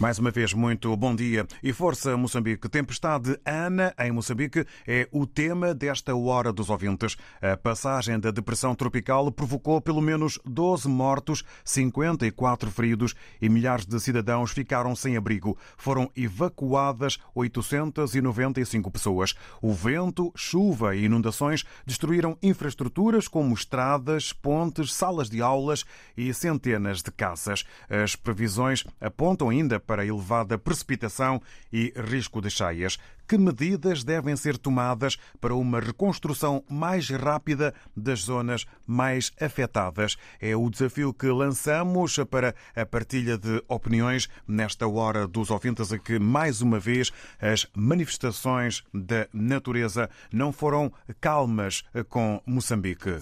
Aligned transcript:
Mais 0.00 0.18
uma 0.18 0.30
vez, 0.30 0.54
muito 0.54 0.96
bom 0.96 1.14
dia 1.14 1.46
e 1.62 1.74
força 1.74 2.16
Moçambique. 2.16 2.70
Tempestade 2.70 3.38
Ana 3.44 3.94
em 3.98 4.10
Moçambique 4.10 4.64
é 4.88 5.06
o 5.12 5.26
tema 5.26 5.74
desta 5.74 6.16
Hora 6.16 6.50
dos 6.54 6.70
Ouvintes. 6.70 7.18
A 7.42 7.54
passagem 7.54 8.18
da 8.18 8.30
depressão 8.30 8.74
tropical 8.74 9.30
provocou 9.30 9.78
pelo 9.78 10.00
menos 10.00 10.38
12 10.46 10.88
mortos, 10.88 11.44
54 11.62 12.70
feridos 12.70 13.14
e 13.42 13.50
milhares 13.50 13.84
de 13.84 14.00
cidadãos 14.00 14.52
ficaram 14.52 14.96
sem 14.96 15.18
abrigo. 15.18 15.58
Foram 15.76 16.10
evacuadas 16.16 17.18
895 17.34 18.90
pessoas. 18.90 19.34
O 19.60 19.74
vento, 19.74 20.32
chuva 20.34 20.96
e 20.96 21.04
inundações 21.04 21.62
destruíram 21.84 22.38
infraestruturas 22.42 23.28
como 23.28 23.52
estradas, 23.52 24.32
pontes, 24.32 24.94
salas 24.94 25.28
de 25.28 25.42
aulas 25.42 25.84
e 26.16 26.32
centenas 26.32 27.02
de 27.02 27.10
casas. 27.10 27.66
As 27.86 28.16
previsões 28.16 28.82
apontam 28.98 29.50
ainda 29.50 29.78
para 29.90 30.06
elevada 30.06 30.56
precipitação 30.56 31.42
e 31.72 31.92
risco 31.96 32.40
de 32.40 32.48
cheias. 32.48 32.96
Que 33.26 33.36
medidas 33.36 34.04
devem 34.04 34.36
ser 34.36 34.56
tomadas 34.56 35.18
para 35.40 35.52
uma 35.52 35.80
reconstrução 35.80 36.62
mais 36.70 37.10
rápida 37.10 37.74
das 37.96 38.20
zonas 38.20 38.66
mais 38.86 39.32
afetadas? 39.40 40.16
É 40.40 40.54
o 40.54 40.70
desafio 40.70 41.12
que 41.12 41.26
lançamos 41.26 42.18
para 42.30 42.54
a 42.76 42.86
partilha 42.86 43.36
de 43.36 43.60
opiniões 43.66 44.28
nesta 44.46 44.86
hora 44.86 45.26
dos 45.26 45.50
ouvintes, 45.50 45.92
a 45.92 45.98
que, 45.98 46.20
mais 46.20 46.62
uma 46.62 46.78
vez, 46.78 47.10
as 47.40 47.66
manifestações 47.74 48.84
da 48.94 49.26
natureza 49.32 50.08
não 50.32 50.52
foram 50.52 50.92
calmas 51.20 51.82
com 52.08 52.40
Moçambique. 52.46 53.18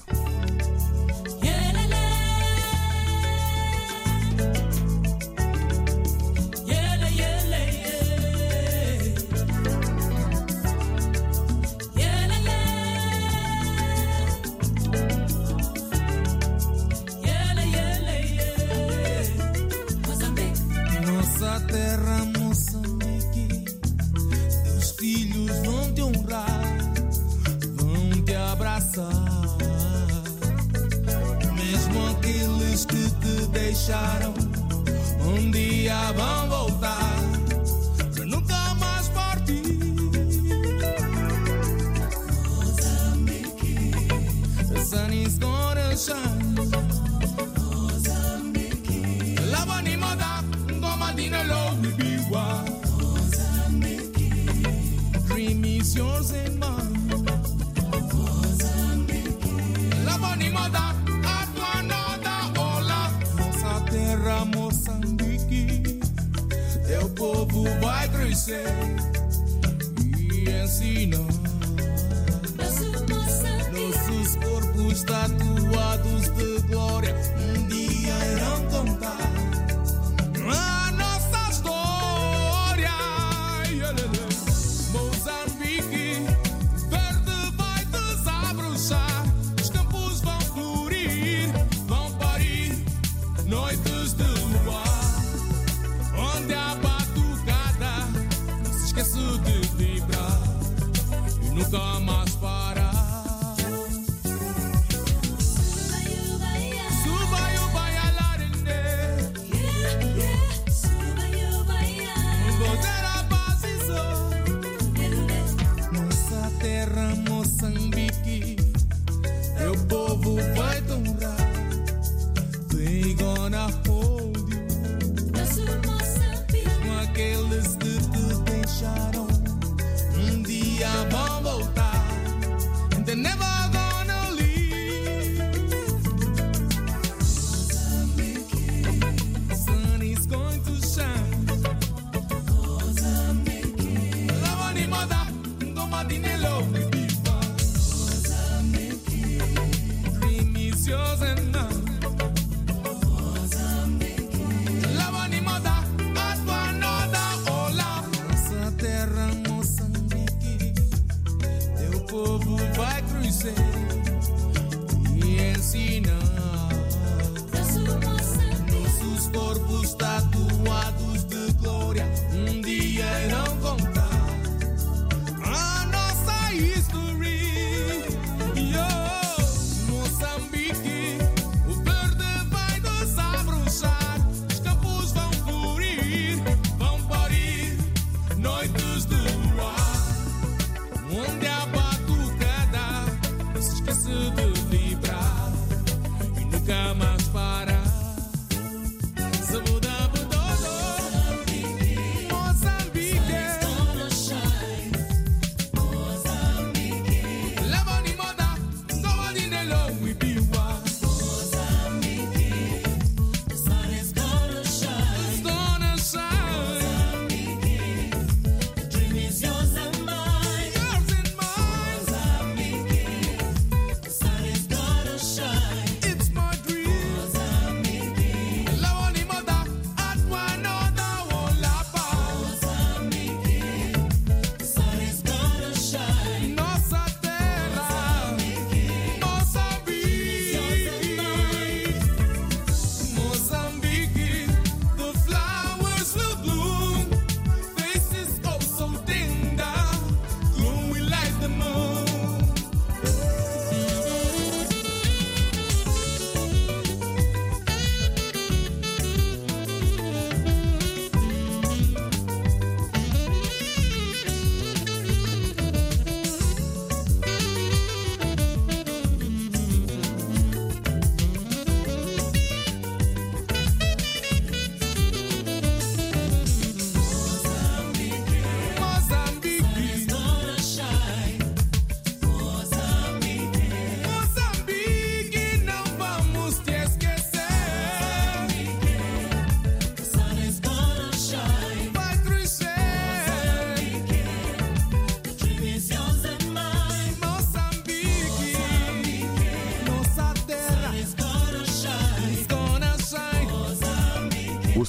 Vai 68.38 68.54
crescer 68.54 68.62
e 70.30 70.50
ensinar. 70.62 71.18
Nossos 73.72 74.36
corpos 74.36 75.02
tatuados 75.04 76.22
de 76.36 76.62
glória 76.68 77.14
um 77.36 77.66
dia 77.68 78.14
irão 78.32 78.58
contar 78.70 79.17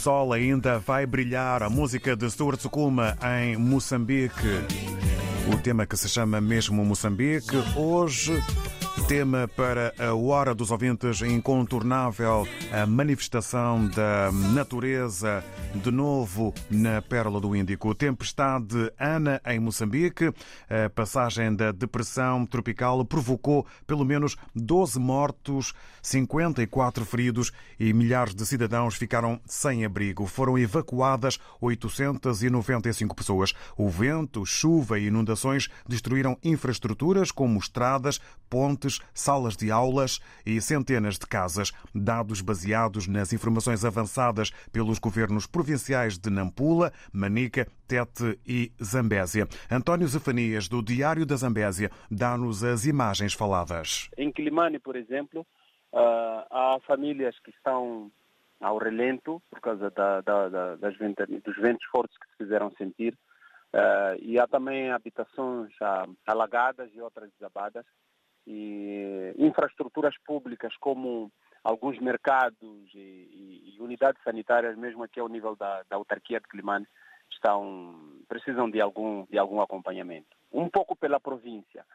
sol 0.10 0.34
ainda 0.34 0.80
vai 0.80 1.06
brilhar. 1.06 1.62
A 1.62 1.70
música 1.70 2.16
de 2.16 2.28
Stuart 2.32 2.60
Sukuma 2.60 3.16
em 3.40 3.56
Moçambique. 3.56 4.34
O 5.54 5.56
tema 5.60 5.86
que 5.86 5.96
se 5.96 6.10
chama 6.10 6.42
mesmo 6.42 6.84
Moçambique. 6.84 7.56
Hoje, 7.76 8.42
tema 9.08 9.48
para 9.56 9.94
a 10.00 10.16
Hora 10.16 10.56
dos 10.56 10.72
Ouvintes 10.72 11.22
incontornável, 11.22 12.48
a 12.72 12.88
manifestação 12.88 13.86
da 13.88 14.32
natureza 14.32 15.44
de 15.75 15.92
novo 15.92 16.54
na 16.69 17.01
Pérola 17.01 17.39
do 17.39 17.56
Índico. 17.56 17.94
Tempestade 17.94 18.92
Ana 19.00 19.39
em 19.45 19.60
Moçambique. 19.60 20.33
A 20.69 20.89
passagem 20.89 21.56
da 21.56 21.71
depressão 21.71 22.45
tropical 22.45 23.04
provocou 23.06 23.66
pelo 23.86 24.04
menos 24.04 24.36
12 24.56 25.00
mortos, 25.00 25.74
54 26.01 27.06
feridos 27.06 27.51
e 27.80 27.94
milhares 27.94 28.33
de 28.33 28.45
cidadãos 28.45 28.95
ficaram 28.95 29.39
sem 29.45 29.86
abrigo. 29.86 30.25
Foram 30.25 30.57
evacuadas 30.57 31.38
895 31.62 33.16
pessoas. 33.16 33.54
O 33.77 33.89
vento, 33.89 34.45
chuva 34.45 35.00
e 35.00 35.07
inundações 35.07 35.69
destruíram 35.88 36.38
infraestruturas 36.44 37.31
como 37.31 37.60
estradas, 37.60 38.19
pontes, 38.50 39.00
salas 39.13 39.56
de 39.56 39.71
aulas 39.71 40.19
e 40.45 40.60
centenas 40.60 41.19
de 41.19 41.27
casas. 41.27 41.71
Dados 41.94 42.42
baseados 42.42 43.07
nas 43.07 43.31
informações 43.33 43.86
avançadas 43.86 44.51
pelos 44.71 44.98
governos 44.98 45.45
provinciais 45.60 46.18
de 46.18 46.30
Nampula, 46.30 46.94
Manica, 47.12 47.68
Tete 47.86 48.40
e 48.48 48.72
Zambésia. 48.82 49.46
António 49.70 50.08
Zefanias, 50.08 50.70
do 50.70 50.82
Diário 50.82 51.26
da 51.26 51.36
Zambésia, 51.36 51.92
dá-nos 52.10 52.64
as 52.64 52.86
imagens 52.86 53.34
faladas. 53.34 54.10
Em 54.18 54.32
Quilimane, 54.32 54.80
por 54.80 54.96
exemplo, 54.96 55.42
uh, 55.92 56.46
há 56.50 56.78
famílias 56.88 57.38
que 57.40 57.50
estão 57.50 58.10
ao 58.62 58.78
relento 58.78 59.42
por 59.50 59.60
causa 59.60 59.92
da, 59.92 60.22
da, 60.22 60.48
da, 60.48 60.76
das 60.78 60.98
ventas, 60.98 61.28
dos 61.28 61.58
ventos 61.58 61.86
fortes 61.92 62.18
que 62.18 62.28
se 62.30 62.38
fizeram 62.38 62.72
sentir. 62.78 63.14
Uh, 63.74 64.16
e 64.22 64.40
há 64.40 64.48
também 64.48 64.92
habitações 64.92 65.74
uh, 65.82 66.16
alagadas 66.26 66.90
e 66.94 67.02
outras 67.02 67.30
desabadas. 67.38 67.86
E 68.48 69.34
infraestruturas 69.38 70.16
públicas 70.26 70.74
como 70.80 71.30
alguns 71.64 72.00
mercados 72.00 72.90
e, 72.94 72.98
e, 72.98 73.76
e, 73.76 73.82
unidades 73.82 74.22
sanitárias, 74.24 74.78
mesmo 74.78 75.04
aqui 75.04 75.20
ao 75.20 75.28
nível 75.28 75.56
da, 75.56 75.84
da 75.90 75.96
autarquia 75.96 76.40
de 76.40 76.48
Climane, 76.48 76.88
estão, 77.32 77.96
precisam 78.28 78.70
de 78.70 78.82
algum, 78.82 79.26
de 79.26 79.38
algum 79.38 79.62
acompanhamento. 79.62 80.36
Um 80.52 80.70
pouco 80.70 80.96
pela 80.96 81.20
província. 81.20 81.86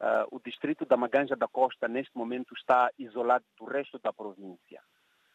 Uh, 0.00 0.36
o 0.36 0.40
distrito 0.44 0.84
da 0.84 0.96
Maganja 0.96 1.36
da 1.36 1.48
Costa, 1.48 1.88
neste 1.88 2.16
momento, 2.16 2.52
está 2.54 2.90
isolado 2.98 3.44
do 3.58 3.64
resto 3.64 3.98
da 3.98 4.12
província. 4.12 4.80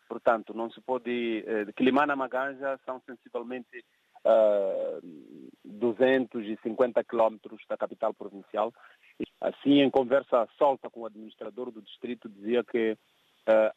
Portanto, 0.07 0.53
não 0.53 0.69
se 0.69 0.81
pode... 0.81 1.45
Uh, 1.47 1.73
Climane 1.73 2.11
e 2.11 2.15
Maganja 2.15 2.79
são 2.85 3.01
sensivelmente 3.05 3.83
uh, 4.25 5.01
250 5.63 7.03
quilómetros 7.03 7.61
da 7.67 7.77
capital 7.77 8.13
provincial. 8.13 8.73
Assim, 9.41 9.81
em 9.81 9.89
conversa 9.89 10.47
solta 10.57 10.89
com 10.89 11.01
o 11.01 11.05
administrador 11.05 11.71
do 11.71 11.81
distrito, 11.81 12.29
dizia 12.29 12.63
que 12.63 12.97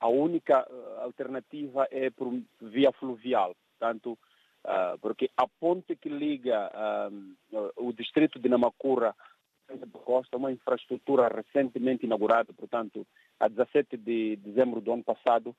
a 0.01 0.09
única 0.09 0.67
alternativa 0.99 1.89
é 1.91 2.11
por 2.11 2.33
via 2.61 2.93
fluvial. 2.93 3.55
Portanto, 3.79 4.19
uh, 4.65 4.99
porque 5.01 5.31
a 5.37 5.47
ponte 5.49 5.97
que 5.97 6.09
liga 6.09 6.71
o 7.77 7.93
distrito 7.93 8.39
de 8.39 8.49
Namacura 8.49 9.15
Costa, 10.05 10.37
uma 10.37 10.53
infraestrutura 10.53 11.29
recentemente 11.29 12.05
inaugurada, 12.05 12.53
portanto, 12.53 13.07
a 13.41 13.49
17 13.49 13.97
de 13.97 14.37
dezembro 14.37 14.81
do 14.81 14.93
ano 14.93 15.03
passado, 15.03 15.57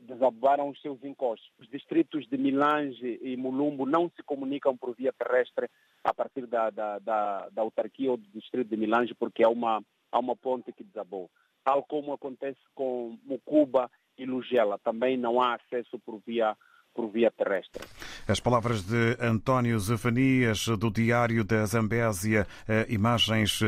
desabaram 0.00 0.68
os 0.68 0.80
seus 0.80 1.02
encostos. 1.02 1.50
Os 1.58 1.68
distritos 1.68 2.26
de 2.28 2.38
Milange 2.38 3.18
e 3.20 3.36
Mulumbo 3.36 3.84
não 3.84 4.08
se 4.10 4.22
comunicam 4.22 4.76
por 4.76 4.94
via 4.94 5.12
terrestre 5.12 5.68
a 6.04 6.14
partir 6.14 6.46
da, 6.46 6.70
da, 6.70 6.98
da, 6.98 7.48
da 7.50 7.62
autarquia 7.62 8.10
ou 8.10 8.16
do 8.16 8.28
distrito 8.28 8.68
de 8.68 8.76
Milange, 8.76 9.14
porque 9.14 9.42
há 9.42 9.48
uma, 9.48 9.82
há 10.12 10.18
uma 10.18 10.36
ponte 10.36 10.72
que 10.72 10.84
desabou. 10.84 11.28
Tal 11.68 11.82
como 11.82 12.14
acontece 12.14 12.58
com 12.74 13.18
Mucuba 13.24 13.90
e 14.16 14.24
Lugela, 14.24 14.78
também 14.78 15.18
não 15.18 15.38
há 15.38 15.56
acesso 15.56 15.98
por 15.98 16.18
via 16.26 16.56
por 16.94 17.10
via 17.10 17.30
terrestre. 17.30 17.84
As 18.26 18.40
palavras 18.40 18.82
de 18.82 19.16
António 19.20 19.78
Zefanias, 19.78 20.66
do 20.66 20.90
Diário 20.90 21.44
da 21.44 21.64
Zambésia, 21.64 22.46
imagens 22.88 23.60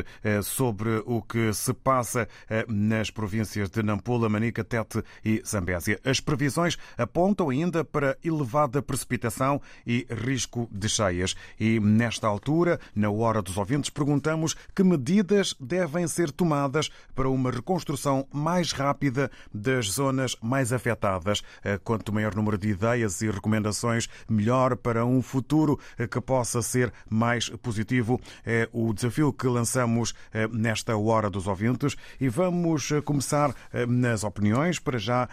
sobre 0.42 1.02
o 1.06 1.22
que 1.22 1.52
se 1.52 1.72
passa 1.72 2.28
nas 2.68 3.10
províncias 3.10 3.70
de 3.70 3.82
Nampula, 3.82 4.28
Manica, 4.28 4.64
Tete 4.64 5.02
e 5.24 5.42
Zambésia. 5.46 6.00
As 6.04 6.20
previsões 6.20 6.76
apontam 6.98 7.50
ainda 7.50 7.84
para 7.84 8.18
elevada 8.22 8.82
precipitação 8.82 9.60
e 9.86 10.06
risco 10.10 10.68
de 10.72 10.88
cheias. 10.88 11.34
E 11.58 11.78
nesta 11.80 12.26
altura, 12.26 12.80
na 12.94 13.10
hora 13.10 13.40
dos 13.40 13.56
ouvintes, 13.56 13.90
perguntamos 13.90 14.54
que 14.74 14.82
medidas 14.82 15.54
devem 15.60 16.06
ser 16.08 16.30
tomadas 16.30 16.90
para 17.14 17.28
uma 17.28 17.50
reconstrução 17.50 18.26
mais 18.32 18.72
rápida 18.72 19.30
das 19.52 19.86
zonas 19.92 20.36
mais 20.42 20.72
afetadas. 20.72 21.42
Quanto 21.84 22.12
maior 22.12 22.34
número 22.34 22.58
de 22.58 22.68
ideias 22.68 23.09
e 23.22 23.30
recomendações 23.30 24.08
melhor 24.28 24.76
para 24.76 25.04
um 25.04 25.22
futuro 25.22 25.78
que 26.10 26.20
possa 26.20 26.62
ser 26.62 26.92
mais 27.08 27.48
positivo. 27.48 28.20
É 28.44 28.68
o 28.72 28.92
desafio 28.92 29.32
que 29.32 29.46
lançamos 29.46 30.14
nesta 30.52 30.96
hora 30.96 31.28
dos 31.28 31.46
ouvintes 31.46 31.96
e 32.20 32.28
vamos 32.28 32.90
começar 33.04 33.54
nas 33.88 34.24
opiniões, 34.24 34.78
para 34.78 34.98
já 34.98 35.28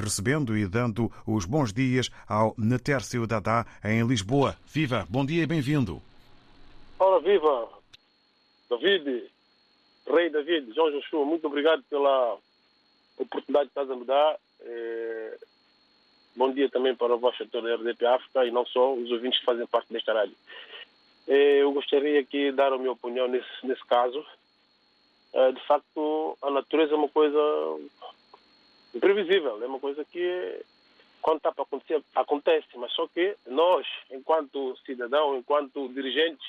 recebendo 0.00 0.56
e 0.56 0.66
dando 0.66 1.10
os 1.26 1.44
bons 1.44 1.72
dias 1.72 2.10
ao 2.28 2.54
Natércio 2.56 3.26
Dadá 3.26 3.66
em 3.84 4.06
Lisboa. 4.06 4.56
Viva, 4.66 5.06
bom 5.08 5.24
dia 5.24 5.42
e 5.42 5.46
bem-vindo. 5.46 6.02
Ora, 6.98 7.20
viva, 7.20 7.68
David, 8.70 9.30
Rei 10.06 10.30
David, 10.30 10.72
João 10.74 10.90
Joshua, 10.90 11.24
muito 11.24 11.46
obrigado 11.46 11.82
pela 11.90 12.38
oportunidade 13.18 13.70
que 13.70 13.80
estás 13.80 13.90
a 13.90 13.96
me 13.96 14.04
dar. 14.04 14.36
Bom 16.34 16.50
dia 16.52 16.68
também 16.70 16.94
para 16.94 17.14
o 17.14 17.18
vosso 17.18 17.38
setor 17.38 17.62
da 17.62 17.74
RDP 17.74 18.06
África 18.06 18.46
e 18.46 18.50
não 18.50 18.64
só 18.64 18.94
os 18.94 19.10
ouvintes 19.10 19.38
que 19.38 19.44
fazem 19.44 19.66
parte 19.66 19.92
desta 19.92 20.14
rádio. 20.14 20.34
Eu 21.26 21.72
gostaria 21.72 22.20
aqui 22.20 22.50
de 22.50 22.52
dar 22.52 22.72
a 22.72 22.78
minha 22.78 22.92
opinião 22.92 23.28
nesse, 23.28 23.48
nesse 23.64 23.84
caso. 23.84 24.24
De 25.54 25.66
facto, 25.66 26.36
a 26.42 26.50
natureza 26.50 26.92
é 26.92 26.96
uma 26.96 27.08
coisa 27.08 27.38
imprevisível, 28.94 29.62
é 29.62 29.66
uma 29.66 29.78
coisa 29.78 30.04
que 30.04 30.64
quando 31.20 31.36
está 31.36 31.52
para 31.52 31.62
acontecer, 31.62 32.02
acontece, 32.14 32.66
mas 32.76 32.92
só 32.92 33.06
que 33.06 33.36
nós, 33.46 33.86
enquanto 34.10 34.76
cidadão, 34.84 35.36
enquanto 35.36 35.88
dirigentes, 35.88 36.44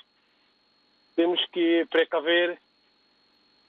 temos 1.16 1.46
que 1.52 1.86
precaver 1.92 2.58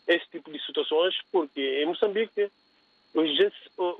esse 0.06 0.26
tipo 0.30 0.50
de 0.50 0.64
situações, 0.64 1.14
porque 1.30 1.82
em 1.82 1.86
Moçambique 1.86 2.50
os, 3.14 3.30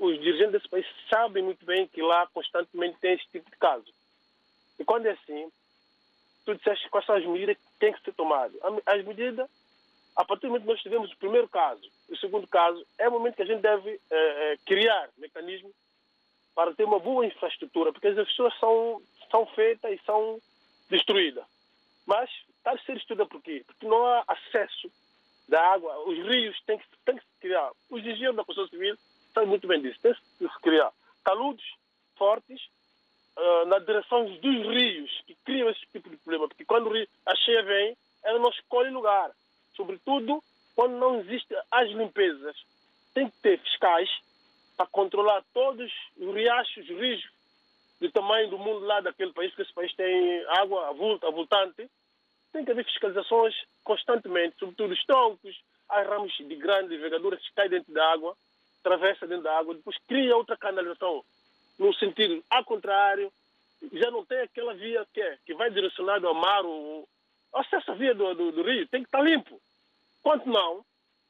os, 0.01 0.19
dirigentes 0.19 0.51
desse 0.51 0.69
país 0.69 0.85
sabem 1.09 1.41
muito 1.41 1.65
bem 1.65 1.87
que 1.87 2.01
lá 2.01 2.27
constantemente 2.27 2.97
tem 2.99 3.13
esse 3.13 3.27
tipo 3.31 3.49
de 3.49 3.57
caso. 3.57 3.85
E 4.77 4.83
quando 4.83 5.05
é 5.05 5.11
assim, 5.11 5.49
tu 6.45 6.53
disseste 6.53 6.89
quais 6.89 7.05
são 7.05 7.15
as 7.15 7.25
medidas 7.25 7.57
que 7.57 7.79
têm 7.79 7.93
que 7.93 8.01
ser 8.01 8.13
tomadas. 8.13 8.55
As 8.85 9.05
medidas, 9.05 9.49
a 10.17 10.25
partir 10.25 10.43
do 10.43 10.47
momento 10.49 10.63
que 10.63 10.71
nós 10.71 10.81
tivemos 10.81 11.11
o 11.11 11.17
primeiro 11.17 11.47
caso, 11.47 11.81
o 12.09 12.17
segundo 12.17 12.45
caso, 12.45 12.85
é 12.97 13.07
o 13.07 13.11
momento 13.11 13.35
que 13.35 13.41
a 13.41 13.45
gente 13.45 13.61
deve 13.61 13.99
é, 14.11 14.57
criar 14.65 15.09
mecanismos 15.17 15.71
para 16.53 16.73
ter 16.73 16.83
uma 16.83 16.99
boa 16.99 17.25
infraestrutura, 17.25 17.93
porque 17.93 18.07
as 18.07 18.15
pessoas 18.15 18.57
são, 18.59 19.01
são 19.31 19.45
feitas 19.47 19.91
e 19.91 20.05
são 20.05 20.39
destruídas. 20.89 21.45
Mas 22.05 22.29
está 22.57 22.71
a 22.71 22.77
ser 22.79 22.97
estudada 22.97 23.29
por 23.29 23.41
quê? 23.41 23.63
Porque 23.65 23.87
não 23.87 24.05
há 24.05 24.23
acesso 24.27 24.91
da 25.47 25.61
água, 25.73 25.97
os 26.07 26.17
rios 26.17 26.59
têm 26.65 26.77
que, 26.77 26.85
têm 27.05 27.17
que 27.17 27.23
se 27.23 27.39
criar. 27.39 27.71
Os 27.89 28.01
engenheiros 28.01 28.35
da 28.35 28.43
construção 28.43 28.69
civil 28.69 28.97
sabem 29.33 29.49
muito 29.49 29.67
bem 29.67 29.81
disso. 29.81 29.99
Tem 30.01 30.13
que 30.13 30.47
se 30.47 30.61
criar 30.61 30.91
taludes 31.23 31.65
fortes 32.17 32.61
uh, 33.37 33.65
na 33.67 33.79
direção 33.79 34.25
dos 34.25 34.65
rios 34.67 35.21
que 35.25 35.35
criam 35.43 35.69
esse 35.69 35.85
tipo 35.91 36.09
de 36.09 36.17
problema. 36.17 36.47
Porque 36.47 36.65
quando 36.65 36.91
a 37.25 37.35
cheia 37.35 37.63
vem, 37.63 37.97
ela 38.23 38.39
não 38.39 38.49
escolhe 38.49 38.89
lugar. 38.89 39.31
Sobretudo 39.75 40.41
quando 40.75 40.97
não 40.97 41.19
existem 41.19 41.57
as 41.71 41.89
limpezas. 41.89 42.55
Tem 43.13 43.29
que 43.29 43.37
ter 43.37 43.59
fiscais 43.59 44.09
para 44.75 44.85
controlar 44.87 45.43
todos 45.53 45.91
os 46.17 46.35
riachos, 46.35 46.89
os 46.89 46.97
rios 46.97 47.23
do 48.01 48.11
tamanho 48.11 48.49
do 48.49 48.57
mundo 48.57 48.85
lá 48.85 48.99
daquele 48.99 49.31
país, 49.31 49.51
porque 49.51 49.61
esse 49.61 49.73
país 49.73 49.93
tem 49.95 50.45
água 50.49 50.89
avulta, 50.89 51.27
avultante 51.27 51.89
tem 52.55 52.63
que 52.63 52.71
haver 52.71 52.85
fiscalizações 52.85 53.53
constantemente, 53.83 54.55
sobretudo 54.57 54.93
os 54.93 55.05
troncos, 55.05 55.61
as 55.89 56.07
ramos 56.07 56.33
de 56.37 56.55
grande 56.55 56.95
envergadura 56.95 57.35
que 57.35 57.53
caem 57.53 57.69
dentro 57.69 57.93
da 57.93 58.13
água, 58.13 58.33
atravessa 58.79 59.27
dentro 59.27 59.43
da 59.43 59.59
água, 59.59 59.75
depois 59.75 59.97
cria 60.07 60.37
outra 60.37 60.55
canalização 60.55 61.21
no 61.77 61.93
sentido 61.95 62.41
ao 62.49 62.63
contrário, 62.63 63.29
já 63.91 64.09
não 64.09 64.25
tem 64.25 64.39
aquela 64.39 64.73
via 64.73 65.05
que, 65.13 65.21
é, 65.21 65.37
que 65.45 65.53
vai 65.53 65.69
direcionada 65.69 66.27
ao 66.27 66.33
mar, 66.33 66.63
o 66.65 67.05
acesso 67.53 67.91
à 67.91 67.95
via 67.95 68.15
do, 68.15 68.33
do, 68.33 68.51
do, 68.53 68.63
rio 68.63 68.87
tem 68.87 69.01
que 69.01 69.07
estar 69.09 69.21
limpo. 69.21 69.59
Quanto 70.23 70.47
não, 70.47 70.85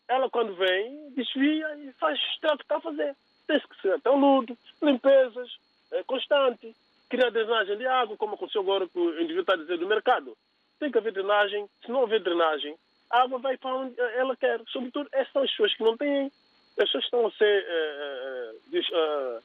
ela 0.08 0.30
quando 0.30 0.54
vem, 0.54 1.10
desvia 1.16 1.76
e 1.78 1.92
faz 1.94 2.20
o 2.20 2.58
que 2.58 2.64
está 2.64 2.78
a 2.78 2.82
fazer. 2.82 3.16
Tem 3.48 3.60
que 3.60 3.82
ser 3.82 3.94
até 3.94 4.12
luto, 4.12 4.56
limpezas, 4.80 5.50
é, 5.92 6.04
constante. 6.04 6.76
criar 7.10 7.32
drenagem 7.32 7.78
de 7.78 7.88
água, 7.88 8.16
como 8.16 8.36
aconteceu 8.36 8.62
agora 8.62 8.88
com 8.88 9.00
o 9.00 9.14
indivíduo 9.16 9.42
está 9.42 9.56
dizer 9.56 9.80
do 9.80 9.88
mercado. 9.88 10.38
Tem 10.80 10.92
que 10.92 10.98
haver 10.98 11.14
drenagem. 11.14 11.68
Se 11.86 11.92
não 11.92 12.02
houver 12.02 12.22
drenagem, 12.22 12.76
a 13.10 13.22
água 13.24 13.40
vai 13.40 13.58
para 13.58 13.76
onde 13.76 14.00
ela 14.00 14.36
quer. 14.36 14.62
Sobretudo, 14.68 15.10
essas 15.12 15.32
são 15.32 15.44
as 15.44 15.50
pessoas 15.52 15.74
que 15.76 15.84
não 15.84 15.98
têm. 15.98 16.26
As 16.78 16.86
pessoas 16.92 17.04
que 17.04 17.08
estão 17.08 17.28
a 17.28 17.32
ser 17.32 17.66
eh, 17.68 18.52
des- 18.68 18.90
eh, 18.92 19.40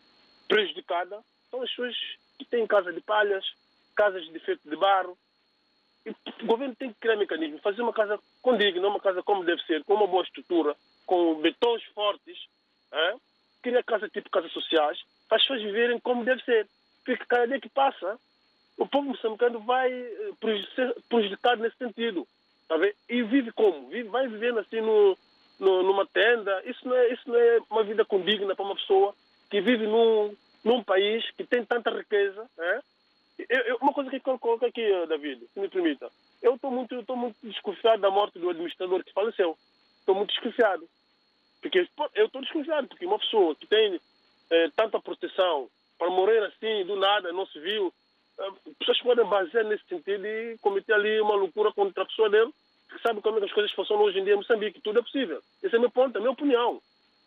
prejudicadas 0.48 1.22
são 1.50 1.62
as 1.62 1.70
pessoas 1.70 1.96
que 2.38 2.44
têm 2.44 2.66
casa 2.66 2.92
de 2.92 3.00
palhas, 3.00 3.44
casas 3.94 4.24
de 4.26 4.38
feito 4.40 4.68
de 4.68 4.76
barro. 4.76 5.16
E 6.04 6.10
o 6.10 6.46
governo 6.46 6.74
tem 6.74 6.92
que 6.92 6.98
criar 6.98 7.16
mecanismo, 7.16 7.58
fazer 7.58 7.82
uma 7.82 7.92
casa 7.92 8.18
condigna, 8.40 8.88
uma 8.88 8.98
casa 9.00 9.22
como 9.22 9.44
deve 9.44 9.62
ser, 9.64 9.84
com 9.84 9.94
uma 9.94 10.06
boa 10.06 10.22
estrutura, 10.24 10.74
com 11.06 11.34
betões 11.40 11.84
fortes, 11.94 12.38
hein? 12.92 13.20
criar 13.62 13.82
casa 13.84 14.08
tipo 14.08 14.30
casas 14.30 14.50
sociais, 14.52 14.98
para 15.28 15.36
as 15.36 15.42
pessoas 15.42 15.62
viverem 15.62 16.00
como 16.00 16.24
deve 16.24 16.42
ser. 16.44 16.66
Porque 17.04 17.24
cada 17.26 17.46
dia 17.46 17.60
que 17.60 17.68
passa, 17.68 18.18
o 18.80 18.86
povo 18.88 19.08
moçambicano 19.08 19.60
vai 19.60 19.92
eh, 19.92 20.32
prejudicado 21.08 21.62
nesse 21.62 21.76
sentido. 21.76 22.26
Tá? 22.66 22.76
E 23.08 23.22
vive 23.22 23.52
como? 23.52 23.88
Vive, 23.88 24.08
vai 24.08 24.26
vivendo 24.26 24.58
assim 24.58 24.80
no, 24.80 25.16
no- 25.58 25.82
numa 25.82 26.06
tenda. 26.06 26.62
Isso 26.64 26.88
não, 26.88 26.96
é, 26.96 27.12
isso 27.12 27.22
não 27.28 27.36
é 27.36 27.58
uma 27.70 27.84
vida 27.84 28.04
condigna 28.04 28.54
para 28.56 28.64
uma 28.64 28.74
pessoa 28.74 29.14
que 29.50 29.60
vive 29.60 29.86
num, 29.86 30.34
num 30.64 30.82
país 30.82 31.28
que 31.32 31.44
tem 31.44 31.64
tanta 31.64 31.90
riqueza. 31.90 32.48
Né? 32.56 32.80
Eu- 33.48 33.60
eu- 33.66 33.78
uma 33.82 33.92
coisa 33.92 34.10
que 34.10 34.16
eu 34.16 34.38
coloco 34.38 34.64
aqui, 34.64 34.82
David, 35.08 35.46
se 35.52 35.60
me 35.60 35.68
permita. 35.68 36.10
Eu 36.42 36.54
estou 36.54 36.70
muito, 36.70 36.94
muito 37.16 37.36
desconfiado 37.42 38.00
da 38.00 38.10
morte 38.10 38.38
do 38.38 38.48
administrador 38.48 39.04
que 39.04 39.12
faleceu. 39.12 39.56
Estou 39.98 40.14
muito 40.14 40.30
desconfiado. 40.32 40.88
Porque 41.60 41.86
eu 42.14 42.26
estou 42.26 42.40
desconfiado, 42.40 42.88
porque 42.88 43.04
uma 43.04 43.18
pessoa 43.18 43.54
que 43.54 43.66
tem 43.66 44.00
eh, 44.50 44.70
tanta 44.74 44.98
proteção 44.98 45.68
para 45.98 46.08
morrer 46.08 46.42
assim, 46.44 46.82
do 46.86 46.96
nada, 46.96 47.30
não 47.30 47.44
se 47.44 47.60
viu, 47.60 47.92
pessoas 48.78 49.00
podem 49.00 49.24
basear 49.26 49.64
nesse 49.64 49.84
sentido 49.86 50.26
e 50.26 50.58
cometer 50.58 50.92
ali 50.92 51.20
uma 51.20 51.34
loucura 51.34 51.72
contra 51.72 52.02
a 52.02 52.06
pessoa 52.06 52.30
dele, 52.30 52.50
que 52.90 53.00
sabe 53.02 53.20
como 53.20 53.36
é 53.36 53.40
que 53.40 53.46
as 53.46 53.52
coisas 53.52 53.72
funcionam 53.72 54.04
hoje 54.04 54.18
em 54.18 54.24
dia 54.24 54.34
em 54.34 54.36
Moçambique, 54.36 54.80
tudo 54.80 54.98
é 54.98 55.02
possível. 55.02 55.40
Esse 55.62 55.74
é 55.74 55.78
o 55.78 55.80
meu 55.80 55.90
ponto, 55.90 56.14
é 56.16 56.18
a 56.18 56.20
minha 56.20 56.32
opinião. 56.32 56.80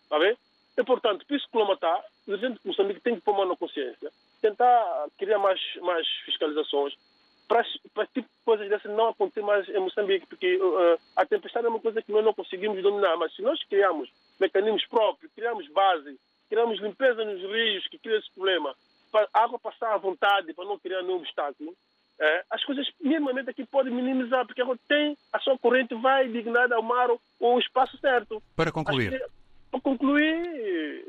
Está 0.03 0.19
bem? 0.19 0.35
E, 0.77 0.83
portanto, 0.83 1.25
por 1.25 1.35
isso 1.35 1.47
que 1.49 1.57
matar, 1.63 1.99
o 1.99 2.25
presidente 2.25 2.59
de 2.61 2.67
Moçambique 2.67 3.01
tem 3.01 3.15
que 3.15 3.21
pôr 3.21 3.35
mão 3.35 3.47
na 3.47 3.55
consciência, 3.55 4.11
tentar 4.41 5.05
criar 5.17 5.37
mais, 5.37 5.59
mais 5.81 6.07
fiscalizações, 6.25 6.95
para, 7.47 7.63
para 7.93 8.07
tipo 8.07 8.27
de 8.27 8.43
coisas 8.43 8.67
dessas 8.67 8.91
não 8.91 9.09
acontecer 9.09 9.41
mais 9.41 9.67
em 9.69 9.79
Moçambique, 9.79 10.25
porque 10.25 10.57
uh, 10.57 10.99
a 11.15 11.25
tempestade 11.25 11.67
é 11.67 11.69
uma 11.69 11.79
coisa 11.79 12.01
que 12.01 12.11
nós 12.11 12.25
não 12.25 12.33
conseguimos 12.33 12.81
dominar, 12.81 13.15
mas 13.17 13.33
se 13.35 13.41
nós 13.41 13.63
criarmos 13.65 14.09
mecanismos 14.39 14.85
próprios, 14.87 15.31
criarmos 15.33 15.67
base, 15.69 16.17
criarmos 16.49 16.79
limpeza 16.79 17.23
nos 17.23 17.41
rios 17.41 17.87
que 17.87 17.99
cria 17.99 18.17
esse 18.17 18.31
problema, 18.31 18.75
a 19.13 19.43
água 19.43 19.59
passar 19.59 19.93
à 19.93 19.97
vontade, 19.97 20.53
para 20.53 20.65
não 20.65 20.79
criar 20.79 21.01
nenhum 21.01 21.17
obstáculo, 21.17 21.75
é, 22.19 22.43
as 22.49 22.63
coisas 22.63 22.87
minimamente 23.01 23.49
aqui 23.49 23.65
podem 23.65 23.93
minimizar, 23.93 24.45
porque 24.45 24.61
a 24.61 24.63
água 24.63 24.77
tem, 24.87 25.17
a 25.31 25.39
sua 25.39 25.57
corrente 25.57 25.95
vai 25.95 26.27
dignada 26.27 26.75
ao 26.75 26.83
mar 26.83 27.09
ou 27.09 27.19
ao 27.41 27.59
espaço 27.59 27.97
certo. 27.97 28.41
Para 28.55 28.71
concluir. 28.71 29.11
Que, 29.11 29.25
para 29.71 29.81
concluir, 29.81 31.05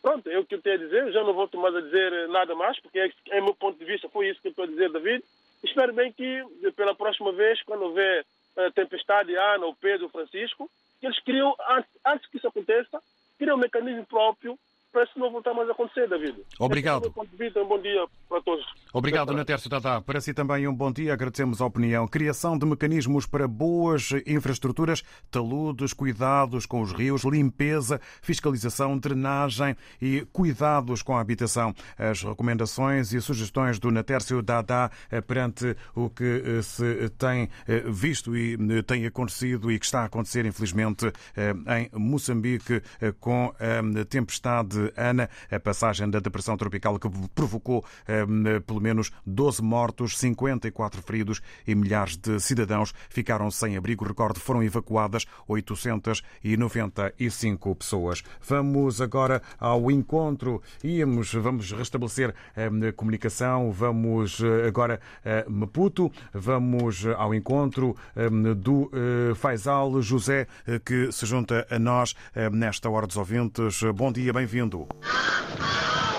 pronto, 0.00 0.30
é 0.30 0.38
o 0.38 0.44
que 0.44 0.54
eu 0.54 0.62
tenho 0.62 0.76
a 0.76 0.78
dizer, 0.78 1.12
já 1.12 1.22
não 1.24 1.34
volto 1.34 1.58
mais 1.58 1.74
a 1.74 1.80
dizer 1.80 2.28
nada 2.28 2.54
mais, 2.54 2.78
porque 2.80 2.98
é, 2.98 3.10
é 3.30 3.40
meu 3.40 3.54
ponto 3.54 3.78
de 3.78 3.84
vista, 3.84 4.08
foi 4.08 4.28
isso 4.28 4.40
que 4.40 4.48
eu 4.48 4.50
estou 4.50 4.64
a 4.64 4.68
dizer, 4.68 4.90
David. 4.90 5.24
Espero 5.64 5.92
bem 5.92 6.12
que, 6.12 6.44
pela 6.76 6.94
próxima 6.94 7.32
vez, 7.32 7.60
quando 7.62 7.82
houver 7.82 8.24
eh, 8.56 8.70
tempestade, 8.70 9.34
Ana, 9.34 9.66
o 9.66 9.74
Pedro, 9.74 10.06
o 10.06 10.10
Francisco, 10.10 10.70
que 11.00 11.06
eles 11.06 11.18
criam, 11.20 11.54
antes, 11.68 11.90
antes 12.06 12.30
que 12.30 12.36
isso 12.36 12.46
aconteça, 12.46 13.02
criam 13.38 13.56
um 13.56 13.60
mecanismo 13.60 14.06
próprio 14.06 14.58
para 14.96 15.04
isso 15.04 15.18
não 15.18 15.30
voltar 15.30 15.52
mais 15.52 15.68
a 15.68 15.72
acontecer, 15.72 16.08
David. 16.08 16.42
Obrigado. 16.58 17.04
É 17.04 17.60
um 17.60 17.68
bom 17.68 17.78
dia 17.82 18.06
para 18.30 18.40
todos. 18.40 18.64
Obrigado, 18.94 19.34
Natércio 19.34 19.68
Tadá. 19.68 20.00
Para 20.00 20.22
si 20.22 20.32
também 20.32 20.66
um 20.66 20.74
bom 20.74 20.90
dia. 20.90 21.12
Agradecemos 21.12 21.60
a 21.60 21.66
opinião. 21.66 22.08
Criação 22.08 22.56
de 22.56 22.64
mecanismos 22.64 23.26
para 23.26 23.46
boas 23.46 24.08
infraestruturas, 24.26 25.02
taludes, 25.30 25.92
cuidados 25.92 26.64
com 26.64 26.80
os 26.80 26.92
rios, 26.92 27.24
limpeza, 27.24 28.00
fiscalização, 28.22 28.96
drenagem 28.96 29.76
e 30.00 30.26
cuidados 30.32 31.02
com 31.02 31.14
a 31.14 31.20
habitação. 31.20 31.74
As 31.98 32.22
recomendações 32.22 33.12
e 33.12 33.20
sugestões 33.20 33.78
do 33.78 33.90
Natércio 33.90 34.40
Dadá 34.40 34.90
eh, 35.10 35.20
perante 35.20 35.76
o 35.94 36.08
que 36.08 36.42
eh, 36.42 36.62
se 36.62 37.10
tem 37.18 37.50
eh, 37.68 37.80
visto 37.86 38.34
e 38.34 38.56
tem 38.84 39.04
acontecido 39.04 39.70
e 39.70 39.78
que 39.78 39.84
está 39.84 40.00
a 40.00 40.04
acontecer, 40.06 40.46
infelizmente, 40.46 41.12
em 41.36 41.90
Moçambique 41.92 42.80
com 43.20 43.52
a 43.60 44.04
tempestade 44.06 44.85
Ana, 44.96 45.28
a 45.50 45.58
passagem 45.58 46.08
da 46.10 46.20
depressão 46.20 46.56
tropical 46.56 46.96
que 46.98 47.08
provocou 47.34 47.84
eh, 48.06 48.24
pelo 48.66 48.80
menos 48.80 49.10
12 49.26 49.62
mortos, 49.62 50.16
54 50.18 51.02
feridos 51.02 51.40
e 51.66 51.74
milhares 51.74 52.16
de 52.16 52.40
cidadãos 52.40 52.94
ficaram 53.08 53.50
sem 53.50 53.76
abrigo. 53.76 54.04
Recorde, 54.04 54.38
foram 54.40 54.62
evacuadas 54.62 55.26
895 55.48 57.74
pessoas. 57.74 58.22
Vamos 58.46 59.00
agora 59.00 59.42
ao 59.58 59.90
encontro. 59.90 60.62
Íamos, 60.84 61.32
vamos 61.34 61.72
restabelecer 61.72 62.34
a 62.54 62.92
comunicação. 62.92 63.72
Vamos 63.72 64.40
eh, 64.40 64.68
agora 64.68 65.00
a 65.24 65.50
Maputo. 65.50 66.12
Vamos 66.32 67.06
ao 67.06 67.34
encontro 67.34 67.96
eh, 68.14 68.28
do 68.54 68.90
eh, 68.92 69.34
Faisal 69.34 70.00
José, 70.02 70.46
eh, 70.66 70.80
que 70.84 71.10
se 71.12 71.26
junta 71.26 71.66
a 71.70 71.78
nós 71.78 72.14
nesta 72.52 72.88
hora 72.88 73.06
dos 73.06 73.16
ouvintes. 73.16 73.82
Bom 73.94 74.12
dia, 74.12 74.32
bem-vindo. 74.32 74.65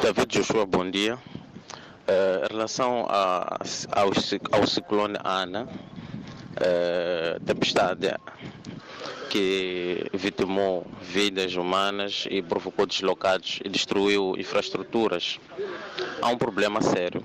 David 0.01 0.27
Joshua, 0.29 0.65
bom 0.65 0.89
dia. 0.89 1.17
Eh, 2.07 2.41
em 2.49 2.53
relação 2.53 3.05
a- 3.09 3.57
ao, 3.91 4.11
ao 4.61 4.65
ciclone 4.67 5.17
Ana, 5.23 5.67
eh, 6.61 7.37
tempestade 7.45 8.13
que 9.29 10.05
vitimou 10.13 10.87
vidas 11.01 11.55
humanas 11.55 12.25
e 12.29 12.41
provocou 12.41 12.85
deslocados 12.85 13.59
e 13.65 13.67
destruiu 13.69 14.35
infraestruturas, 14.37 15.39
há 16.21 16.27
um 16.29 16.37
problema 16.37 16.81
sério. 16.81 17.21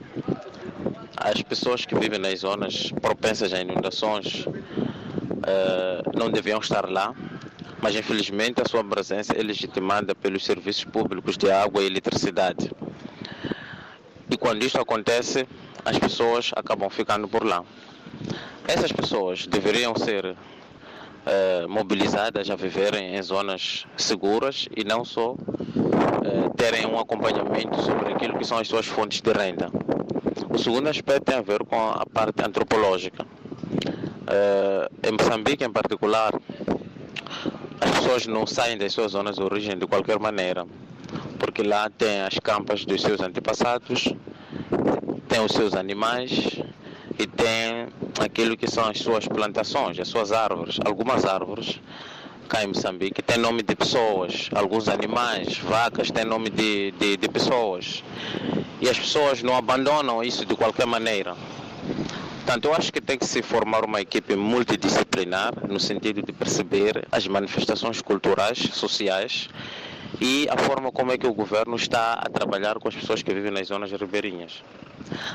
As 1.16 1.40
pessoas 1.42 1.86
que 1.86 1.94
vivem 1.94 2.18
nas 2.18 2.40
zonas 2.40 2.90
propensas 3.00 3.52
a 3.52 3.60
inundações 3.60 4.44
eh, 5.46 6.02
não 6.16 6.28
deviam 6.30 6.58
estar 6.58 6.88
lá, 6.90 7.14
mas 7.82 7.96
infelizmente 7.96 8.62
a 8.62 8.64
sua 8.64 8.84
presença 8.84 9.32
é 9.36 9.42
legitimada 9.42 10.14
pelos 10.14 10.44
serviços 10.44 10.84
públicos 10.84 11.36
de 11.36 11.50
água 11.50 11.82
e 11.82 11.86
eletricidade. 11.86 12.70
E 14.30 14.36
quando 14.36 14.64
isso 14.64 14.78
acontece, 14.80 15.46
as 15.84 15.98
pessoas 15.98 16.52
acabam 16.54 16.88
ficando 16.88 17.26
por 17.26 17.44
lá. 17.44 17.64
Essas 18.68 18.92
pessoas 18.92 19.48
deveriam 19.48 19.96
ser 19.96 20.36
eh, 21.26 21.66
mobilizadas 21.68 22.48
a 22.48 22.54
viverem 22.54 23.16
em 23.16 23.22
zonas 23.22 23.84
seguras 23.96 24.68
e 24.76 24.84
não 24.84 25.04
só 25.04 25.34
eh, 25.34 26.50
terem 26.56 26.86
um 26.86 26.98
acompanhamento 27.00 27.82
sobre 27.82 28.12
aquilo 28.12 28.38
que 28.38 28.44
são 28.44 28.58
as 28.58 28.68
suas 28.68 28.86
fontes 28.86 29.20
de 29.20 29.32
renda. 29.32 29.68
O 30.48 30.56
segundo 30.56 30.88
aspecto 30.88 31.24
tem 31.24 31.36
a 31.36 31.42
ver 31.42 31.64
com 31.64 31.80
a 31.90 32.06
parte 32.06 32.44
antropológica. 32.44 33.26
Eh, 34.28 34.88
em 35.08 35.12
Moçambique, 35.12 35.64
em 35.64 35.72
particular, 35.72 36.32
as 37.82 37.90
pessoas 37.90 38.26
não 38.28 38.46
saem 38.46 38.78
das 38.78 38.92
suas 38.92 39.12
zonas 39.12 39.36
de 39.36 39.42
origem 39.42 39.76
de 39.76 39.86
qualquer 39.88 40.18
maneira, 40.20 40.64
porque 41.38 41.64
lá 41.64 41.90
tem 41.90 42.20
as 42.20 42.38
campas 42.38 42.84
dos 42.84 43.02
seus 43.02 43.20
antepassados, 43.20 44.04
tem 45.28 45.40
os 45.44 45.50
seus 45.50 45.74
animais 45.74 46.30
e 47.18 47.26
tem 47.26 47.88
aquilo 48.20 48.56
que 48.56 48.70
são 48.70 48.88
as 48.88 48.98
suas 48.98 49.26
plantações, 49.26 49.98
as 49.98 50.06
suas 50.06 50.30
árvores. 50.30 50.78
Algumas 50.84 51.24
árvores 51.24 51.80
cá 52.48 52.62
em 52.62 52.68
Moçambique 52.68 53.20
têm 53.20 53.38
nome 53.38 53.62
de 53.64 53.74
pessoas, 53.74 54.48
alguns 54.54 54.88
animais, 54.88 55.58
vacas 55.58 56.10
têm 56.10 56.24
nome 56.24 56.50
de, 56.50 56.92
de, 56.92 57.16
de 57.16 57.28
pessoas. 57.28 58.04
E 58.80 58.88
as 58.88 58.98
pessoas 58.98 59.42
não 59.42 59.56
abandonam 59.56 60.22
isso 60.22 60.46
de 60.46 60.54
qualquer 60.54 60.86
maneira. 60.86 61.34
Portanto, 62.44 62.64
eu 62.64 62.74
acho 62.74 62.92
que 62.92 63.00
tem 63.00 63.16
que 63.16 63.24
se 63.24 63.40
formar 63.40 63.84
uma 63.84 64.00
equipe 64.00 64.34
multidisciplinar 64.34 65.54
no 65.68 65.78
sentido 65.78 66.22
de 66.22 66.32
perceber 66.32 67.06
as 67.12 67.24
manifestações 67.28 68.02
culturais, 68.02 68.58
sociais 68.72 69.48
e 70.20 70.48
a 70.50 70.56
forma 70.56 70.90
como 70.90 71.12
é 71.12 71.18
que 71.18 71.26
o 71.26 71.32
governo 71.32 71.76
está 71.76 72.14
a 72.14 72.28
trabalhar 72.28 72.80
com 72.80 72.88
as 72.88 72.96
pessoas 72.96 73.22
que 73.22 73.32
vivem 73.32 73.52
nas 73.52 73.68
zonas 73.68 73.92
ribeirinhas. 73.92 74.60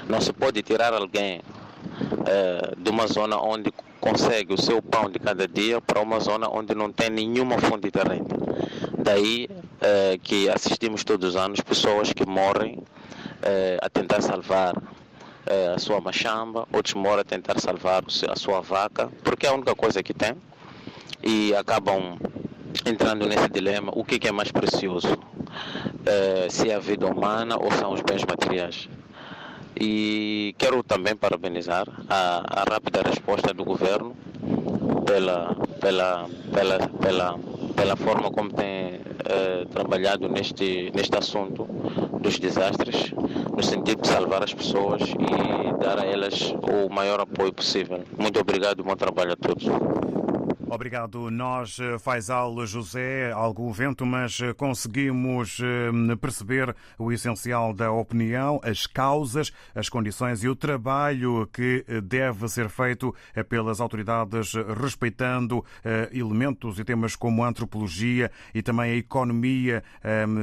Não 0.10 0.20
se 0.20 0.34
pode 0.34 0.62
tirar 0.62 0.94
alguém 0.94 1.40
eh, 2.28 2.74
de 2.78 2.90
uma 2.90 3.08
zona 3.08 3.38
onde 3.38 3.72
consegue 4.02 4.54
o 4.54 4.62
seu 4.62 4.82
pão 4.82 5.10
de 5.10 5.18
cada 5.18 5.48
dia 5.48 5.80
para 5.80 6.02
uma 6.02 6.20
zona 6.20 6.50
onde 6.50 6.76
não 6.76 6.92
tem 6.92 7.10
nenhuma 7.10 7.58
fonte 7.58 7.90
de 7.90 8.00
renda. 8.00 8.36
Daí 8.98 9.48
eh, 9.80 10.20
que 10.22 10.50
assistimos 10.50 11.06
todos 11.06 11.30
os 11.30 11.36
anos 11.38 11.62
pessoas 11.62 12.12
que 12.12 12.26
morrem 12.26 12.84
eh, 13.44 13.78
a 13.82 13.90
tentar 13.90 14.22
salvar 14.22 14.76
a 15.76 15.80
sua 15.80 16.00
machamba, 16.02 16.68
outros 16.74 16.94
moram 16.96 17.22
a 17.22 17.24
tentar 17.24 17.60
salvar 17.60 18.04
a 18.30 18.36
sua 18.36 18.62
vaca, 18.62 19.10
porque 19.24 19.46
é 19.46 19.50
a 19.50 19.54
única 19.54 19.76
coisa 19.76 20.04
que 20.04 20.14
tem, 20.14 20.36
e 21.24 21.54
acabam 21.56 22.18
entrando 22.86 23.26
nesse 23.26 23.50
dilema: 23.50 23.92
o 23.96 24.04
que 24.04 24.28
é 24.28 24.32
mais 24.32 24.52
precioso? 24.52 25.18
Eh, 26.06 26.48
se 26.50 26.70
é 26.70 26.76
a 26.76 26.80
vida 26.80 27.06
humana 27.06 27.58
ou 27.58 27.72
são 27.72 27.94
os 27.94 28.02
bens 28.02 28.24
materiais? 28.24 28.88
E 29.80 30.56
quero 30.58 30.82
também 30.84 31.16
parabenizar 31.16 31.86
a, 32.10 32.62
a 32.62 32.64
rápida 32.64 33.02
resposta 33.04 33.54
do 33.54 33.64
governo 33.64 34.16
pela, 35.06 35.56
pela, 35.80 36.30
pela, 36.52 36.88
pela, 36.88 37.40
pela 37.78 37.96
forma 37.96 38.32
como 38.32 38.52
tem 38.52 39.00
eh, 39.30 39.66
trabalhado 39.72 40.28
neste, 40.28 40.92
neste 40.96 41.16
assunto 41.16 41.66
dos 42.20 42.40
desastres, 42.40 43.14
no 43.56 43.62
sentido 43.62 44.02
de 44.02 44.08
salvar 44.08 44.44
as 44.44 44.54
pessoas 44.54 45.04
e 45.04 45.84
dar 45.84 46.00
a 46.00 46.06
elas 46.06 46.54
o 46.64 46.92
maior 46.92 47.22
apoio 47.22 47.54
possível. 47.54 48.04
Muito 48.18 48.40
obrigado 48.40 48.80
e 48.80 48.84
bom 48.84 48.96
trabalho 48.96 49.34
a 49.34 49.36
todos. 49.36 49.66
Obrigado. 50.70 51.32
Nós, 51.32 51.80
eh, 51.80 51.98
Faisal 51.98 52.66
José, 52.66 53.32
algum 53.32 53.72
vento, 53.72 54.06
mas 54.06 54.38
eh, 54.42 54.54
conseguimos 54.54 55.60
eh, 55.62 56.16
perceber 56.18 56.76
o 57.00 57.10
essencial 57.10 57.74
da 57.74 57.90
opinião, 57.90 58.60
as 58.62 58.86
causas, 58.86 59.54
as 59.74 59.88
condições 59.88 60.44
e 60.44 60.50
o 60.50 60.56
trabalho 60.56 61.48
que 61.54 61.86
deve 62.04 62.50
ser 62.50 62.68
feito 62.68 63.16
pelas 63.48 63.80
autoridades, 63.80 64.54
respeitando 64.82 65.64
elementos 66.12 66.80
e 66.80 66.84
temas 66.84 67.16
como 67.16 67.44
a 67.44 67.48
antropologia 67.48 68.32
e 68.54 68.62
também 68.62 68.92
a 68.92 68.96
economia 68.96 69.84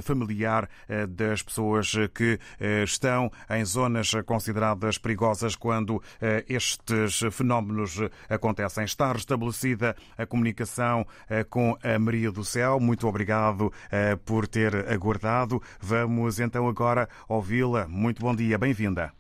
familiar 0.03 0.69
das 1.09 1.43
pessoas 1.43 1.93
que 2.15 2.39
estão 2.85 3.31
em 3.51 3.65
zonas 3.65 4.13
consideradas 4.25 4.99
perigosas 4.99 5.57
quando 5.57 6.03
estes 6.49 7.21
fenómenos 7.33 8.01
acontecem. 8.29 8.85
Está 8.85 9.13
restabelecida 9.13 9.97
a 10.17 10.27
comunicação 10.27 11.05
eh, 11.29 11.45
com 11.45 11.77
a 11.83 11.99
Maria 11.99 12.31
do 12.31 12.45
Céu. 12.45 12.79
Muito 12.81 13.07
obrigado 13.07 13.71
eh, 13.91 14.17
por 14.17 14.47
ter 14.47 14.75
aguardado. 14.89 15.61
Vamos 15.81 16.41
então 16.41 16.69
agora 16.69 17.09
ouvi-la. 17.29 17.87
Muito 17.89 18.21
bom 18.21 18.35
dia, 18.35 18.59
bem-vinda. 18.59 19.13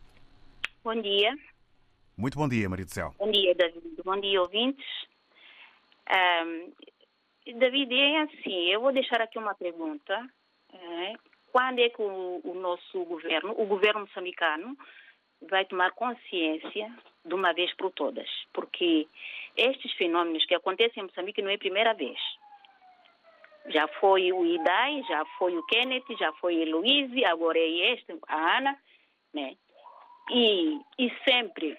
Bom 0.83 1.00
dia. 1.00 1.35
Muito 2.16 2.38
bom 2.38 2.48
dia, 2.48 2.68
Maria 2.68 2.85
do 2.85 2.92
Céu. 2.92 3.14
Bom 3.18 3.30
dia, 3.30 3.54
David. 3.54 3.83
Bom 4.04 4.20
dia, 4.20 4.40
ouvintes. 4.40 4.87
Um, 6.11 6.72
David, 7.59 7.94
é 7.94 8.22
assim, 8.22 8.70
eu 8.70 8.80
vou 8.80 8.92
deixar 8.92 9.20
aqui 9.20 9.38
uma 9.38 9.54
pergunta. 9.54 10.14
É, 10.72 11.12
quando 11.52 11.78
é 11.80 11.88
que 11.88 12.02
o, 12.02 12.40
o 12.44 12.54
nosso 12.54 13.04
governo, 13.04 13.54
o 13.57 13.66
governo 13.66 14.00
moçambicano, 14.00 14.76
vai 15.48 15.64
tomar 15.64 15.90
consciência 15.92 16.90
de 17.24 17.34
uma 17.34 17.52
vez 17.52 17.72
por 17.74 17.90
todas? 17.92 18.28
Porque 18.52 19.06
estes 19.56 19.92
fenômenos 19.92 20.44
que 20.44 20.54
acontecem 20.54 21.02
em 21.02 21.06
Moçambique 21.06 21.42
não 21.42 21.50
é 21.50 21.54
a 21.54 21.58
primeira 21.58 21.94
vez. 21.94 22.18
Já 23.66 23.88
foi 23.88 24.30
o 24.32 24.44
Idai, 24.44 25.02
já 25.08 25.24
foi 25.38 25.56
o 25.56 25.62
Kenneth, 25.66 26.04
já 26.18 26.32
foi 26.34 26.62
a 26.62 26.66
Luíse, 26.66 27.24
agora 27.24 27.58
é 27.58 27.92
este, 27.92 28.14
a 28.28 28.58
Ana, 28.58 28.78
né? 29.32 29.56
E, 30.30 30.78
e 30.98 31.10
sempre, 31.26 31.76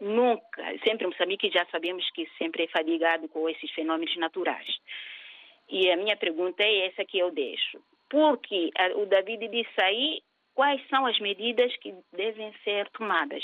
nunca, 0.00 0.62
sempre 0.84 1.06
em 1.06 1.10
Moçambique 1.10 1.50
já 1.50 1.64
sabemos 1.66 2.08
que 2.10 2.28
sempre 2.36 2.64
é 2.64 2.68
fadigado 2.68 3.28
com 3.28 3.48
esses 3.48 3.70
fenômenos 3.70 4.14
naturais. 4.16 4.66
E 5.68 5.90
a 5.90 5.96
minha 5.96 6.16
pergunta 6.16 6.62
é 6.62 6.86
essa 6.86 7.04
que 7.04 7.18
eu 7.18 7.30
deixo. 7.30 7.82
Porque 8.10 8.70
o 8.96 9.06
David 9.06 9.48
disse 9.48 9.80
aí 9.80 10.22
quais 10.54 10.86
são 10.88 11.06
as 11.06 11.18
medidas 11.18 11.74
que 11.78 11.94
devem 12.12 12.52
ser 12.62 12.88
tomadas 12.90 13.42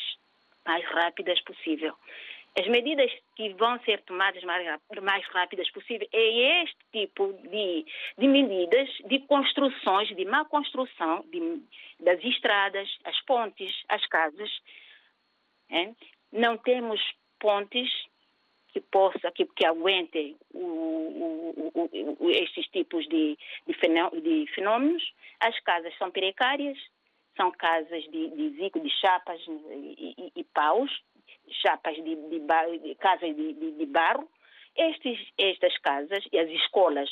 mais 0.67 0.85
rápidas 0.87 1.41
possível. 1.43 1.95
As 2.59 2.67
medidas 2.67 3.11
que 3.37 3.55
vão 3.55 3.79
ser 3.81 4.03
tomadas 4.03 4.43
mais, 4.43 4.67
mais 5.03 5.25
rápidas 5.29 5.71
possível 5.71 6.09
é 6.13 6.63
este 6.65 6.79
tipo 6.93 7.33
de, 7.49 7.87
de 8.19 8.27
medidas 8.27 8.89
de 9.07 9.21
construções, 9.21 10.09
de 10.09 10.25
má 10.25 10.45
construção 10.45 11.25
de, 11.31 11.63
das 12.01 12.23
estradas, 12.25 12.89
as 13.05 13.21
pontes, 13.23 13.73
as 13.89 14.05
casas. 14.07 14.51
Não 16.33 16.59
temos 16.59 17.01
pontes 17.39 17.89
que 18.73 18.81
possa, 18.81 19.31
que, 19.33 19.47
que 19.47 19.65
aguentem 19.65 20.37
estes 22.31 22.67
tipos 22.69 23.07
de, 23.09 23.37
de, 23.67 24.47
fenômenos. 24.55 25.13
As 25.41 25.59
casas 25.61 25.97
são 25.99 26.11
precárias, 26.11 26.79
são 27.41 27.51
casas 27.53 28.05
de, 28.05 28.29
de 28.29 28.51
zico, 28.51 28.79
de 28.79 28.91
chapas 28.91 29.41
e, 29.49 30.15
e, 30.19 30.41
e 30.41 30.45
paus, 30.45 30.91
chapas 31.63 31.97
de, 31.97 32.15
de, 32.15 32.95
casas 32.97 33.35
de, 33.35 33.55
de 33.55 33.87
barro. 33.87 34.29
Estes, 34.77 35.19
estas 35.39 35.77
casas 35.79 36.23
e 36.31 36.39
as 36.39 36.51
escolas 36.51 37.09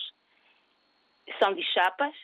são 1.38 1.54
de 1.54 1.62
chapas. 1.72 2.14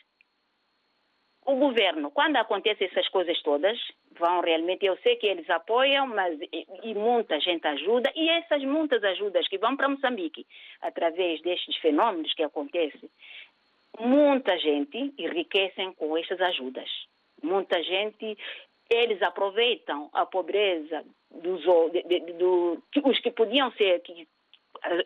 O 1.45 1.55
governo, 1.55 2.11
quando 2.11 2.37
acontecem 2.37 2.87
essas 2.87 3.07
coisas 3.09 3.41
todas, 3.41 3.77
vão 4.11 4.41
realmente, 4.41 4.85
eu 4.85 4.97
sei 4.97 5.15
que 5.15 5.27
eles 5.27 5.49
apoiam, 5.49 6.07
mas 6.07 6.39
e, 6.41 6.67
e 6.83 6.93
muita 6.93 7.39
gente 7.39 7.67
ajuda, 7.67 8.11
e 8.15 8.29
essas 8.29 8.63
muitas 8.63 9.03
ajudas 9.03 9.47
que 9.47 9.57
vão 9.57 9.75
para 9.75 9.89
Moçambique, 9.89 10.45
através 10.81 11.41
destes 11.41 11.75
fenômenos 11.77 12.33
que 12.33 12.43
acontecem, 12.43 13.09
muita 13.99 14.57
gente 14.57 15.13
enriquecem 15.17 15.91
com 15.93 16.17
estas 16.17 16.39
ajudas. 16.41 16.89
Muita 17.41 17.81
gente 17.83 18.37
eles 18.89 19.21
aproveitam 19.21 20.09
a 20.13 20.25
pobreza 20.25 21.03
dos 21.31 21.63
os 21.65 23.19
que 23.19 23.31
podiam 23.31 23.71
ser 23.71 24.01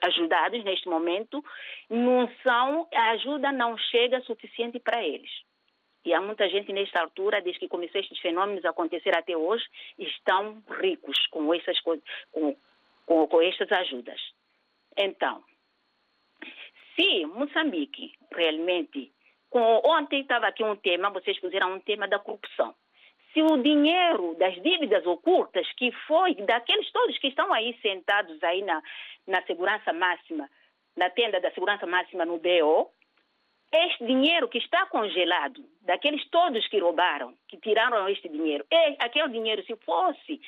ajudados 0.02 0.64
neste 0.64 0.90
momento, 0.90 1.44
não 1.90 2.30
são, 2.44 2.88
a 2.94 3.12
ajuda 3.12 3.52
não 3.52 3.78
chega 3.78 4.22
suficiente 4.22 4.80
para 4.80 5.04
eles. 5.04 5.32
E 6.06 6.14
há 6.14 6.22
muita 6.22 6.50
gente 6.50 6.72
nesta 6.74 7.02
altura, 7.02 7.42
desde 7.42 7.60
que 7.60 7.68
começou 7.68 8.00
estes 8.00 8.20
fenômenos 8.20 8.66
a 8.66 8.70
acontecer 8.70 9.16
até 9.16 9.36
hoje, 9.36 9.66
estão 9.98 10.62
ricos 10.82 11.28
com 11.28 11.54
essas 11.54 11.80
coisas, 11.82 12.04
com, 12.32 12.56
com, 13.06 13.28
com 13.28 13.42
estas 13.42 13.72
ajudas. 13.72 14.20
Então, 14.98 15.44
se 16.96 17.26
Moçambique 17.26 18.14
realmente, 18.34 19.12
com, 19.50 19.82
ontem 19.84 20.22
estava 20.22 20.48
aqui 20.48 20.64
um 20.64 20.76
tema, 20.76 21.10
vocês 21.10 21.40
puseram 21.40 21.74
um 21.74 21.80
tema 21.80 22.08
da 22.08 22.20
corrupção. 22.20 22.74
Se 23.34 23.42
o 23.42 23.58
dinheiro 23.58 24.36
das 24.40 24.56
dívidas 24.62 25.06
ocultas, 25.06 25.68
que 25.74 25.92
foi 26.08 26.36
daqueles 26.36 26.92
todos 26.92 27.18
que 27.20 27.28
estão 27.28 27.54
aí 27.54 27.78
sentados 27.82 28.42
aí 28.44 28.64
na, 28.64 28.82
na 29.28 29.42
segurança 29.44 29.94
máxima, 29.94 30.50
na 30.96 31.10
tenda 31.10 31.40
da 31.40 31.52
segurança 31.52 31.86
máxima 31.86 32.26
no 32.26 32.38
BO, 32.40 32.92
este 33.72 34.04
dinheiro 34.06 34.48
que 34.50 34.58
está 34.58 34.88
congelado, 34.88 35.64
daqueles 35.82 36.28
todos 36.30 36.68
que 36.68 36.80
roubaram, 36.80 37.36
que 37.48 37.58
tiraram 37.58 38.10
este 38.10 38.28
dinheiro, 38.28 38.66
é, 38.72 38.96
aquele 39.00 39.30
dinheiro, 39.30 39.64
se 39.64 39.76
fosse 39.78 40.42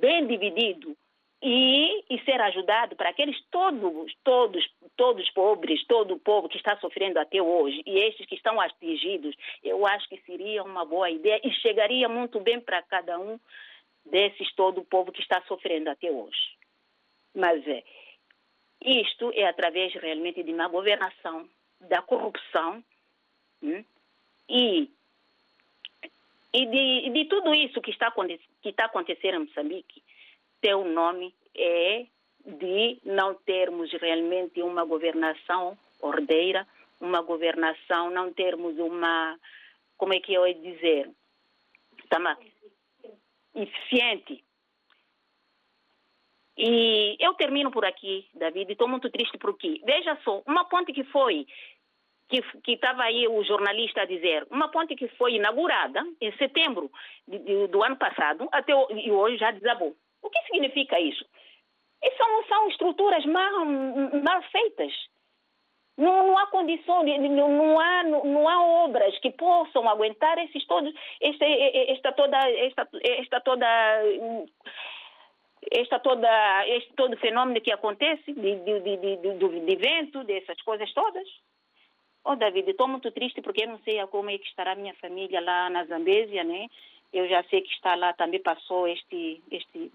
bem 0.00 0.26
dividido 0.26 0.96
e, 1.42 2.04
e 2.08 2.18
ser 2.24 2.40
ajudado 2.40 2.96
para 2.96 3.10
aqueles 3.10 3.40
todos, 3.50 4.14
todos, 4.24 4.66
todos 4.96 5.30
pobres, 5.30 5.84
todo 5.86 6.14
o 6.14 6.18
povo 6.18 6.48
que 6.48 6.56
está 6.56 6.76
sofrendo 6.78 7.18
até 7.18 7.40
hoje 7.42 7.82
e 7.84 7.98
estes 7.98 8.26
que 8.26 8.34
estão 8.34 8.60
atingidos, 8.60 9.36
eu 9.62 9.86
acho 9.86 10.08
que 10.08 10.20
seria 10.22 10.62
uma 10.62 10.84
boa 10.84 11.10
ideia 11.10 11.40
e 11.44 11.52
chegaria 11.52 12.08
muito 12.08 12.40
bem 12.40 12.60
para 12.60 12.82
cada 12.82 13.18
um 13.18 13.38
desses 14.04 14.52
todo 14.54 14.80
o 14.80 14.84
povo 14.84 15.12
que 15.12 15.20
está 15.20 15.42
sofrendo 15.42 15.90
até 15.90 16.10
hoje. 16.10 16.56
Mas 17.34 17.66
é, 17.68 17.82
isto 18.82 19.30
é 19.34 19.46
através 19.46 19.92
realmente 19.94 20.42
de 20.42 20.52
uma 20.52 20.68
governação, 20.68 21.48
da 21.80 22.00
corrupção 22.00 22.82
hum, 23.62 23.84
e, 24.48 24.90
e 26.54 26.66
de, 26.66 27.10
de, 27.10 27.24
tudo 27.26 27.54
isso 27.54 27.82
que 27.82 27.90
está, 27.90 28.10
que 28.10 28.70
está 28.70 28.86
acontecendo 28.86 29.34
em 29.34 29.46
Moçambique 29.46 30.02
seu 30.64 30.84
nome 30.84 31.34
é 31.54 32.06
de 32.44 33.00
não 33.04 33.34
termos 33.34 33.92
realmente 33.92 34.62
uma 34.62 34.84
governação 34.84 35.76
ordeira, 36.00 36.66
uma 37.00 37.20
governação, 37.22 38.10
não 38.10 38.32
termos 38.32 38.78
uma, 38.78 39.38
como 39.96 40.14
é 40.14 40.20
que 40.20 40.32
eu 40.32 40.46
ia 40.46 40.54
dizer, 40.54 41.10
tá 42.08 42.38
eficiente. 43.54 44.44
E 46.56 47.16
eu 47.20 47.34
termino 47.34 47.70
por 47.70 47.84
aqui, 47.84 48.26
David, 48.34 48.72
estou 48.72 48.88
muito 48.88 49.10
triste 49.10 49.36
porque, 49.38 49.80
veja 49.84 50.16
só, 50.24 50.42
uma 50.46 50.64
ponte 50.64 50.92
que 50.92 51.04
foi, 51.04 51.46
que 52.28 52.72
estava 52.72 53.02
aí 53.02 53.28
o 53.28 53.44
jornalista 53.44 54.02
a 54.02 54.06
dizer, 54.06 54.46
uma 54.50 54.70
ponte 54.70 54.96
que 54.96 55.08
foi 55.08 55.34
inaugurada 55.34 56.02
em 56.20 56.32
setembro 56.36 56.90
de, 57.28 57.38
de, 57.40 57.66
do 57.68 57.82
ano 57.82 57.96
passado, 57.96 58.48
até 58.52 58.72
e 58.72 59.10
hoje 59.10 59.36
já 59.36 59.50
desabou. 59.50 59.94
O 60.26 60.30
que 60.30 60.42
significa 60.42 60.98
isso? 60.98 61.24
E 62.02 62.10
são, 62.16 62.44
são 62.46 62.68
estruturas 62.68 63.24
mal, 63.26 63.64
mal 63.64 64.42
feitas. 64.50 64.92
Não, 65.96 66.26
não 66.26 66.36
há 66.36 66.46
condições, 66.48 67.18
não 67.30 67.80
há, 67.80 68.02
não 68.02 68.48
há 68.48 68.84
obras 68.84 69.18
que 69.20 69.30
possam 69.30 69.88
aguentar 69.88 70.36
esses 70.38 70.66
todos, 70.66 70.92
esta, 71.22 71.44
esta 71.46 72.12
toda, 72.12 72.36
esta, 72.36 72.88
esta 73.02 73.40
toda, 73.40 73.66
esta 75.72 75.98
toda, 76.00 76.68
este 76.68 76.92
todo 76.92 77.16
fenômeno 77.16 77.62
que 77.62 77.72
acontece 77.72 78.30
de, 78.30 78.56
de, 78.56 78.80
de, 78.80 78.96
de, 79.16 79.60
de 79.60 79.76
vento, 79.76 80.22
dessas 80.24 80.60
coisas 80.62 80.92
todas. 80.92 81.26
Oh, 82.24 82.36
David, 82.36 82.68
estou 82.68 82.88
muito 82.88 83.10
triste 83.12 83.40
porque 83.40 83.62
eu 83.62 83.68
não 83.68 83.78
sei 83.78 84.04
como 84.08 84.28
é 84.28 84.36
que 84.36 84.48
estará 84.48 84.72
a 84.72 84.76
minha 84.76 84.94
família 84.96 85.40
lá 85.40 85.70
na 85.70 85.84
Zambésia, 85.84 86.44
né? 86.44 86.66
Eu 87.12 87.26
já 87.26 87.42
sei 87.44 87.62
que 87.62 87.72
está 87.72 87.94
lá, 87.94 88.12
também 88.12 88.42
passou 88.42 88.86
este, 88.86 89.40
este, 89.50 89.90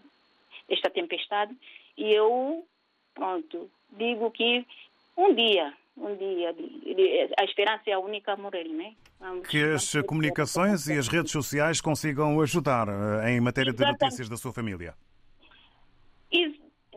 esta 0.71 0.89
tempestade. 0.89 1.55
E 1.97 2.13
eu, 2.13 2.65
pronto, 3.13 3.69
digo 3.97 4.31
que 4.31 4.65
um 5.17 5.36
dia, 5.36 5.73
um 5.97 6.15
dia, 6.15 6.55
a 7.38 7.43
esperança 7.43 7.84
é 7.88 7.93
a 7.93 7.99
única 7.99 8.34
a 8.34 8.38
morrer, 8.38 8.67
né? 8.69 8.93
Vamos, 9.19 9.47
Que 9.47 9.62
as 9.63 9.93
comunicações 10.07 10.88
e 10.88 10.97
as 10.97 11.07
redes 11.07 11.31
sociais 11.31 11.79
consigam 11.81 12.39
ajudar 12.41 12.88
eh, 12.88 13.31
em 13.31 13.41
matéria 13.41 13.71
de 13.71 13.77
Exatamente. 13.77 14.01
notícias 14.01 14.29
da 14.29 14.38
sua 14.38 14.51
família. 14.51 14.95
E, 16.31 16.47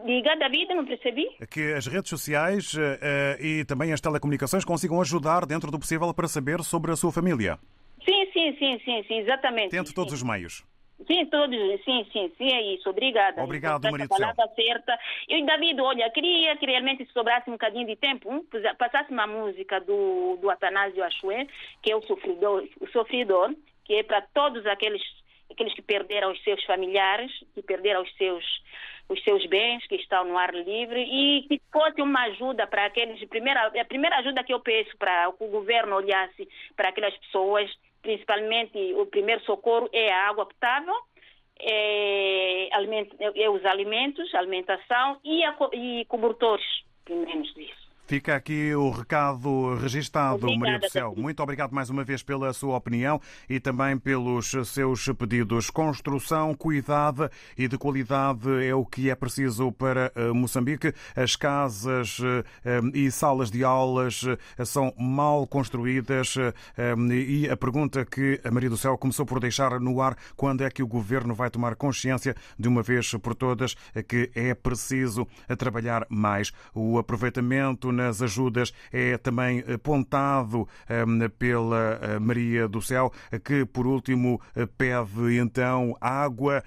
diga, 0.06 0.37
David, 0.37 0.74
não 0.74 0.87
percebi? 0.87 1.28
Que 1.50 1.74
as 1.74 1.87
redes 1.87 2.08
sociais 2.08 2.74
eh, 2.78 3.37
e 3.40 3.64
também 3.64 3.92
as 3.92 4.00
telecomunicações 4.00 4.64
consigam 4.64 5.00
ajudar 5.00 5.44
dentro 5.44 5.70
do 5.70 5.78
possível 5.78 6.14
para 6.14 6.28
saber 6.28 6.62
sobre 6.62 6.92
a 6.92 6.96
sua 6.96 7.12
família. 7.12 7.58
Sim, 8.04 8.26
sim, 8.32 8.56
sim, 8.58 8.78
sim, 8.84 9.04
sim 9.08 9.18
exatamente. 9.18 9.70
Tente 9.70 9.92
todos 9.92 10.12
os 10.12 10.22
meios. 10.22 10.64
Sim, 11.07 11.26
todos, 11.26 11.57
sim, 11.85 12.07
sim, 12.12 12.33
sim, 12.38 12.52
é 12.52 12.62
isso. 12.74 12.88
Obrigada. 12.88 13.42
Obrigado, 13.42 13.83
Maria 13.90 14.07
palavra 14.09 14.48
certa. 14.54 14.98
E, 15.28 15.44
David, 15.44 15.80
olha, 15.80 16.09
queria 16.11 16.57
que 16.57 16.66
realmente 16.66 17.04
sobrasse 17.12 17.50
um 17.50 17.54
bocadinho 17.54 17.87
de 17.87 17.96
tempo, 17.96 18.44
pus- 18.50 18.62
passasse 18.78 19.11
uma 19.11 19.26
música 19.26 19.80
do, 19.80 20.38
do 20.40 20.48
Atanásio 20.48 21.02
Achué, 21.02 21.46
que 21.83 21.90
é 21.90 21.96
o 21.96 22.02
sofridor, 22.02 22.66
o 22.80 22.87
sofridor 22.88 23.54
que 23.85 23.96
é 23.96 24.02
para 24.02 24.22
todos 24.22 24.64
aqueles, 24.66 25.02
aqueles 25.50 25.74
que 25.74 25.83
perderam 25.83 26.33
os 26.33 26.42
seus 26.42 26.62
familiares, 26.64 27.30
que 27.54 27.61
perderam 27.61 28.02
os 28.02 28.16
seus, 28.16 28.44
os 29.09 29.22
seus 29.22 29.44
bens, 29.46 29.87
que 29.87 29.96
estão 29.96 30.24
no 30.24 30.38
ar 30.38 30.54
livre, 30.54 31.02
e 31.02 31.42
que 31.46 31.61
fosse 31.70 32.00
uma 32.00 32.22
ajuda 32.22 32.66
para 32.66 32.87
aqueles. 32.87 33.22
Primeira, 33.28 33.66
a 33.66 33.85
primeira 33.85 34.16
ajuda 34.20 34.42
que 34.42 34.54
eu 34.54 34.61
peço 34.61 34.96
para 34.96 35.30
que 35.33 35.44
o 35.44 35.48
governo 35.48 35.96
olhasse 35.96 36.48
para 36.74 36.88
aquelas 36.88 37.14
pessoas, 37.18 37.70
principalmente 38.04 38.94
o 38.94 39.06
primeiro 39.06 39.42
socorro 39.44 39.88
é 39.92 40.12
a 40.12 40.28
água 40.28 40.46
potável 40.46 40.94
é, 41.58 42.68
é 43.36 43.50
os 43.50 43.64
alimentos, 43.64 44.34
alimentação 44.34 45.18
e, 45.24 45.42
a 45.44 45.56
e 45.72 46.04
cobertores, 46.06 46.66
pelo 47.04 47.24
menos 47.24 47.52
disso. 47.54 47.84
Fica 48.06 48.36
aqui 48.36 48.74
o 48.74 48.90
recado 48.90 49.76
registado, 49.76 50.34
Obrigada, 50.34 50.58
Maria 50.60 50.78
do 50.78 50.90
Céu. 50.90 51.14
Muito 51.16 51.42
obrigado 51.42 51.72
mais 51.72 51.88
uma 51.88 52.04
vez 52.04 52.22
pela 52.22 52.52
sua 52.52 52.76
opinião 52.76 53.18
e 53.48 53.58
também 53.58 53.96
pelos 53.96 54.52
seus 54.66 55.08
pedidos. 55.18 55.70
Construção, 55.70 56.54
cuidado 56.54 57.30
e 57.56 57.66
de 57.66 57.78
qualidade 57.78 58.62
é 58.62 58.74
o 58.74 58.84
que 58.84 59.08
é 59.08 59.14
preciso 59.14 59.72
para 59.72 60.12
eh, 60.14 60.32
Moçambique. 60.32 60.92
As 61.16 61.34
casas 61.34 62.18
eh, 62.22 62.44
eh, 62.66 62.80
e 62.92 63.10
salas 63.10 63.50
de 63.50 63.64
aulas 63.64 64.22
são 64.66 64.92
mal 64.98 65.46
construídas 65.46 66.34
e 67.10 67.48
a 67.48 67.56
pergunta 67.56 68.04
que 68.04 68.38
a 68.44 68.50
Maria 68.50 68.68
do 68.68 68.76
Céu 68.76 68.98
começou 68.98 69.24
por 69.24 69.40
deixar 69.40 69.80
no 69.80 70.02
ar, 70.02 70.14
quando 70.36 70.62
é 70.62 70.70
que 70.70 70.82
o 70.82 70.86
governo 70.86 71.34
vai 71.34 71.48
tomar 71.48 71.74
consciência 71.74 72.36
de 72.58 72.68
uma 72.68 72.82
vez 72.82 73.12
por 73.14 73.34
todas 73.34 73.74
que 74.06 74.30
é 74.34 74.54
preciso 74.54 75.26
trabalhar 75.56 76.06
mais. 76.10 76.52
O 76.74 76.98
aproveitamento 76.98 77.93
nas 77.94 78.20
ajudas 78.20 78.72
é 78.92 79.16
também 79.16 79.64
apontado 79.72 80.68
eh, 80.88 81.28
pela 81.28 81.98
eh, 82.02 82.18
Maria 82.18 82.68
do 82.68 82.83
Céu, 82.83 83.12
que 83.42 83.64
por 83.64 83.87
último 83.87 84.40
eh, 84.54 84.66
pede 84.66 85.38
então 85.38 85.96
água, 86.00 86.62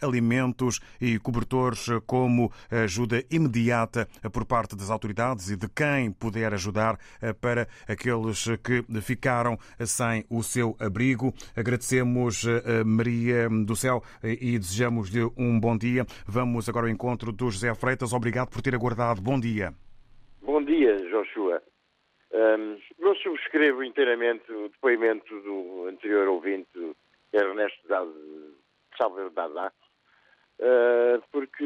alimentos 0.00 0.80
e 1.00 1.18
cobertores 1.18 1.86
como 2.06 2.50
ajuda 2.70 3.24
imediata 3.30 4.08
por 4.32 4.44
parte 4.44 4.76
das 4.76 4.90
autoridades 4.90 5.50
e 5.50 5.56
de 5.56 5.68
quem 5.68 6.10
puder 6.10 6.52
ajudar 6.54 6.98
para 7.40 7.68
aqueles 7.88 8.46
que 8.62 8.84
ficaram 9.00 9.58
sem 9.84 10.24
o 10.28 10.42
seu 10.42 10.76
abrigo. 10.78 11.32
Agradecemos 11.56 12.44
a 12.46 12.84
Maria 12.84 13.48
do 13.48 13.76
Céu 13.76 14.02
e 14.22 14.58
desejamos-lhe 14.58 15.24
um 15.36 15.58
bom 15.58 15.76
dia. 15.76 16.06
Vamos 16.26 16.68
agora 16.68 16.86
ao 16.86 16.92
encontro 16.92 17.32
do 17.32 17.50
José 17.50 17.74
Freitas. 17.74 18.12
Obrigado 18.12 18.48
por 18.48 18.62
ter 18.62 18.74
aguardado. 18.74 19.20
Bom 19.20 19.38
dia. 19.38 19.74
Bom 20.44 20.60
dia, 20.64 20.96
Joshua. 21.08 21.62
Ahm, 22.34 22.76
eu 22.98 23.14
subscrevo 23.14 23.84
inteiramente 23.84 24.50
o 24.50 24.68
depoimento 24.70 25.40
do 25.40 25.86
anterior 25.86 26.26
ouvinte, 26.26 26.96
Ernesto 27.32 27.86
Salvador 28.98 29.30
Dada, 29.30 29.72
ah, 30.60 31.22
porque 31.30 31.64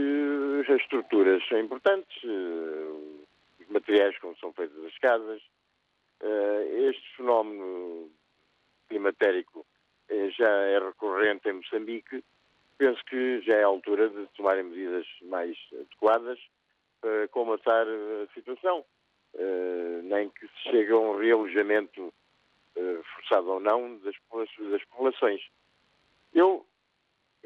as 0.60 0.78
estruturas 0.82 1.42
são 1.48 1.58
importantes, 1.58 2.22
ah, 2.26 3.62
os 3.62 3.68
materiais 3.70 4.18
como 4.18 4.36
são 4.36 4.52
feitas 4.52 4.84
as 4.84 4.98
casas. 4.98 5.42
Ah, 6.22 6.62
este 6.90 7.16
fenómeno 7.16 8.10
climatérico 8.90 9.64
eh, 10.10 10.28
já 10.32 10.50
é 10.50 10.78
recorrente 10.78 11.48
em 11.48 11.54
Moçambique. 11.54 12.22
Penso 12.76 13.02
que 13.06 13.40
já 13.40 13.54
é 13.54 13.62
a 13.62 13.68
altura 13.68 14.10
de 14.10 14.26
tomarem 14.36 14.64
medidas 14.64 15.06
mais 15.22 15.56
adequadas 15.72 16.38
para 17.00 17.28
comatar 17.28 17.86
a 17.86 18.34
situação. 18.34 18.84
Eh, 19.38 20.00
nem 20.04 20.30
que 20.30 20.46
se 20.46 20.70
chegue 20.70 20.92
a 20.92 20.96
um 20.96 21.18
realojamento 21.18 22.12
eh, 22.74 23.00
forçado 23.14 23.50
ou 23.50 23.60
não 23.60 23.98
das, 23.98 24.14
das 24.70 24.84
populações. 24.84 25.42
Eu, 26.32 26.64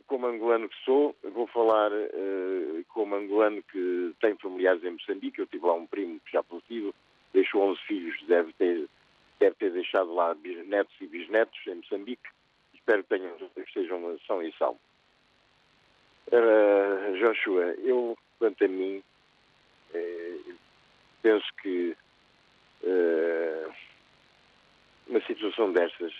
como 0.06 0.26
angolano 0.26 0.68
que 0.68 0.84
sou, 0.84 1.16
vou 1.22 1.48
falar 1.48 1.90
eh, 1.92 2.84
como 2.88 3.16
angolano 3.16 3.60
que 3.64 4.14
tem 4.20 4.36
familiares 4.36 4.84
em 4.84 4.92
Moçambique. 4.92 5.40
Eu 5.40 5.46
tive 5.48 5.66
lá 5.66 5.74
um 5.74 5.86
primo 5.86 6.20
que 6.20 6.32
já 6.32 6.42
falecido, 6.44 6.94
deixou 7.32 7.62
11 7.62 7.80
filhos, 7.80 8.22
deve 8.28 8.52
ter, 8.52 8.88
deve 9.40 9.56
ter 9.56 9.72
deixado 9.72 10.14
lá 10.14 10.32
bisnetos 10.34 10.94
e 11.00 11.06
bisnetos 11.08 11.58
em 11.66 11.74
Moçambique. 11.74 12.28
Espero 12.72 13.02
que 13.02 13.08
tenham, 13.08 13.36
estejam 13.56 14.18
são 14.26 14.42
e 14.42 14.52
salvo. 14.52 14.78
Joshua, 17.18 17.74
eu, 17.82 18.16
quanto 18.38 18.64
a 18.64 18.68
mim, 18.68 18.98
eh, 18.98 19.09
penso 21.22 21.46
que 21.62 21.96
eh, 22.82 23.68
uma 25.06 25.20
situação 25.26 25.72
destas, 25.72 26.12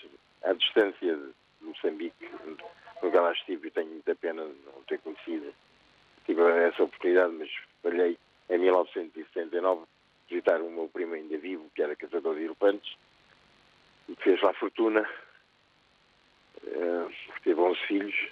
à 0.43 0.53
distância 0.53 1.15
de 1.15 1.33
Moçambique, 1.61 2.29
onde 3.01 3.17
lá 3.17 3.31
estive, 3.31 3.71
tenho 3.71 3.89
muita 3.89 4.15
pena 4.15 4.43
de 4.43 4.55
não 4.65 4.83
ter 4.83 4.99
conhecido, 4.99 5.53
tive 6.25 6.41
essa 6.41 6.83
oportunidade, 6.83 7.33
mas 7.33 7.49
falhei 7.81 8.17
em 8.49 8.57
1979 8.57 9.85
visitar 10.29 10.61
o 10.61 10.69
meu 10.69 10.87
primo 10.87 11.13
ainda 11.13 11.37
vivo, 11.37 11.69
que 11.75 11.81
era 11.81 11.95
caçador 11.95 12.35
de 12.35 12.43
elefantes, 12.43 12.95
e 14.07 14.15
fez 14.15 14.41
lá 14.41 14.53
fortuna, 14.53 15.07
eh, 16.63 17.07
teve 17.43 17.59
11 17.59 17.79
filhos. 17.87 18.31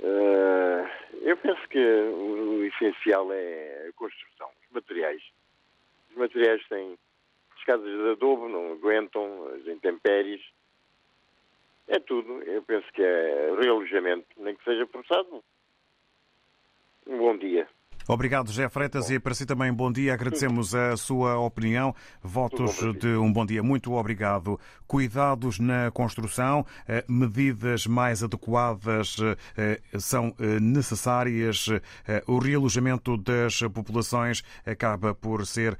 Eh, 0.00 0.90
eu 1.22 1.36
penso 1.36 1.68
que 1.68 1.78
o, 1.78 2.64
essencial 2.64 3.32
é 3.32 3.88
a 3.88 3.92
construção, 3.94 4.48
os 4.66 4.72
materiais. 4.72 5.22
Os 6.10 6.16
materiais 6.16 6.66
têm 6.68 6.98
as 7.56 7.64
casas 7.64 7.86
de 7.86 8.10
adobo, 8.10 8.48
não 8.48 8.72
aguentam 8.72 9.48
as 9.54 9.66
intempéries. 9.66 10.42
É 11.88 11.98
tudo. 11.98 12.42
Eu 12.42 12.62
penso 12.62 12.86
que 12.92 13.02
é 13.02 13.54
realojamento, 13.60 14.26
nem 14.36 14.54
que 14.54 14.64
seja 14.64 14.86
forçado. 14.86 15.42
Um 17.06 17.18
bom 17.18 17.36
dia. 17.36 17.68
Obrigado, 18.10 18.46
José 18.46 18.66
Freitas, 18.70 19.10
e 19.10 19.20
para 19.20 19.34
si 19.34 19.44
também 19.44 19.70
bom 19.70 19.92
dia. 19.92 20.14
Agradecemos 20.14 20.74
a 20.74 20.96
sua 20.96 21.38
opinião. 21.38 21.94
Votos 22.22 22.78
de 22.98 23.08
um 23.08 23.30
bom 23.30 23.44
dia. 23.44 23.62
Muito 23.62 23.92
obrigado. 23.92 24.58
Cuidados 24.86 25.58
na 25.58 25.90
construção, 25.90 26.64
eh, 26.88 27.04
medidas 27.06 27.86
mais 27.86 28.22
adequadas 28.22 29.18
eh, 29.58 29.78
são 29.98 30.34
eh, 30.38 30.58
necessárias. 30.58 31.66
O 32.26 32.38
realojamento 32.38 33.14
das 33.18 33.60
populações 33.74 34.42
acaba 34.64 35.14
por 35.14 35.46
ser 35.46 35.76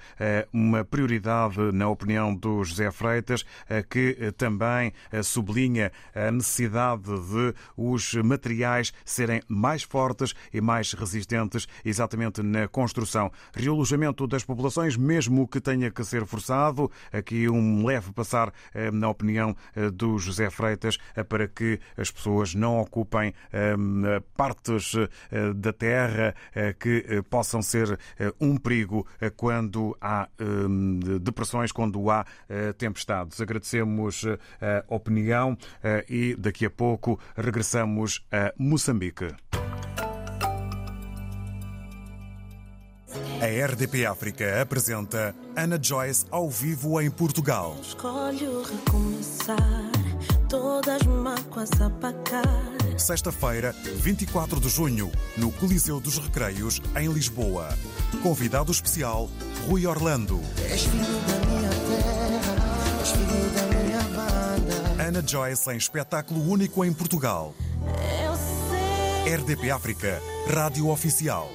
uma 0.53 0.85
prioridade, 0.85 1.59
na 1.73 1.89
opinião 1.89 2.35
do 2.35 2.63
José 2.63 2.91
Freitas, 2.91 3.47
que 3.89 4.33
também 4.37 4.93
sublinha 5.23 5.91
a 6.15 6.31
necessidade 6.31 7.05
de 7.05 7.55
os 7.77 8.13
materiais 8.15 8.93
serem 9.05 9.41
mais 9.49 9.83
fortes 9.83 10.35
e 10.53 10.61
mais 10.61 10.93
resistentes, 10.93 11.67
exatamente 11.85 12.18
na 12.43 12.67
construção. 12.67 13.31
Realojamento 13.55 14.27
das 14.27 14.45
populações, 14.45 14.97
mesmo 14.97 15.47
que 15.47 15.61
tenha 15.61 15.91
que 15.91 16.03
ser 16.05 16.27
forçado, 16.27 16.91
aqui 17.13 17.49
um 17.49 17.87
leve 17.87 18.13
passar 18.13 18.53
eh, 18.75 18.91
na 18.91 19.09
opinião 19.09 19.55
eh, 19.77 19.91
do 19.91 20.19
José 20.19 20.51
Freitas 20.51 20.99
eh, 21.15 21.23
para 21.23 21.47
que 21.47 21.79
as 21.97 22.11
pessoas 22.11 22.55
não 22.55 22.81
ocupem 22.81 23.33
partes 24.37 24.95
da 25.55 25.73
terra 25.73 26.35
que 26.79 27.23
possam 27.29 27.63
ser 27.63 27.99
um 28.41 28.57
perigo 28.57 29.07
quando 29.37 29.97
há 30.01 30.29
depressões, 31.21 31.73
quando 31.73 32.11
há 32.11 32.25
tempestades. 32.77 33.41
Agradecemos 33.41 34.25
a 34.61 34.85
opinião 34.89 35.57
e 36.09 36.35
daqui 36.37 36.67
a 36.67 36.71
pouco 36.71 37.19
regressamos 37.37 38.27
a 38.33 38.53
Moçambique. 38.59 39.29
A 43.41 43.67
RDP 43.67 44.05
África 44.05 44.61
apresenta 44.61 45.33
Ana 45.55 45.79
Joyce 45.81 46.27
ao 46.29 46.51
vivo 46.51 47.01
em 47.01 47.09
Portugal. 47.09 47.77
Escolho 47.81 48.65
recomeçar 48.65 49.57
todas 50.49 51.03
mágoas 51.05 51.71
apagar. 51.81 52.43
Sexta-feira, 52.97 53.73
24 53.95 54.59
de 54.59 54.69
junho, 54.69 55.13
no 55.37 55.53
Coliseu 55.53 56.01
dos 56.01 56.19
Recreios, 56.19 56.83
em 56.97 57.07
Lisboa. 57.13 57.69
Convidado 58.25 58.73
especial, 58.73 59.31
Rui 59.69 59.87
Orlando. 59.87 60.41
És 60.69 60.83
filho 60.83 61.05
da 61.05 61.47
minha 61.47 61.71
terra, 61.71 63.01
és 63.01 63.11
filho 63.13 63.51
da 63.55 63.63
minha 63.77 64.03
banda. 64.03 65.05
Ana 65.07 65.23
Joyce 65.25 65.71
em 65.71 65.77
espetáculo 65.77 66.43
único 66.51 66.85
em 66.85 66.93
Portugal. 66.93 67.55
Eu 68.21 68.35
sei. 68.35 69.37
RDP 69.37 69.71
África, 69.71 70.21
Rádio 70.53 70.89
Oficial. 70.89 71.49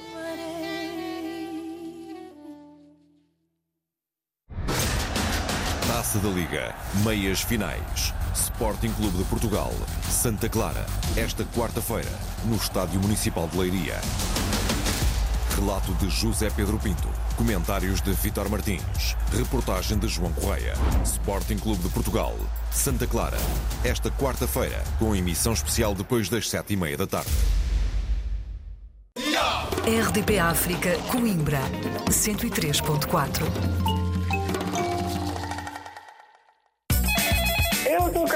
Taça 6.14 6.18
da 6.18 6.28
Liga, 6.28 6.72
meias 7.02 7.40
finais. 7.40 8.14
Sporting 8.34 8.92
Clube 8.92 9.18
de 9.18 9.24
Portugal, 9.24 9.72
Santa 10.08 10.48
Clara, 10.48 10.86
esta 11.16 11.44
quarta-feira, 11.46 12.10
no 12.44 12.54
Estádio 12.54 13.00
Municipal 13.00 13.48
de 13.48 13.58
Leiria. 13.58 14.00
Relato 15.56 15.92
de 15.94 16.08
José 16.08 16.50
Pedro 16.50 16.78
Pinto. 16.78 17.08
Comentários 17.36 18.00
de 18.00 18.12
Vitor 18.12 18.48
Martins. 18.48 19.16
Reportagem 19.32 19.98
de 19.98 20.06
João 20.06 20.32
Correia. 20.32 20.74
Sporting 21.04 21.56
Clube 21.56 21.82
de 21.82 21.88
Portugal, 21.88 22.36
Santa 22.70 23.08
Clara, 23.08 23.38
esta 23.82 24.08
quarta-feira, 24.10 24.84
com 25.00 25.16
emissão 25.16 25.52
especial 25.52 25.94
depois 25.96 26.28
das 26.28 26.48
sete 26.48 26.74
e 26.74 26.76
meia 26.76 26.96
da 26.96 27.08
tarde. 27.08 27.30
RDP 29.84 30.38
África, 30.38 30.96
Coimbra, 31.10 31.60
103.4. 32.08 34.03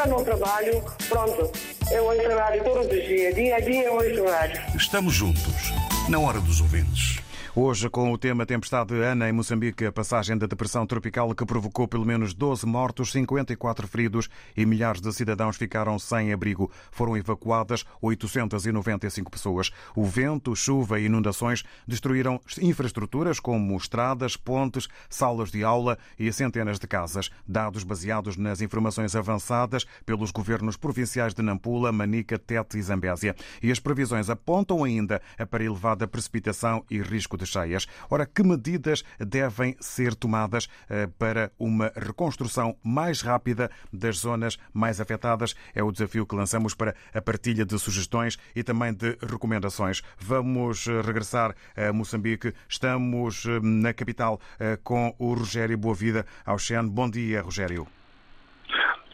No 0.09 0.25
trabalho, 0.25 0.83
pronto. 1.09 1.53
Eu 1.91 2.05
ouço 2.05 2.29
rádio 2.37 2.65
todos 2.65 2.87
os 2.87 3.07
dias, 3.07 3.35
dia 3.35 3.57
a 3.57 3.61
dia 3.61 3.85
eu 3.85 3.95
ouço 3.95 4.25
rádio. 4.25 4.61
Estamos 4.75 5.13
juntos, 5.15 5.73
na 6.09 6.19
hora 6.19 6.41
dos 6.41 6.61
ouvintes. 6.61 7.18
Hoje, 7.57 7.89
com 7.89 8.13
o 8.13 8.19
tema 8.19 8.45
Tempestade 8.45 8.95
Ana 8.95 9.29
em 9.29 9.33
Moçambique, 9.33 9.85
a 9.87 9.91
passagem 9.91 10.37
da 10.37 10.47
depressão 10.47 10.87
tropical 10.87 11.35
que 11.35 11.47
provocou 11.47 11.89
pelo 11.89 12.05
menos 12.05 12.35
12 12.35 12.67
mortos, 12.67 13.11
54 13.11 13.89
feridos 13.89 14.29
e 14.57 14.67
milhares 14.67 15.01
de 15.01 15.11
cidadãos 15.13 15.57
ficaram 15.57 15.99
sem 15.99 16.33
abrigo. 16.33 16.71
Foram 16.91 17.17
evacuadas 17.17 17.85
895 18.03 19.31
pessoas. 19.31 19.71
O 19.97 20.05
vento, 20.05 20.55
chuva 20.55 21.01
e 21.01 21.07
inundações 21.07 21.65
destruíram 21.87 22.39
infraestruturas 22.61 23.41
como 23.41 23.77
estradas, 23.77 24.37
pontes, 24.37 24.87
salas 25.09 25.51
de 25.51 25.65
aula 25.65 25.99
e 26.19 26.31
centenas 26.31 26.79
de 26.79 26.87
casas. 26.87 27.31
Dados 27.47 27.83
baseados 27.83 28.37
nas 28.37 28.61
informações 28.61 29.17
avançadas 29.17 29.87
pelos 30.05 30.31
governos 30.31 30.77
provinciais 30.77 31.33
de 31.33 31.43
Nampula, 31.43 31.91
Manica, 31.93 32.39
Tete 32.39 32.77
e 32.79 32.83
Zambésia. 32.83 33.35
E 33.63 33.73
as 33.73 33.81
previsões 33.81 34.29
apontam 34.29 34.85
ainda 34.85 35.21
para 35.51 35.65
elevada 35.65 36.07
precipitação 36.07 36.85
e 36.91 37.01
risco 37.01 37.38
de 37.39 37.47
cheias. 37.47 37.87
Ora, 38.11 38.27
que 38.27 38.43
medidas 38.43 39.03
devem 39.19 39.77
ser 39.81 40.15
tomadas 40.15 40.69
eh, 40.91 41.07
para 41.19 41.51
uma 41.59 41.91
reconstrução 41.95 42.77
mais 42.85 43.23
rápida 43.23 43.71
das 43.93 44.19
zonas 44.19 44.59
mais 44.75 45.01
afetadas? 45.01 45.55
É 45.75 45.83
o 45.83 45.93
desafio 45.93 46.27
que 46.27 46.37
lançamos 46.37 46.75
para 46.75 46.95
a 47.15 47.23
partilha 47.23 47.65
de 47.65 47.79
sugestões 47.79 48.37
e 48.55 48.63
também 48.63 48.93
de 48.93 49.17
recomendações. 49.23 50.03
Vamos 50.19 50.87
eh, 50.87 51.01
regressar 51.01 51.55
a 51.77 51.93
Moçambique. 51.93 52.53
Estamos 52.69 53.47
eh, 53.47 53.61
na 53.63 53.95
capital 53.95 54.41
com 54.83 55.15
o 55.19 55.35
Rogério 55.35 55.79
Boavida 55.79 56.27
Auxen. 56.45 56.89
Bom 56.89 57.09
dia, 57.09 57.41
Rogério. 57.41 57.87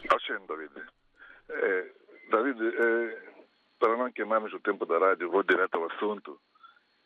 Auxen, 0.09 0.45
David. 0.47 0.71
É, 1.49 1.91
David, 2.31 2.59
é, 2.61 3.25
para 3.79 3.97
não 3.97 4.11
queimarmos 4.11 4.53
o 4.53 4.59
tempo 4.59 4.85
da 4.85 4.97
rádio, 4.97 5.29
vou 5.29 5.43
direto 5.43 5.75
ao 5.75 5.85
assunto. 5.85 6.39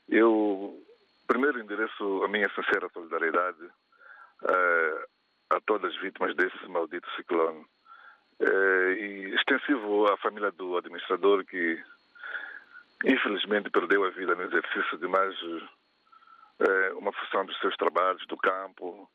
Eu 0.08 0.82
Primeiro 1.30 1.60
endereço 1.60 2.24
a 2.24 2.28
minha 2.28 2.50
sincera 2.56 2.90
solidariedade 2.90 3.64
uh, 3.64 5.06
a 5.52 5.62
todas 5.62 5.94
as 5.94 6.02
vítimas 6.02 6.36
desse 6.36 6.68
maldito 6.68 7.08
ciclone. 7.16 7.68
Uh, 8.42 8.92
e 8.98 9.36
extensivo 9.36 10.12
à 10.12 10.18
família 10.18 10.52
do 10.52 10.76
administrador 10.76 11.46
que 11.46 11.80
infelizmente 13.06 13.70
perdeu 13.70 14.06
a 14.06 14.10
vida 14.10 14.34
no 14.34 14.42
exercício 14.42 14.98
de 14.98 15.08
mais 15.08 15.40
uh, 15.44 16.98
uma 16.98 17.14
função 17.14 17.46
dos 17.46 17.60
seus 17.60 17.76
trabalhos, 17.78 18.26
do 18.26 18.36
campo. 18.36 19.08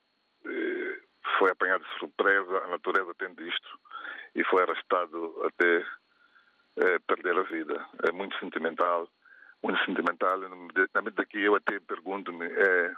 foi 1.41 1.51
apanhado 1.51 1.83
de 1.83 1.99
surpresa, 1.99 2.59
a 2.59 2.69
natureza 2.69 3.13
tem 3.19 3.35
disto, 3.35 3.79
e 4.37 4.45
foi 4.45 4.63
arrastado 4.63 5.43
até 5.47 5.85
perder 7.09 7.37
a 7.39 7.43
vida. 7.43 7.85
É 8.09 8.13
muito 8.13 8.39
sentimental 8.39 9.09
muito 9.65 9.83
sentimental. 9.85 10.39
Na 10.39 11.03
medida 11.03 11.25
que 11.25 11.39
eu 11.41 11.57
até 11.57 11.81
pergunto-me 11.81 12.47
é, 12.47 12.93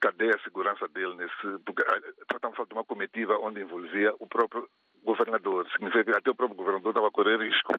cadê 0.00 0.30
a 0.34 0.38
segurança 0.40 0.88
dele 0.88 1.14
nesse. 1.14 1.62
Porque 1.64 1.84
tratamos 2.26 2.58
de 2.66 2.74
uma 2.74 2.84
comitiva 2.84 3.38
onde 3.38 3.60
envolvia 3.60 4.12
o 4.18 4.26
próprio 4.26 4.68
governador. 5.04 5.68
Significa 5.70 6.04
que 6.04 6.18
até 6.18 6.30
o 6.30 6.34
próprio 6.34 6.56
governador 6.56 6.90
estava 6.90 7.08
a 7.08 7.12
correr 7.12 7.38
risco. 7.38 7.72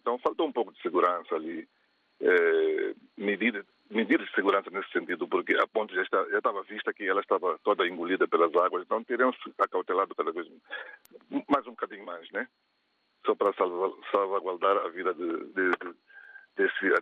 Então 0.00 0.18
faltou 0.18 0.46
um 0.46 0.52
pouco 0.52 0.72
de 0.72 0.80
segurança 0.80 1.34
ali. 1.34 1.68
É, 2.20 2.94
medida, 3.16 3.64
medidas 3.88 4.26
de 4.26 4.34
segurança 4.34 4.68
nesse 4.70 4.90
sentido, 4.90 5.28
porque 5.28 5.54
a 5.54 5.68
ponte 5.68 5.94
já, 5.94 6.02
está, 6.02 6.24
já 6.30 6.38
estava 6.38 6.64
vista 6.64 6.92
que 6.92 7.06
ela 7.06 7.20
estava 7.20 7.56
toda 7.62 7.86
engolida 7.86 8.26
pelas 8.26 8.52
águas, 8.56 8.82
então 8.82 9.04
teriam 9.04 9.32
se 9.34 9.54
acautelado 9.56 10.16
cada 10.16 10.32
vez 10.32 10.48
mais 11.48 11.64
um 11.64 11.70
bocadinho 11.70 12.04
mais, 12.04 12.28
né? 12.32 12.48
Só 13.24 13.36
para 13.36 13.52
salvaguardar 14.10 14.78
a 14.78 14.88
vida 14.88 15.14
de, 15.14 15.28
de, 15.28 15.70
de 15.70 15.94
desse 16.58 16.92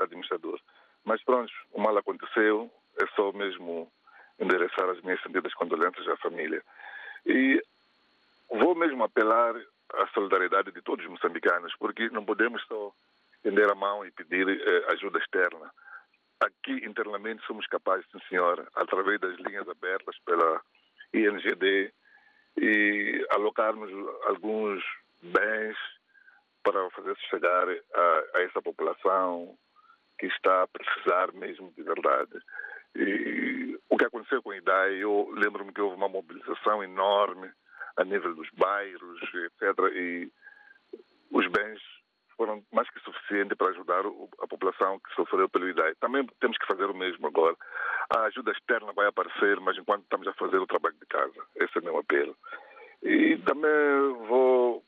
administrador. 0.00 0.60
Mas 1.04 1.22
pronto, 1.24 1.52
o 1.72 1.80
mal 1.80 1.96
aconteceu, 1.96 2.70
é 3.00 3.06
só 3.16 3.32
mesmo 3.32 3.90
endereçar 4.38 4.88
as 4.90 5.00
minhas 5.00 5.20
sentidas 5.22 5.54
condolências 5.54 6.06
à 6.08 6.16
família. 6.18 6.62
E 7.24 7.60
vou 8.50 8.74
mesmo 8.74 9.02
apelar 9.02 9.54
à 9.94 10.06
solidariedade 10.08 10.70
de 10.70 10.82
todos 10.82 11.04
os 11.04 11.10
moçambicanos, 11.10 11.74
porque 11.78 12.10
não 12.10 12.24
podemos 12.24 12.62
só 12.66 12.92
estender 13.36 13.70
a 13.70 13.74
mão 13.74 14.04
e 14.04 14.10
pedir 14.10 14.48
eh, 14.48 14.92
ajuda 14.92 15.18
externa. 15.18 15.70
Aqui, 16.40 16.84
internamente, 16.84 17.46
somos 17.46 17.66
capazes, 17.66 18.04
sim 18.12 18.18
senhor, 18.28 18.68
através 18.74 19.18
das 19.20 19.36
linhas 19.38 19.66
abertas 19.68 20.16
pela 20.26 20.60
INGD, 21.14 21.92
e 22.58 23.26
alocarmos 23.30 23.90
alguns 24.24 24.82
bens 25.22 25.76
para 26.66 26.90
fazer 26.90 27.16
chegar 27.30 27.68
a, 27.68 28.24
a 28.34 28.42
essa 28.42 28.60
população 28.60 29.56
que 30.18 30.26
está 30.26 30.64
a 30.64 30.66
precisar 30.66 31.32
mesmo 31.32 31.72
de 31.76 31.82
verdade. 31.84 32.32
E 32.96 33.78
o 33.88 33.96
que 33.96 34.04
aconteceu 34.04 34.42
com 34.42 34.50
a 34.50 34.56
IDAI, 34.56 34.96
eu 34.96 35.30
lembro-me 35.32 35.72
que 35.72 35.80
houve 35.80 35.94
uma 35.94 36.08
mobilização 36.08 36.82
enorme 36.82 37.48
a 37.96 38.04
nível 38.04 38.34
dos 38.34 38.48
bairros, 38.50 39.20
etc. 39.22 39.78
E 39.94 40.28
os 41.30 41.46
bens 41.52 41.80
foram 42.36 42.64
mais 42.72 42.90
que 42.90 43.00
suficientes 43.00 43.56
para 43.56 43.68
ajudar 43.68 44.02
a 44.40 44.46
população 44.48 44.98
que 44.98 45.14
sofreu 45.14 45.48
pelo 45.48 45.68
IDAI. 45.68 45.94
Também 46.00 46.26
temos 46.40 46.58
que 46.58 46.66
fazer 46.66 46.86
o 46.86 46.96
mesmo 46.96 47.28
agora. 47.28 47.56
A 48.10 48.22
ajuda 48.22 48.50
externa 48.50 48.92
vai 48.92 49.06
aparecer, 49.06 49.60
mas 49.60 49.78
enquanto 49.78 50.02
estamos 50.02 50.26
a 50.26 50.32
fazer 50.32 50.58
o 50.58 50.66
trabalho 50.66 50.96
de 50.96 51.06
casa. 51.06 51.46
Esse 51.54 51.78
é 51.78 51.80
o 51.80 51.84
meu 51.84 51.98
apelo. 51.98 52.36
E 53.02 53.36
também 53.38 54.26
vou 54.26 54.82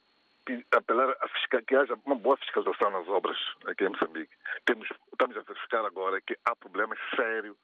apelar 0.72 1.16
a 1.20 1.28
fiscal, 1.28 1.62
que 1.62 1.76
haja 1.76 1.98
uma 2.04 2.16
boa 2.16 2.36
fiscalização 2.36 2.90
nas 2.90 3.08
obras 3.08 3.36
aqui 3.66 3.84
em 3.84 3.88
Moçambique. 3.88 4.34
Temos, 4.64 4.88
estamos 5.12 5.36
a 5.36 5.40
verificar 5.40 5.84
agora 5.84 6.20
que 6.20 6.36
há 6.44 6.56
problemas 6.56 6.98
sérios 7.14 7.56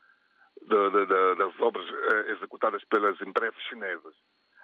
de, 0.62 0.90
de, 0.90 1.06
de, 1.06 1.34
das 1.36 1.60
obras 1.60 1.86
eh, 1.86 2.32
executadas 2.32 2.82
pelas 2.84 3.20
empresas 3.20 3.60
chinesas. 3.64 4.14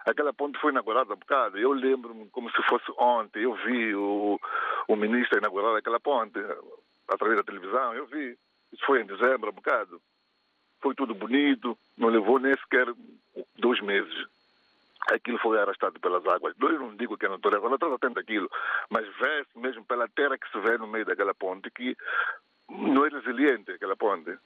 Aquela 0.07 0.33
ponte 0.33 0.59
foi 0.59 0.73
inaugurada 0.73 1.13
há 1.13 1.17
bocado. 1.17 1.59
Eu 1.59 1.73
lembro-me 1.73 2.29
como 2.31 2.51
se 2.51 2.63
fosse 2.63 2.91
ontem. 2.99 3.43
Eu 3.43 3.55
vi 3.55 3.95
o, 3.95 4.41
o 4.89 4.97
ministro 4.97 5.39
inaugurar 5.39 5.77
aquela 5.77 6.01
ponte 6.01 6.39
através 7.09 7.37
da 7.37 7.45
televisão. 7.45 7.95
Eu 7.95 8.07
vi. 8.07 8.39
Isso 8.73 8.85
foi 8.87 9.03
em 9.03 9.07
dezembro, 9.07 9.51
há 9.51 9.53
bocado. 9.53 10.01
Foi 10.81 10.95
tudo 10.95 11.15
bonito. 11.15 11.77
Não 11.99 12.09
levou 12.09 12.39
nem 12.39 12.55
sequer 12.55 12.87
dois 13.59 13.81
meses 13.83 14.27
aquilo 15.09 15.39
foi 15.39 15.59
arrastado 15.59 15.99
pelas 16.01 16.27
águas. 16.27 16.55
Eu 16.61 16.79
não 16.79 16.97
digo 16.97 17.17
que 17.17 17.27
a 17.27 17.31
natureza, 17.31 17.67
a 17.67 17.71
natureza 17.71 17.99
tem 17.99 18.13
aquilo, 18.17 18.51
mas 18.91 19.07
vê-se 19.17 19.59
mesmo 19.59 19.85
pela 19.85 20.09
terra 20.09 20.39
que 20.39 20.51
se 20.51 20.61
vê 20.61 20.77
no 20.79 20.87
meio 20.87 21.05
daquela 21.05 21.35
ponte 21.35 21.71
que 21.71 21.97
não 22.69 23.05
é 23.05 23.09
resiliente 23.09 23.73
aquela 23.73 23.97
ponte. 23.97 24.37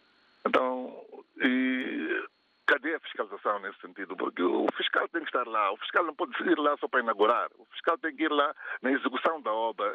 Então, 0.47 1.05
e 1.43 2.25
cadê 2.67 2.95
a 2.95 3.01
fiscalização 3.01 3.61
nesse 3.61 3.81
sentido? 3.81 4.17
Porque 4.17 4.43
o 4.43 4.67
fiscal 4.77 5.09
tem 5.09 5.23
que 5.23 5.29
estar 5.29 5.47
lá, 5.47 5.73
o 5.73 5.77
fiscal 5.79 6.05
não 6.05 6.15
pode 6.15 6.33
ir 6.43 6.59
lá 6.59 6.77
só 6.79 6.89
para 6.89 7.01
inaugurar, 7.01 7.49
o 7.59 7.65
fiscal 7.67 7.99
tem 7.99 8.15
que 8.15 8.25
ir 8.25 8.31
lá 8.31 8.55
na 8.83 8.93
execução 8.93 9.41
da 9.43 9.53
obra, 9.53 9.93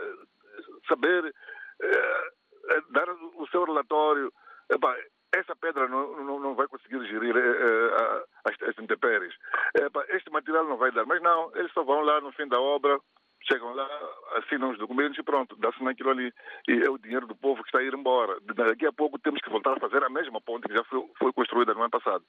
saber 0.87 1.33
eh, 1.81 2.31
dar 2.91 3.09
o 3.09 3.47
seu 3.47 3.63
relatório. 3.63 4.31
Epá, 4.69 4.95
essa 5.33 5.55
pedra 5.55 5.87
não, 5.87 6.23
não, 6.23 6.39
não 6.39 6.55
vai 6.55 6.67
conseguir 6.67 7.03
gerir 7.07 7.35
eh, 7.35 7.39
eh, 7.39 8.23
as, 8.45 8.69
as 8.69 8.79
intempéries. 8.79 9.33
Eh, 9.79 10.15
este 10.15 10.31
material 10.31 10.65
não 10.65 10.77
vai 10.77 10.91
dar. 10.91 11.05
Mas 11.05 11.21
não, 11.21 11.51
eles 11.55 11.71
só 11.73 11.83
vão 11.83 12.01
lá 12.01 12.19
no 12.21 12.31
fim 12.33 12.47
da 12.47 12.59
obra, 12.59 12.99
chegam 13.49 13.73
lá, 13.73 13.87
assinam 14.37 14.71
os 14.71 14.77
documentos 14.77 15.17
e 15.17 15.23
pronto, 15.23 15.55
dá-se 15.57 15.83
naquilo 15.83 16.11
ali. 16.11 16.33
E 16.67 16.83
é 16.83 16.89
o 16.89 16.97
dinheiro 16.97 17.27
do 17.27 17.35
povo 17.35 17.61
que 17.63 17.69
está 17.69 17.79
a 17.79 17.83
ir 17.83 17.93
embora. 17.93 18.37
Daqui 18.41 18.85
a 18.85 18.91
pouco 18.91 19.19
temos 19.19 19.41
que 19.41 19.49
voltar 19.49 19.77
a 19.77 19.79
fazer 19.79 20.03
a 20.03 20.09
mesma 20.09 20.41
ponte 20.41 20.67
que 20.67 20.75
já 20.75 20.83
foi, 20.85 21.03
foi 21.17 21.33
construída 21.33 21.73
no 21.73 21.81
ano 21.81 21.89
passado. 21.89 22.23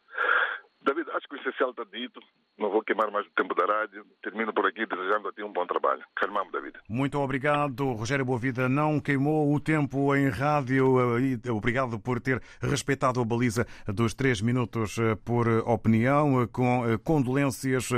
David, 0.83 1.11
acho 1.11 1.29
que 1.29 1.35
o 1.35 1.39
essencial 1.39 1.71
está 1.71 1.85
dito. 1.85 2.21
Não 2.61 2.71
vou 2.71 2.83
queimar 2.83 3.11
mais 3.11 3.27
o 3.27 3.31
tempo 3.31 3.55
da 3.55 3.65
rádio. 3.65 4.05
Termino 4.23 4.53
por 4.53 4.67
aqui 4.67 4.85
desejando 4.85 5.29
a 5.29 5.33
ti 5.33 5.43
um 5.43 5.51
bom 5.51 5.67
trabalho. 5.67 6.03
Calmamos, 6.15 6.53
David. 6.53 6.75
Muito 6.91 7.19
obrigado. 7.19 7.93
Rogério 7.93 8.23
Boavida 8.23 8.69
não 8.69 9.01
queimou 9.01 9.55
o 9.55 9.59
tempo 9.59 10.15
em 10.15 10.29
rádio. 10.29 11.19
e 11.19 11.51
Obrigado 11.51 11.99
por 11.99 12.21
ter 12.21 12.43
respeitado 12.61 13.19
a 13.19 13.25
baliza 13.25 13.67
dos 13.89 14.13
três 14.13 14.43
minutos 14.43 14.99
eh, 14.99 15.17
por 15.25 15.49
opinião, 15.67 16.43
eh, 16.43 16.49
com 16.53 16.87
eh, 16.87 16.99
condolências 16.99 17.89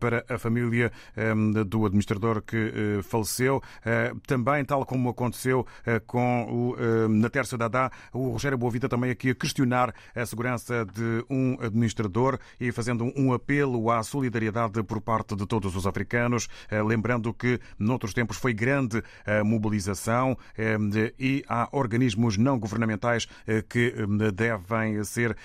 para 0.00 0.24
a 0.30 0.38
família 0.38 0.90
do 1.66 1.84
administrador 1.84 2.40
que 2.40 3.02
faleceu. 3.02 3.60
Também, 4.26 4.64
tal 4.64 4.86
como 4.86 5.10
aconteceu 5.10 5.66
com 6.06 6.44
o 6.44 7.08
Natércio 7.08 7.58
Dadá, 7.58 7.90
o 8.12 8.30
Rogério 8.30 8.56
Boavida 8.56 8.88
também 8.88 9.10
aqui 9.10 9.30
a 9.30 9.34
questionar 9.34 9.94
a 10.14 10.24
segurança 10.24 10.86
de 10.86 11.24
um 11.28 11.58
administrador 11.60 12.38
e 12.58 12.72
fazendo 12.72 13.12
um 13.16 13.32
apelo 13.32 13.90
à 13.90 14.02
solidariedade 14.06 14.82
por 14.82 15.00
parte 15.00 15.36
de 15.36 15.46
todos 15.46 15.76
os 15.76 15.86
africanos, 15.86 16.48
lembrando 16.86 17.34
que 17.34 17.60
noutros 17.78 18.14
tempos 18.14 18.36
foi 18.36 18.54
grande 18.54 19.02
a 19.26 19.44
mobilização 19.44 20.36
e 21.18 21.44
há 21.48 21.68
organismos 21.72 22.36
não 22.36 22.58
governamentais 22.58 23.26
que 23.68 23.92
devem 24.34 25.02
ser 25.04 25.36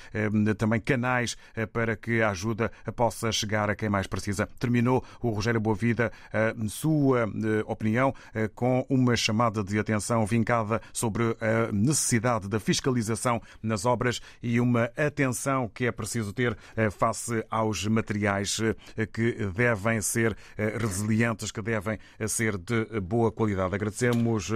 também 0.57 0.79
canais 0.79 1.35
para 1.73 1.95
que 1.95 2.21
a 2.21 2.29
ajuda 2.29 2.71
possa 2.95 3.31
chegar 3.31 3.69
a 3.69 3.75
quem 3.75 3.89
mais 3.89 4.07
precisa. 4.07 4.47
Terminou 4.59 5.03
o 5.21 5.29
Rogério 5.29 5.59
Boavida 5.59 6.11
a 6.31 6.53
sua 6.69 7.29
opinião 7.65 8.13
com 8.55 8.85
uma 8.89 9.15
chamada 9.15 9.63
de 9.63 9.79
atenção 9.79 10.25
vincada 10.25 10.81
sobre 10.93 11.35
a 11.41 11.71
necessidade 11.71 12.47
da 12.47 12.59
fiscalização 12.59 13.41
nas 13.61 13.85
obras 13.85 14.21
e 14.41 14.59
uma 14.59 14.91
atenção 14.95 15.67
que 15.67 15.85
é 15.85 15.91
preciso 15.91 16.31
ter 16.33 16.57
face 16.91 17.43
aos 17.49 17.87
materiais 17.87 18.50
que 19.13 19.45
devem 19.53 20.01
ser 20.01 20.35
resilientes, 20.79 21.51
que 21.51 21.61
devem 21.61 21.97
ser 22.27 22.57
de 22.57 22.99
boa 22.99 23.31
qualidade. 23.31 23.75
Agradecemos 23.75 24.51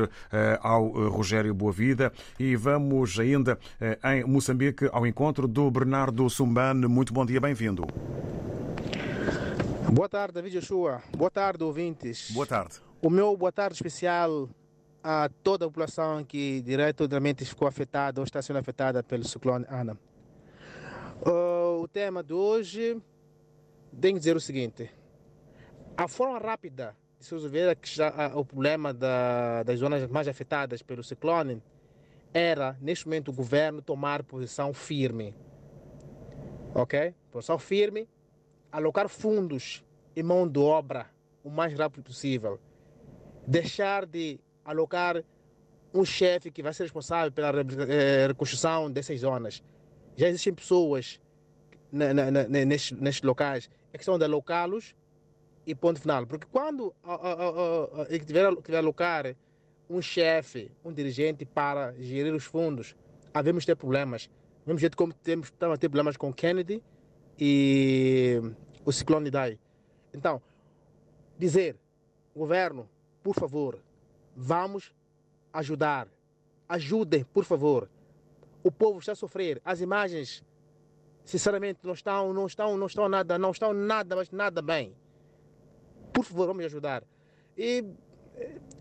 ao 0.61 0.87
Rogério 1.09 1.53
Boavida 1.53 2.11
e 2.39 2.55
vamos 2.55 3.19
ainda 3.19 3.59
em 4.03 4.23
Moçambique 4.23 4.89
ao 4.91 5.05
encontro 5.05 5.47
do 5.47 5.69
Bernardo 5.69 6.29
Sumbane. 6.29 6.87
Muito 6.87 7.13
bom 7.13 7.25
dia, 7.25 7.39
bem-vindo. 7.39 7.85
Boa 9.91 10.09
tarde, 10.09 10.33
David 10.33 10.59
Joshua. 10.59 11.01
Boa 11.15 11.29
tarde, 11.29 11.63
ouvintes. 11.63 12.31
Boa 12.31 12.45
tarde. 12.45 12.75
O 13.01 13.09
meu 13.09 13.37
boa 13.37 13.51
tarde 13.51 13.75
especial 13.75 14.49
a 15.03 15.29
toda 15.43 15.65
a 15.65 15.67
população 15.67 16.23
que 16.23 16.61
diretamente 16.63 17.45
ficou 17.45 17.67
afetada 17.67 18.19
ou 18.19 18.25
está 18.25 18.41
sendo 18.41 18.57
afetada 18.57 19.03
pelo 19.03 19.23
ciclone 19.23 19.63
Ana. 19.69 19.95
O 21.21 21.87
tema 21.87 22.23
de 22.23 22.33
hoje 22.33 22.97
tem 23.99 24.13
que 24.13 24.19
dizer 24.19 24.35
o 24.35 24.39
seguinte: 24.39 24.89
a 25.97 26.07
forma 26.07 26.39
rápida 26.39 26.95
de 27.17 27.25
se 27.25 27.33
resolver 27.33 27.77
o 28.35 28.45
problema 28.45 28.93
da, 28.93 29.63
das 29.63 29.79
zonas 29.79 30.07
mais 30.07 30.27
afetadas 30.27 30.81
pelo 30.81 31.03
ciclone 31.03 31.61
era, 32.33 32.77
neste 32.81 33.05
momento, 33.05 33.29
o 33.29 33.33
governo 33.33 33.81
tomar 33.81 34.23
posição 34.23 34.73
firme. 34.73 35.33
Ok? 36.73 37.13
Posição 37.31 37.57
firme, 37.57 38.09
alocar 38.71 39.07
fundos 39.07 39.83
e 40.15 40.21
mão 40.21 40.45
de 40.45 40.59
obra 40.59 41.09
o 41.43 41.49
mais 41.49 41.73
rápido 41.77 42.03
possível. 42.03 42.59
Deixar 43.47 44.05
de 44.05 44.39
alocar 44.65 45.23
um 45.93 46.03
chefe 46.03 46.51
que 46.51 46.61
vai 46.61 46.73
ser 46.73 46.83
responsável 46.83 47.31
pela 47.31 47.53
eh, 47.87 48.27
reconstrução 48.27 48.91
dessas 48.91 49.21
zonas. 49.21 49.63
Já 50.17 50.27
existem 50.27 50.53
pessoas 50.53 51.21
nestes, 51.91 52.91
nestes 52.91 53.21
locais. 53.23 53.69
É 53.95 53.97
questão 53.97 54.19
de 54.19 54.25
alocá-los 54.25 54.93
e 55.65 55.73
ponto 55.73 56.01
final. 56.01 56.27
Porque 56.27 56.45
quando 56.51 56.93
tiver, 58.25 58.53
tiver 58.57 58.77
alocar 58.79 59.33
um 59.89 60.01
chefe, 60.01 60.69
um 60.83 60.91
dirigente 60.91 61.45
para 61.45 61.93
gerir 61.93 62.33
os 62.33 62.43
fundos, 62.43 62.93
havemos 63.33 63.63
ter 63.65 63.73
problemas. 63.77 64.27
Do 64.27 64.67
mesmo 64.67 64.79
jeito 64.79 64.97
como 64.97 65.13
temos, 65.13 65.47
estamos 65.47 65.75
a 65.75 65.77
ter 65.77 65.87
problemas 65.87 66.17
com 66.17 66.33
Kennedy 66.33 66.83
e 67.39 68.41
o 68.83 68.91
ciclone 68.91 69.31
Dai. 69.31 69.57
Então, 70.13 70.41
dizer, 71.39 71.77
governo, 72.35 72.89
por 73.23 73.33
favor, 73.33 73.79
vamos 74.35 74.91
ajudar. 75.53 76.09
Ajudem, 76.67 77.23
por 77.23 77.45
favor. 77.45 77.89
O 78.61 78.69
povo 78.69 78.99
está 78.99 79.13
a 79.13 79.15
sofrer. 79.15 79.61
As 79.63 79.79
imagens, 79.79 80.43
sinceramente, 81.25 81.79
não 81.83 81.93
estão, 81.93 82.33
não 82.33 82.45
estão, 82.45 82.77
não 82.77 82.87
estão 82.87 83.09
nada, 83.09 83.37
não 83.37 83.51
estão 83.51 83.73
nada, 83.73 84.15
mas 84.15 84.31
nada 84.31 84.61
bem. 84.61 84.95
Por 86.13 86.23
favor, 86.23 86.47
vamos 86.47 86.63
ajudar. 86.65 87.03
E, 87.57 87.83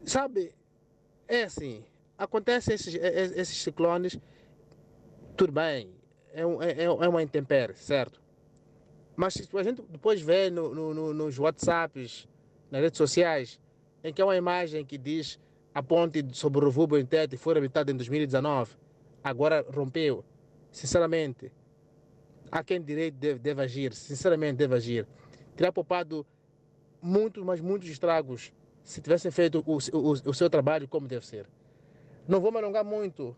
sabe, 0.05 0.55
é 1.27 1.45
assim, 1.45 1.85
acontecem 2.17 2.75
esses, 2.75 2.95
esses 2.95 3.57
ciclones, 3.57 4.19
tudo 5.37 5.53
bem, 5.53 5.91
é, 6.33 6.47
um, 6.47 6.63
é, 6.63 6.85
é 6.85 7.09
uma 7.09 7.23
intempérie, 7.23 7.77
certo? 7.77 8.23
Mas 9.17 9.37
a 9.55 9.63
gente 9.63 9.83
depois 9.83 10.21
vê 10.21 10.51
no, 10.51 10.75
no, 10.75 11.15
nos 11.15 11.39
WhatsApps, 11.39 12.29
nas 12.71 12.83
redes 12.83 12.99
sociais, 12.99 13.61
em 14.03 14.13
que 14.13 14.21
há 14.21 14.27
uma 14.27 14.37
imagem 14.37 14.85
que 14.85 14.99
diz 14.99 15.39
a 15.73 15.83
ponte 15.83 16.25
sobre 16.33 16.65
o 16.65 16.71
Rubo 16.71 16.99
em 16.99 17.07
Tete 17.07 17.37
foi 17.37 17.57
habitada 17.57 17.91
em 17.91 17.97
2019, 17.97 18.77
agora 19.23 19.65
rompeu. 19.73 20.25
Sinceramente, 20.71 21.51
há 22.51 22.63
quem 22.63 22.81
direito 22.81 23.15
deve, 23.15 23.39
deve 23.39 23.63
agir, 23.63 23.93
sinceramente 23.93 24.57
deve 24.57 24.75
agir. 24.75 25.07
Teria 25.57 25.73
poupado 25.73 26.27
muitos, 27.01 27.43
mas 27.45 27.61
muitos 27.61 27.89
estragos 27.89 28.53
se 28.83 29.01
tivessem 29.01 29.31
feito 29.31 29.63
o, 29.67 29.79
o, 29.97 30.11
o 30.13 30.35
seu 30.35 30.51
trabalho 30.51 30.87
como 30.89 31.07
deve 31.07 31.27
ser. 31.27 31.47
Não 32.27 32.41
vou 32.41 32.51
me 32.51 32.59
alongar 32.59 32.85
muito, 32.85 33.37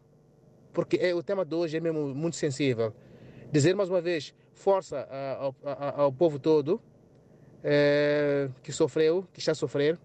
porque 0.72 0.96
é, 0.96 1.14
o 1.14 1.22
tema 1.22 1.44
de 1.44 1.54
hoje 1.54 1.76
é 1.76 1.80
mesmo 1.80 2.14
muito 2.14 2.36
sensível. 2.36 2.94
Dizer 3.50 3.74
mais 3.74 3.88
uma 3.88 4.00
vez, 4.00 4.34
força 4.52 5.09
ao, 5.38 5.54
ao, 5.62 6.00
ao 6.00 6.12
povo 6.12 6.38
todo 6.38 6.80
é, 7.62 8.48
que 8.62 8.72
sofreu, 8.72 9.26
que 9.32 9.40
está 9.40 9.52
a 9.52 9.54
sofrer, 9.54 9.98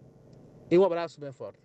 e 0.70 0.78
um 0.78 0.84
abraço 0.84 1.20
bem 1.20 1.32
forte. 1.32 1.61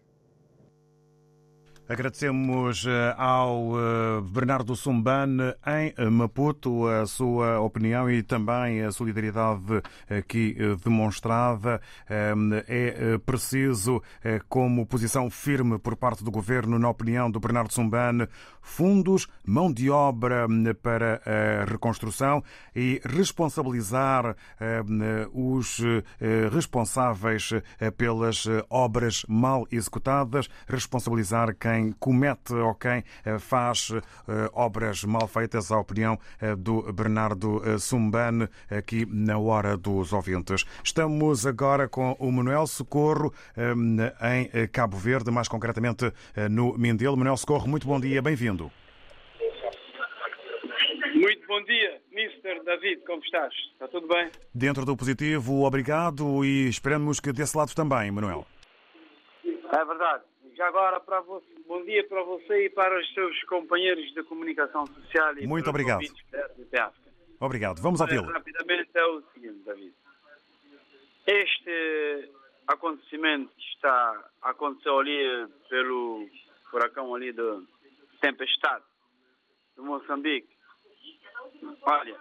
Agradecemos 1.89 2.85
eh, 2.85 3.15
ao 3.17 3.79
eh, 3.79 4.21
Bernardo 4.21 4.75
Sumbane 4.75 5.55
em 5.65 6.11
Maputo 6.11 6.89
a 6.89 7.07
sua 7.07 7.61
opinião 7.61 8.11
e 8.11 8.25
também 8.25 8.83
a 8.83 8.91
solidariedade 8.91 9.83
aqui 10.11 10.57
demonstrada. 10.83 11.81
É 12.09 13.19
preciso, 13.25 14.03
como 14.49 14.87
posição 14.87 15.31
firme 15.31 15.79
por 15.79 15.97
parte 15.97 16.25
do 16.25 16.31
governo, 16.31 16.79
na 16.79 16.89
opinião 16.89 17.31
do 17.31 17.39
Bernardo 17.39 17.73
Sumbane, 17.73 18.27
fundos, 18.61 19.29
mão 19.45 19.73
de 19.73 19.91
obra 19.91 20.47
para 20.83 21.21
a 21.25 21.65
reconstrução 21.65 22.43
e 22.75 23.01
responsabilizar 23.05 24.37
os 25.33 25.81
responsáveis 26.53 27.51
pelas 27.97 28.47
obras 28.69 29.25
mal 29.29 29.67
executadas, 29.71 30.49
responsabilizar 30.67 31.55
quem 31.55 31.76
quem 31.77 31.93
comete 31.93 32.55
ou 32.55 32.75
quem 32.75 33.05
eh, 33.25 33.39
faz 33.39 33.91
eh, 33.91 34.01
obras 34.55 35.05
mal 35.05 35.29
feitas, 35.29 35.71
a 35.71 35.79
opinião 35.79 36.19
eh, 36.41 36.57
do 36.57 36.91
Bernardo 36.93 37.61
Sumbane, 37.79 38.49
aqui 38.71 39.05
na 39.07 39.39
Hora 39.39 39.77
dos 39.77 40.13
Ouvintes. 40.13 40.65
Estamos 40.83 41.47
agora 41.47 41.89
com 41.89 42.13
o 42.19 42.33
Manuel 42.33 42.67
Socorro 42.67 43.33
em 44.23 44.69
Cabo 44.69 44.97
Verde, 44.97 45.31
mais 45.31 45.49
concretamente 45.49 46.13
no 46.51 46.77
Mindelo. 46.79 47.17
Manuel 47.17 47.37
Socorro, 47.37 47.69
muito 47.69 47.87
bom 47.87 48.01
dia, 48.01 48.23
bem-vindo. 48.23 48.71
Muito 51.15 51.47
bom 51.47 51.63
dia, 51.65 52.01
Mr. 52.13 52.65
David, 52.65 53.03
como 53.07 53.23
estás? 53.23 53.53
Está 53.73 53.89
tudo 53.89 54.07
bem? 54.07 54.31
Dentro 54.55 54.85
do 54.85 54.97
positivo, 54.97 55.65
obrigado 55.65 56.45
e 56.45 56.69
esperamos 56.69 57.21
que 57.21 57.33
desse 57.33 57.57
lado 57.57 57.75
também, 57.75 58.11
Manuel. 58.11 58.47
É 59.45 59.85
verdade. 59.85 60.25
Já 60.57 60.69
agora, 60.69 60.99
para 61.01 61.21
você, 61.21 61.56
bom 61.67 61.85
dia 61.85 62.07
para 62.09 62.23
você 62.23 62.67
e 62.67 62.71
para 62.71 62.99
os 62.99 63.15
seus 63.15 63.43
companheiros 63.45 64.13
de 64.15 64.23
comunicação 64.25 64.87
social. 64.87 65.39
E 65.39 65.47
Muito 65.47 65.69
obrigado. 65.69 66.05
Obrigado. 67.41 67.83
Vamos 67.83 68.01
ouvi-lo. 68.01 68.31
Rapidamente 68.33 68.91
é 68.95 69.05
o 69.05 69.23
seguinte, 69.33 69.63
David. 69.65 69.95
Este 71.27 72.31
acontecimento 72.67 73.53
que 73.55 73.69
está 73.75 74.31
aconteceu 74.43 74.99
ali 74.99 75.49
pelo 75.69 76.29
furacão 76.71 77.15
ali 77.15 77.33
de 77.33 77.67
tempestade 78.21 78.85
de 79.77 79.83
Moçambique. 79.83 80.49
Olha, 81.83 82.17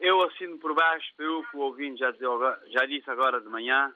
eu 0.00 0.22
assino 0.22 0.58
por 0.58 0.74
baixo 0.74 1.14
pelo 1.16 1.44
que 1.44 1.56
o 1.56 1.60
ouvinte 1.60 2.00
já, 2.00 2.12
já 2.68 2.86
disse 2.86 3.08
agora 3.10 3.40
de 3.40 3.48
manhã. 3.48 3.94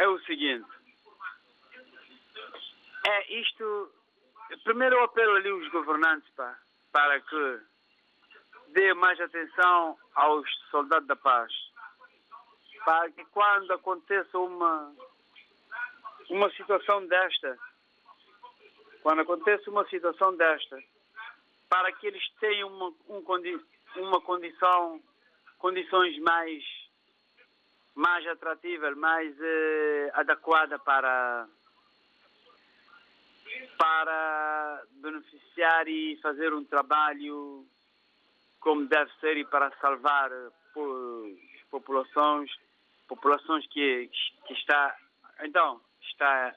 é 0.00 0.08
o 0.08 0.18
seguinte. 0.20 0.66
É 3.06 3.32
isto. 3.34 3.92
Primeiro 4.64 4.96
eu 4.96 5.04
apelo 5.04 5.36
ali 5.36 5.50
os 5.50 5.68
governantes 5.70 6.28
pá, 6.34 6.58
para 6.92 7.20
que 7.20 7.60
dê 8.68 8.92
mais 8.94 9.18
atenção 9.20 9.98
aos 10.14 10.48
soldados 10.70 11.06
da 11.08 11.16
paz. 11.16 11.52
Para 12.84 13.10
que 13.10 13.24
quando 13.26 13.72
aconteça 13.72 14.38
uma, 14.38 14.94
uma 16.28 16.50
situação 16.50 17.06
desta, 17.06 17.58
quando 19.02 19.20
acontece 19.22 19.68
uma 19.70 19.86
situação 19.88 20.36
desta, 20.36 20.78
para 21.68 21.92
que 21.92 22.06
eles 22.06 22.22
tenham 22.40 22.68
uma, 22.68 22.92
um, 23.08 23.22
condi- 23.22 23.64
uma 23.96 24.20
condição, 24.20 25.00
condições 25.58 26.18
mais, 26.18 26.62
mais 27.94 28.26
atrativas, 28.26 28.96
mais 28.96 29.34
eh, 29.40 30.10
adequada 30.14 30.78
para, 30.78 31.48
para 33.78 34.82
beneficiar 34.92 35.88
e 35.88 36.16
fazer 36.22 36.52
um 36.52 36.64
trabalho 36.64 37.66
como 38.60 38.86
deve 38.86 39.10
ser 39.20 39.36
e 39.36 39.44
para 39.44 39.70
salvar 39.78 40.30
eh, 40.30 40.50
po- 40.72 41.36
populações, 41.70 42.50
populações 43.08 43.66
que, 43.68 44.08
que 44.46 44.52
está, 44.54 44.96
então, 45.40 45.80
está 46.02 46.54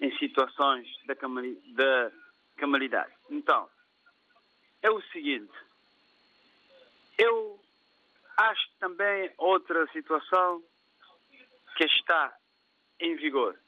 em 0.00 0.16
situações 0.18 0.86
de, 1.06 1.14
camali- 1.14 1.60
de 1.60 2.10
calamidade. 2.56 3.12
Então, 3.28 3.68
é 4.82 4.90
o 4.90 5.02
seguinte, 5.12 5.52
eu 7.18 7.60
acho 8.38 8.70
também 8.78 9.30
outra 9.36 9.86
situação 9.92 10.62
que 11.76 11.84
está 11.84 12.34
em 12.98 13.14
vigor. 13.16 13.58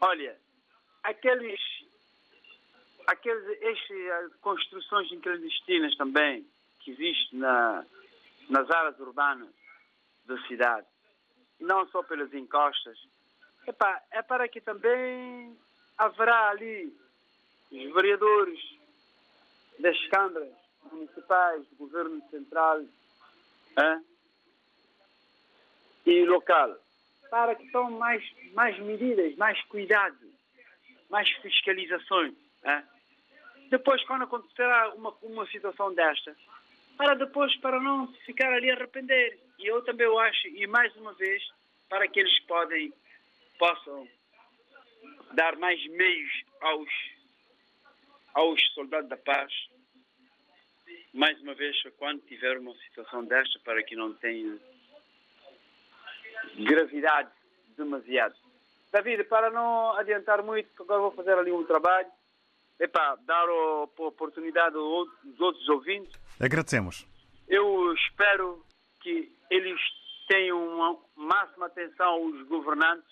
Olha, 0.00 0.36
aqueles, 1.02 1.60
aqueles 3.06 3.44
estes, 3.62 3.90
eh, 3.90 4.28
construções 4.40 5.08
clandestinas 5.20 5.96
também 5.96 6.46
que 6.80 6.92
existem 6.92 7.38
na, 7.38 7.84
nas 8.48 8.70
áreas 8.70 8.98
urbanas 8.98 9.48
da 10.26 10.40
cidade, 10.46 10.86
não 11.58 11.86
só 11.88 12.02
pelas 12.02 12.32
encostas, 12.32 12.98
epá, 13.66 14.02
é 14.10 14.22
para 14.22 14.48
que 14.48 14.60
também 14.60 15.56
haverá 15.98 16.50
ali 16.50 16.94
os 17.70 17.94
vereadores 17.94 18.60
das 19.78 19.98
câmaras 20.08 20.52
municipais, 20.90 21.66
do 21.68 21.76
governo 21.76 22.22
central 22.30 22.82
e 26.04 26.24
local, 26.24 26.76
para 27.30 27.54
que 27.54 27.70
tomem 27.70 27.98
mais, 27.98 28.24
mais 28.54 28.78
medidas, 28.78 29.36
mais 29.36 29.62
cuidado, 29.64 30.29
mais 31.10 31.28
fiscalizações. 31.42 32.34
hã? 32.64 32.82
Depois, 33.68 34.02
quando 34.04 34.22
acontecerá 34.22 34.94
uma, 34.94 35.14
uma 35.22 35.46
situação 35.46 35.94
desta, 35.94 36.36
para 36.96 37.14
depois, 37.14 37.54
para 37.56 37.80
não 37.80 38.12
ficar 38.26 38.52
ali 38.52 38.70
a 38.70 38.74
arrepender. 38.74 39.38
E 39.58 39.66
eu 39.66 39.82
também 39.82 40.06
eu 40.06 40.18
acho, 40.18 40.48
e 40.48 40.66
mais 40.66 40.94
uma 40.96 41.12
vez, 41.14 41.42
para 41.88 42.06
que 42.08 42.20
eles 42.20 42.38
podem, 42.40 42.92
possam 43.58 44.08
dar 45.32 45.56
mais 45.56 45.84
meios 45.86 46.42
aos, 46.60 46.88
aos 48.34 48.60
soldados 48.74 49.08
da 49.08 49.16
paz, 49.16 49.52
mais 51.12 51.40
uma 51.40 51.54
vez, 51.54 51.80
quando 51.98 52.20
tiver 52.26 52.58
uma 52.58 52.74
situação 52.76 53.24
desta, 53.24 53.58
para 53.60 53.82
que 53.82 53.96
não 53.96 54.14
tenha 54.14 54.58
gravidade 56.58 57.30
demasiado. 57.76 58.36
David, 58.92 59.24
para 59.24 59.50
não 59.50 59.96
adiantar 59.96 60.42
muito, 60.42 60.68
agora 60.82 61.00
vou 61.00 61.12
fazer 61.12 61.38
ali 61.38 61.52
um 61.52 61.64
trabalho, 61.64 62.08
epá, 62.78 63.16
dar 63.24 63.48
a 63.48 63.82
oportunidade 63.98 64.76
aos 64.76 65.08
outros 65.38 65.68
ouvintes. 65.68 66.12
Agradecemos. 66.40 67.06
Eu 67.48 67.92
espero 67.94 68.64
que 69.00 69.32
eles 69.50 69.80
tenham 70.28 70.58
uma 70.58 70.96
máxima 71.16 71.66
atenção 71.66 72.06
aos 72.06 72.42
governantes, 72.48 73.10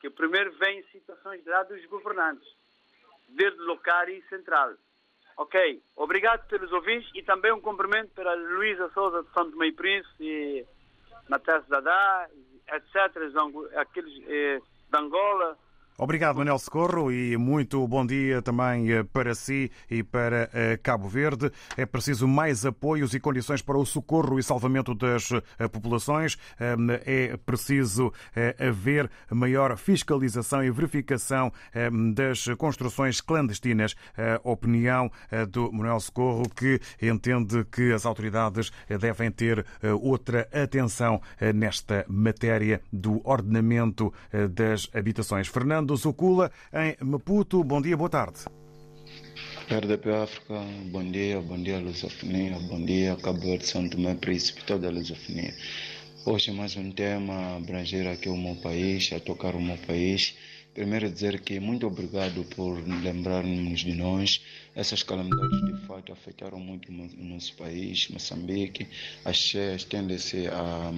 que 0.00 0.10
primeiro 0.10 0.52
vem 0.58 0.82
situações 0.92 1.42
de 1.42 1.50
lado 1.50 1.74
dos 1.74 1.84
governantes, 1.86 2.48
desde 3.28 3.58
local 3.60 4.08
e 4.08 4.22
central. 4.28 4.74
Ok, 5.36 5.82
obrigado 5.96 6.46
pelos 6.48 6.72
ouvintes 6.72 7.10
e 7.14 7.22
também 7.22 7.52
um 7.52 7.60
cumprimento 7.60 8.10
para 8.14 8.34
Luísa 8.34 8.88
Souza 8.94 9.22
de 9.22 9.30
Santo 9.32 9.56
Meio 9.56 9.74
Príncipe 9.74 10.24
e 10.24 10.66
Matheus 11.28 11.66
Dadá, 11.66 12.28
etc., 12.68 13.76
aqueles 13.76 14.22
eh, 14.28 14.60
de 14.90 14.98
Angola, 14.98 15.56
Obrigado, 15.98 16.36
Manel 16.36 16.58
Socorro, 16.58 17.10
e 17.10 17.38
muito 17.38 17.88
bom 17.88 18.04
dia 18.04 18.42
também 18.42 18.92
eh, 18.92 19.02
para 19.02 19.34
si 19.34 19.70
e 19.90 20.02
para 20.02 20.50
eh, 20.52 20.78
Cabo 20.82 21.08
Verde. 21.08 21.50
É 21.74 21.86
preciso 21.86 22.28
mais 22.28 22.66
apoios 22.66 23.14
e 23.14 23.20
condições 23.20 23.62
para 23.62 23.78
o 23.78 23.86
socorro 23.86 24.38
e 24.38 24.42
salvamento 24.42 24.94
das 24.94 25.30
eh, 25.32 25.68
populações. 25.68 26.36
Eh, 26.60 26.76
É 27.06 27.36
preciso 27.36 28.12
haver 28.58 29.10
maior 29.30 29.76
fiscalização 29.78 30.62
e 30.62 30.70
verificação 30.70 31.50
eh, 31.72 31.88
das 32.12 32.46
construções 32.58 33.20
clandestinas. 33.22 33.94
A 34.16 34.40
opinião 34.48 35.10
do 35.50 35.72
Manuel 35.72 36.00
Socorro, 36.00 36.48
que 36.48 36.80
entende 37.00 37.64
que 37.64 37.92
as 37.92 38.04
autoridades 38.04 38.70
devem 38.88 39.30
ter 39.30 39.64
outra 40.00 40.48
atenção 40.52 41.20
nesta 41.54 42.04
matéria 42.08 42.80
do 42.92 43.20
ordenamento 43.24 44.12
das 44.50 44.88
habitações. 44.94 45.48
Fernando 45.48 45.85
Zucula, 45.94 46.50
em 46.72 46.96
Maputo. 47.04 47.62
Bom 47.62 47.80
dia, 47.82 47.96
boa 47.96 48.10
tarde. 48.10 48.40
RDP 49.68 50.10
África, 50.10 50.60
bom 50.92 51.04
dia, 51.10 51.40
bom 51.40 51.60
dia 51.60 51.78
Lusofonia, 51.78 52.56
bom 52.68 52.84
dia 52.84 53.16
Cabo 53.16 53.40
Verde, 53.40 53.66
São 53.66 53.88
Tomé 53.88 54.14
Príncipe, 54.14 54.64
toda 54.64 54.86
a 54.86 54.90
Lusofonia. 54.90 55.52
Hoje 56.24 56.52
mais 56.52 56.76
um 56.76 56.90
tema 56.92 57.56
abranger 57.56 58.06
aqui 58.06 58.28
o 58.28 58.36
meu 58.36 58.54
país, 58.56 59.12
a 59.12 59.18
tocar 59.18 59.56
o 59.56 59.60
meu 59.60 59.76
país. 59.78 60.36
Primeiro 60.72 61.10
dizer 61.10 61.40
que 61.40 61.58
muito 61.58 61.86
obrigado 61.86 62.44
por 62.54 62.78
lembrarmos 62.86 63.80
de 63.80 63.94
nós. 63.94 64.40
Essas 64.74 65.02
calamidades 65.02 65.64
de 65.64 65.86
fato 65.86 66.12
afetaram 66.12 66.60
muito 66.60 66.92
o 66.92 67.24
nosso 67.24 67.56
país, 67.56 68.08
Moçambique. 68.08 68.86
As 69.24 69.36
cheias 69.36 69.84
tendem-se 69.84 70.46
a 70.48 70.92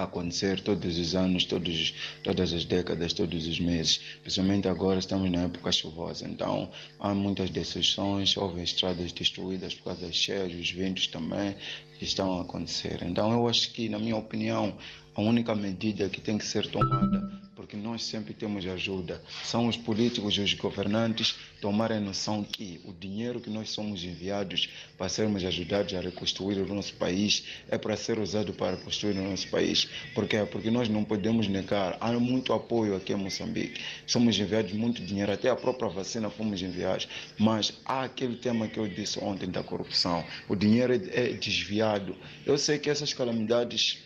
a 0.00 0.04
acontecer 0.04 0.60
todos 0.60 0.98
os 0.98 1.14
anos, 1.14 1.44
todos, 1.44 1.94
todas 2.22 2.52
as 2.52 2.64
décadas, 2.64 3.12
todos 3.12 3.46
os 3.46 3.60
meses. 3.60 4.00
Principalmente 4.22 4.68
agora 4.68 4.98
estamos 4.98 5.30
na 5.30 5.42
época 5.42 5.72
chuvosa, 5.72 6.28
então 6.28 6.70
há 6.98 7.14
muitas 7.14 7.50
decisões, 7.50 8.36
houve 8.36 8.62
estradas 8.62 9.12
destruídas 9.12 9.74
por 9.74 9.84
causa 9.84 10.06
das 10.06 10.16
cheias, 10.16 10.52
os 10.54 10.70
ventos 10.70 11.06
também 11.06 11.54
estão 12.00 12.38
a 12.38 12.42
acontecer. 12.42 13.02
Então 13.02 13.32
eu 13.32 13.48
acho 13.48 13.72
que, 13.72 13.88
na 13.88 13.98
minha 13.98 14.16
opinião, 14.16 14.76
a 15.16 15.20
única 15.22 15.54
medida 15.54 16.10
que 16.10 16.20
tem 16.20 16.36
que 16.36 16.44
ser 16.44 16.66
tomada, 16.66 17.32
porque 17.54 17.74
nós 17.74 18.04
sempre 18.04 18.34
temos 18.34 18.66
ajuda, 18.66 19.22
são 19.42 19.66
os 19.66 19.74
políticos 19.74 20.34
e 20.36 20.42
os 20.42 20.52
governantes 20.52 21.34
tomarem 21.58 22.00
noção 22.00 22.44
que 22.44 22.82
o 22.84 22.92
dinheiro 22.92 23.40
que 23.40 23.48
nós 23.48 23.70
somos 23.70 24.04
enviados 24.04 24.68
para 24.98 25.08
sermos 25.08 25.42
ajudados 25.42 25.94
a 25.94 26.00
reconstruir 26.02 26.60
o 26.60 26.74
nosso 26.74 26.94
país 26.96 27.44
é 27.70 27.78
para 27.78 27.96
ser 27.96 28.18
usado 28.18 28.52
para 28.52 28.76
construir 28.76 29.18
o 29.18 29.30
nosso 29.30 29.48
país. 29.48 29.88
Por 30.14 30.28
quê? 30.28 30.46
Porque 30.52 30.70
nós 30.70 30.86
não 30.90 31.02
podemos 31.02 31.48
negar, 31.48 31.96
há 31.98 32.12
muito 32.12 32.52
apoio 32.52 32.94
aqui 32.94 33.14
em 33.14 33.16
Moçambique, 33.16 33.80
somos 34.06 34.38
enviados 34.38 34.74
muito 34.74 35.02
dinheiro, 35.02 35.32
até 35.32 35.48
a 35.48 35.56
própria 35.56 35.88
vacina 35.88 36.28
fomos 36.28 36.60
enviados, 36.60 37.08
mas 37.38 37.72
há 37.86 38.02
aquele 38.02 38.36
tema 38.36 38.68
que 38.68 38.78
eu 38.78 38.86
disse 38.86 39.18
ontem 39.18 39.50
da 39.50 39.62
corrupção, 39.62 40.22
o 40.46 40.54
dinheiro 40.54 40.92
é 40.92 41.32
desviado. 41.32 42.14
Eu 42.44 42.58
sei 42.58 42.78
que 42.78 42.90
essas 42.90 43.14
calamidades 43.14 44.05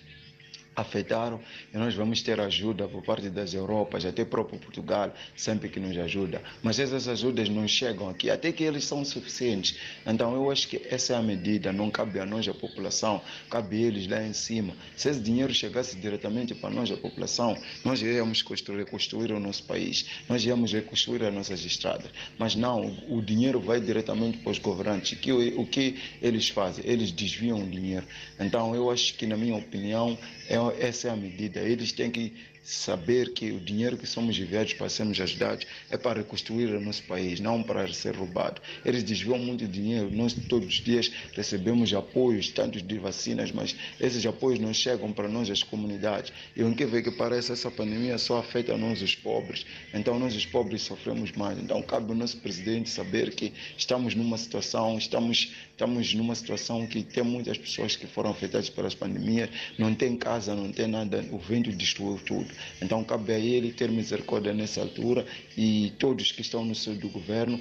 afetaram 0.81 1.41
e 1.73 1.79
nós 1.79 1.95
vamos 1.95 2.23
ter 2.23 2.41
ajuda 2.41 2.89
por 2.89 3.03
parte 3.03 3.29
das 3.31 3.55
Europas, 3.55 4.05
até 4.05 4.25
próprio 4.25 4.59
Portugal, 4.59 5.13
sempre 5.37 5.69
que 5.69 5.79
nos 5.79 5.97
ajuda. 5.97 6.43
Mas 6.63 6.79
essas 6.79 7.09
ajudas 7.09 7.49
não 7.49 7.67
chegam 7.67 8.09
aqui, 8.09 8.31
até 8.31 8.53
que 8.53 8.65
eles 8.65 8.85
são 8.85 9.05
suficientes. 9.05 9.77
Então 10.07 10.35
eu 10.35 10.51
acho 10.51 10.69
que 10.69 10.81
essa 10.91 11.15
é 11.15 11.17
a 11.17 11.23
medida, 11.23 11.73
não 11.73 11.91
cabe 11.91 12.19
a 12.21 12.27
nós, 12.27 12.47
a 12.49 12.55
população, 12.55 13.21
cabe 13.49 13.77
a 13.77 13.87
eles 13.87 14.07
lá 14.07 14.23
em 14.23 14.33
cima. 14.33 14.75
Se 14.97 15.09
esse 15.09 15.21
dinheiro 15.21 15.53
chegasse 15.55 15.97
diretamente 15.97 16.55
para 16.55 16.71
nós, 16.71 16.91
a 16.91 16.97
população, 16.97 17.57
nós 17.85 18.01
íamos 18.03 18.43
construir, 18.43 18.79
reconstruir 18.79 19.33
o 19.33 19.41
nosso 19.41 19.65
país, 19.65 20.07
nós 20.29 20.45
íamos 20.45 20.73
reconstruir 20.73 21.25
as 21.25 21.33
nossas 21.33 21.65
estradas. 21.65 22.11
Mas 22.39 22.55
não, 22.55 22.97
o, 23.09 23.21
dinheiro 23.21 23.61
vai 23.61 23.81
diretamente 23.81 24.39
para 24.39 24.51
os 24.51 24.59
governantes. 24.59 25.19
Que, 25.19 25.33
o, 25.33 25.61
o 25.61 25.67
que 25.67 25.99
eles 26.21 26.49
fazem? 26.49 26.85
Eles 26.87 27.13
desviam 27.13 27.61
o 27.61 27.67
dinheiro. 27.69 28.07
Então 28.39 28.75
eu 28.75 28.91
acho 28.91 29.15
que, 29.15 29.27
na 29.27 29.37
minha 29.37 29.57
opinião, 29.57 30.19
é, 30.49 30.57
essa 30.79 31.09
é 31.09 31.11
a 31.11 31.17
medida. 31.17 31.61
Eles 31.61 31.93
têm 31.93 32.11
que 32.11 32.33
saber 32.71 33.33
que 33.33 33.51
o 33.51 33.59
dinheiro 33.59 33.97
que 33.97 34.07
somos 34.07 34.39
enviados 34.39 34.75
para 34.75 34.89
sermos 34.89 35.21
ajudados 35.21 35.67
é 35.91 35.97
para 35.97 36.21
reconstruir 36.21 36.67
o 36.67 36.81
nosso 36.81 37.03
país, 37.03 37.41
não 37.41 37.63
para 37.63 37.93
ser 37.93 38.15
roubado. 38.15 38.63
Eles 38.85 39.03
desviam 39.03 39.39
muito 39.39 39.67
dinheiro, 39.67 40.11
nós 40.11 40.35
todos 40.49 40.69
os 40.69 40.75
dias 40.75 41.11
recebemos 41.35 41.93
apoios, 41.93 42.49
tanto 42.51 42.81
de 42.81 42.99
vacinas, 42.99 43.51
mas 43.51 43.75
esses 43.99 44.25
apoios 44.25 44.61
não 44.61 44.73
chegam 44.73 45.13
para 45.13 45.29
nós, 45.29 45.51
as 45.51 45.63
comunidades. 45.63 46.33
E 46.57 46.63
o 46.63 46.75
que 46.75 46.87
vê 46.87 47.03
que 47.03 47.11
parece 47.11 47.53
essa 47.53 47.71
pandemia 47.71 48.19
só 48.19 48.39
afeta 48.39 48.77
nós, 48.77 49.03
os 49.03 49.15
pobres. 49.17 49.67
Então 49.93 50.19
nós, 50.19 50.37
os 50.37 50.47
pobres, 50.47 50.83
sofremos 50.83 51.33
mais. 51.33 51.59
Então 51.59 51.83
cabe 51.83 52.11
ao 52.11 52.17
nosso 52.17 52.37
presidente 52.37 52.89
saber 52.89 53.35
que 53.35 53.53
estamos 53.77 54.15
numa 54.15 54.39
situação, 54.39 54.97
estamos, 54.97 55.53
estamos 55.73 56.15
numa 56.15 56.35
situação 56.35 56.87
que 56.87 57.03
tem 57.03 57.25
muitas 57.25 57.59
pessoas 57.59 57.97
que 57.97 58.07
foram 58.07 58.31
afetadas 58.31 58.71
pelas 58.71 58.95
pandemias, 58.95 59.51
não 59.77 59.95
tem 59.95 60.17
casa, 60.17 60.55
não 60.55 60.71
tem 60.71 60.87
nada, 60.87 61.25
o 61.33 61.39
vento 61.39 61.73
destruiu 61.73 62.21
tudo. 62.25 62.60
Então 62.81 63.03
cabe 63.05 63.33
a 63.33 63.39
ele 63.39 63.73
ter 63.73 63.91
misericórdia 63.91 64.53
nessa 64.53 64.81
altura 64.81 65.27
e 65.57 65.93
todos 65.99 66.33
que 66.33 66.43
estão 66.43 66.65
no 66.65 66.75
seio 66.75 66.97
do 66.97 67.09
governo 67.09 67.61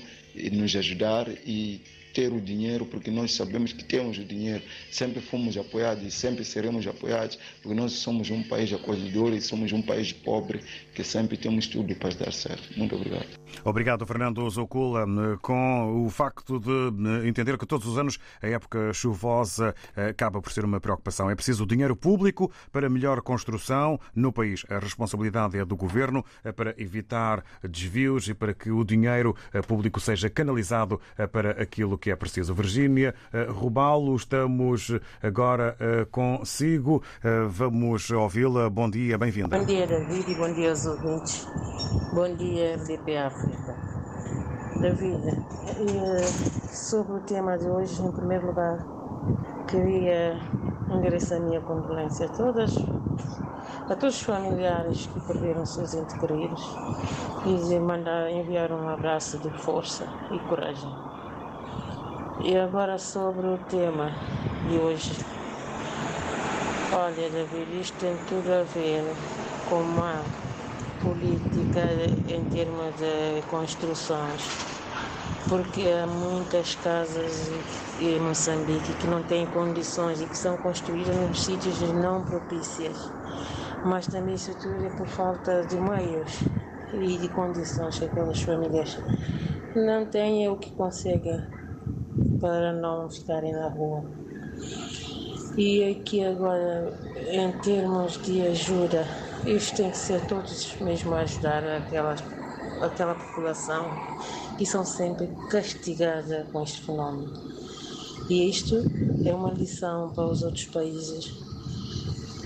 nos 0.52 0.76
ajudar 0.76 1.28
e 1.45 1.82
ter 2.14 2.32
o 2.32 2.41
dinheiro, 2.41 2.86
porque 2.86 3.12
nós 3.12 3.34
sabemos 3.34 3.74
que 3.74 3.84
temos 3.84 4.18
o 4.18 4.24
dinheiro, 4.24 4.64
sempre 4.91 5.22
fomos 5.22 5.57
apoiados 5.57 6.03
e 6.03 6.12
sempre 6.12 6.43
seremos 6.43 6.86
apoiados, 6.88 7.38
porque 7.62 7.80
nós 7.80 7.93
somos 7.93 8.30
um 8.30 8.43
país 8.43 8.72
acolhedor 8.74 9.34
e 9.34 9.41
somos 9.41 9.72
um 9.72 9.82
país 9.82 10.12
pobre 10.12 10.62
que 10.93 11.03
sempre 11.03 11.38
temos 11.38 11.68
tudo 11.68 11.95
para 11.95 12.14
dar 12.16 12.34
certo. 12.34 12.78
Muito 12.78 12.95
obrigado. 12.95 13.28
Obrigado, 13.64 14.05
Fernando 14.05 14.49
Zocula, 14.49 15.05
com 15.41 16.05
o 16.05 16.10
facto 16.10 16.60
de 16.60 17.28
entender 17.28 17.57
que 17.57 17.66
todos 17.66 17.88
os 17.88 17.97
anos 17.97 18.20
a 18.41 18.47
época 18.47 18.93
chuvosa 18.93 19.76
acaba 19.95 20.41
por 20.41 20.51
ser 20.51 20.66
uma 20.66 20.80
preocupação. 20.80 21.30
É 21.30 21.36
preciso 21.36 21.66
dinheiro 21.66 21.95
público 21.95 22.51
para 22.72 22.89
melhor 22.89 23.22
construção 23.22 23.99
no 24.16 24.32
país. 24.32 24.66
A 24.70 24.80
responsabilidade 24.80 25.57
é 25.57 25.66
do 25.66 25.76
governo 25.76 26.24
para 26.55 26.74
evitar 26.78 27.43
desvios 27.64 28.28
e 28.30 28.34
para 28.34 28.53
que 28.53 28.72
o 28.72 28.84
dinheiro 28.84 29.36
público 29.68 29.99
seja 29.99 30.30
canalizado 30.30 30.99
para 31.32 31.51
aquilo 31.62 31.97
que 32.00 32.10
é 32.10 32.16
preciso. 32.16 32.54
Virgínia 32.54 33.14
Rubalo, 33.50 34.16
estamos 34.16 34.91
agora 35.22 35.76
consigo. 36.12 37.04
Vamos 37.50 38.10
ouvi-la. 38.10 38.70
Bom 38.70 38.89
dia, 38.89 39.18
bem-vinda. 39.18 39.58
Bom 39.58 39.66
dia, 39.66 39.86
David, 39.86 40.32
e 40.32 40.36
bom 40.36 40.54
dia 40.54 40.70
aos 40.70 40.86
ouvintes. 40.86 41.47
Bom 42.14 42.36
dia, 42.36 42.76
RDP 42.78 43.18
África. 43.18 43.76
David, 44.80 45.45
sobre 46.70 47.18
o 47.18 47.20
tema 47.20 47.58
de 47.58 47.68
hoje, 47.68 48.02
em 48.02 48.12
primeiro 48.12 48.47
lugar, 48.47 48.80
queria 49.68 50.39
endereçar 50.89 51.38
a 51.38 51.41
minha 51.41 51.60
condolência 51.62 52.28
a 52.28 52.30
todas, 52.30 52.76
a 53.89 53.95
todos 53.95 54.16
os 54.16 54.22
familiares 54.22 55.06
que 55.08 55.20
perderam 55.28 55.66
seus 55.66 55.93
entes 55.93 56.18
queridos 56.18 56.64
e 57.45 57.80
mandar 57.80 58.32
enviar 58.32 58.72
um 58.72 58.88
abraço 58.88 59.38
de 59.39 59.50
força 59.60 60.08
e 60.32 60.39
coragem. 60.47 61.09
E 62.42 62.56
agora 62.56 62.98
sobre 62.98 63.46
o 63.48 63.58
tema 63.58 64.12
de 64.70 64.78
hoje. 64.78 65.12
Olha, 66.94 67.30
David, 67.30 67.82
isto 67.82 67.98
tem 67.98 68.16
tudo 68.30 68.54
a 68.54 68.64
ver 68.64 69.04
com 69.68 69.82
uma 69.82 70.24
política 71.04 71.82
em 72.30 72.42
termos 72.46 72.96
de 72.96 73.42
construções, 73.50 74.42
porque 75.50 75.82
há 75.90 76.08
muitas 76.08 76.76
casas 76.76 77.52
em 78.00 78.18
Moçambique 78.22 78.94
que 78.94 79.08
não 79.08 79.22
têm 79.22 79.46
condições 79.48 80.22
e 80.22 80.26
que 80.26 80.38
são 80.38 80.56
construídas 80.56 81.16
nos 81.18 81.44
sítios 81.44 81.82
não 81.82 82.24
propícios. 82.24 83.12
Mas 83.84 84.08
também 84.08 84.36
isso 84.36 84.56
tudo 84.56 84.86
é 84.86 84.90
por 84.90 85.08
falta 85.08 85.66
de 85.66 85.76
meios 85.76 86.40
e 86.94 87.18
de 87.18 87.28
condições 87.28 88.00
que 88.00 88.06
aquelas 88.06 88.42
famílias 88.42 88.98
não 89.76 90.06
têm 90.06 90.48
o 90.48 90.56
que 90.56 90.72
conseguem 90.72 91.59
para 92.40 92.74
não 92.74 93.10
ficarem 93.10 93.54
na 93.54 93.68
rua. 93.68 94.04
E 95.58 95.84
aqui 95.84 96.24
agora, 96.24 96.94
em 97.32 97.52
termos 97.60 98.22
de 98.22 98.42
ajuda, 98.44 99.06
isto 99.46 99.78
tem 99.78 99.90
que 99.92 99.98
ser 99.98 100.26
todos 100.28 100.76
mesmo 100.82 101.14
a 101.14 101.20
ajudar 101.20 101.64
aquelas, 101.66 102.24
aquela 102.82 103.16
população 103.16 103.86
que 104.58 104.66
são 104.66 104.86
sempre 104.86 105.28
castigadas 105.50 106.48
com 106.52 106.64
este 106.64 106.82
fenómeno. 106.82 107.34
E 108.30 108.50
isto 108.50 108.76
é 109.26 109.34
uma 109.34 109.52
lição 109.52 110.12
para 110.14 110.26
os 110.26 110.44
outros 110.44 110.66
países 110.66 111.34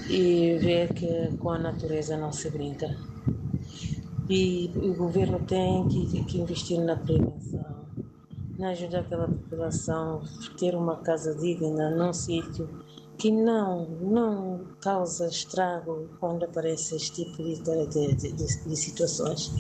e 0.10 0.58
ver 0.60 0.94
que 0.94 1.36
com 1.38 1.50
a 1.50 1.60
natureza 1.60 2.16
não 2.16 2.32
se 2.32 2.50
brinca. 2.50 2.96
E 4.30 4.72
o 4.76 4.94
governo 4.94 5.40
tem 5.40 5.88
que, 5.88 6.24
que 6.24 6.40
investir 6.40 6.80
na 6.80 6.96
prevenção, 6.96 7.83
na 8.64 8.70
ajuda 8.70 9.02
aquela 9.02 9.28
população 9.28 10.22
a 10.24 10.58
ter 10.58 10.74
uma 10.74 10.96
casa 11.02 11.36
digna 11.36 11.90
num 11.90 12.14
sítio 12.14 12.68
que 13.18 13.30
não, 13.30 13.86
não 13.86 14.66
causa 14.82 15.28
estrago 15.28 16.10
quando 16.20 16.46
aparece 16.46 16.96
este 16.96 17.26
tipo 17.26 17.44
de, 17.44 17.62
de, 17.62 18.16
de, 18.16 18.32
de 18.34 18.76
situações. 18.78 19.52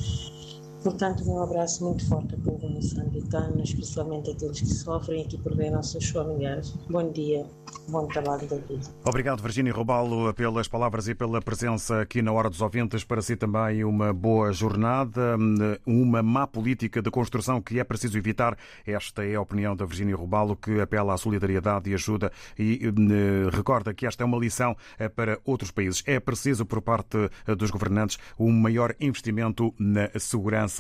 Portanto, 0.83 1.23
um 1.31 1.41
abraço 1.41 1.85
muito 1.85 2.05
forte 2.09 2.35
ao 2.35 2.41
povo 2.41 2.67
moçambicano, 2.67 3.63
especialmente 3.63 4.31
aqueles 4.31 4.59
que 4.59 4.67
sofrem 4.67 5.21
e 5.21 5.25
que 5.25 5.37
perderam 5.37 5.81
seus 5.81 6.09
familiares. 6.09 6.75
Bom 6.89 7.09
dia, 7.09 7.45
bom 7.87 8.05
trabalho 8.07 8.45
da 8.49 8.57
vida. 8.57 8.81
Obrigado, 9.05 9.41
Virginia 9.41 9.71
Robalo, 9.71 10.33
pelas 10.33 10.67
palavras 10.67 11.07
e 11.07 11.15
pela 11.15 11.41
presença 11.41 12.01
aqui 12.01 12.21
na 12.21 12.33
Hora 12.33 12.49
dos 12.49 12.59
Ouvintes. 12.59 13.05
Para 13.05 13.21
si 13.21 13.37
também 13.37 13.85
uma 13.85 14.11
boa 14.11 14.51
jornada, 14.51 15.37
uma 15.85 16.21
má 16.21 16.45
política 16.45 17.01
de 17.01 17.09
construção 17.09 17.61
que 17.61 17.79
é 17.79 17.83
preciso 17.85 18.17
evitar. 18.17 18.57
Esta 18.85 19.23
é 19.25 19.35
a 19.35 19.41
opinião 19.41 19.77
da 19.77 19.85
Virginia 19.85 20.17
Robalo, 20.17 20.57
que 20.57 20.81
apela 20.81 21.13
à 21.13 21.17
solidariedade 21.17 21.89
e 21.89 21.93
ajuda 21.93 22.29
e 22.59 22.81
recorda 23.53 23.93
que 23.93 24.05
esta 24.05 24.23
é 24.23 24.25
uma 24.25 24.37
lição 24.37 24.75
para 25.15 25.39
outros 25.45 25.71
países. 25.71 26.03
É 26.05 26.19
preciso, 26.19 26.65
por 26.65 26.81
parte 26.81 27.29
dos 27.57 27.71
governantes, 27.71 28.17
um 28.37 28.51
maior 28.51 28.93
investimento 28.99 29.73
na 29.79 30.09
segurança 30.19 30.72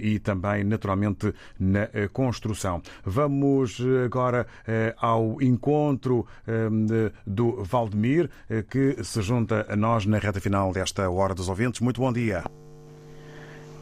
e 0.00 0.18
também, 0.18 0.64
naturalmente, 0.64 1.32
na 1.58 1.88
construção. 2.12 2.82
Vamos 3.04 3.78
agora 4.04 4.46
ao 4.96 5.40
encontro 5.42 6.26
do 7.26 7.62
Valdemir, 7.64 8.30
que 8.68 9.02
se 9.02 9.22
junta 9.22 9.66
a 9.68 9.76
nós 9.76 10.06
na 10.06 10.18
reta 10.18 10.40
final 10.40 10.72
desta 10.72 11.08
Hora 11.10 11.34
dos 11.34 11.48
Ouvintes. 11.48 11.80
Muito 11.80 12.00
bom 12.00 12.12
dia. 12.12 12.44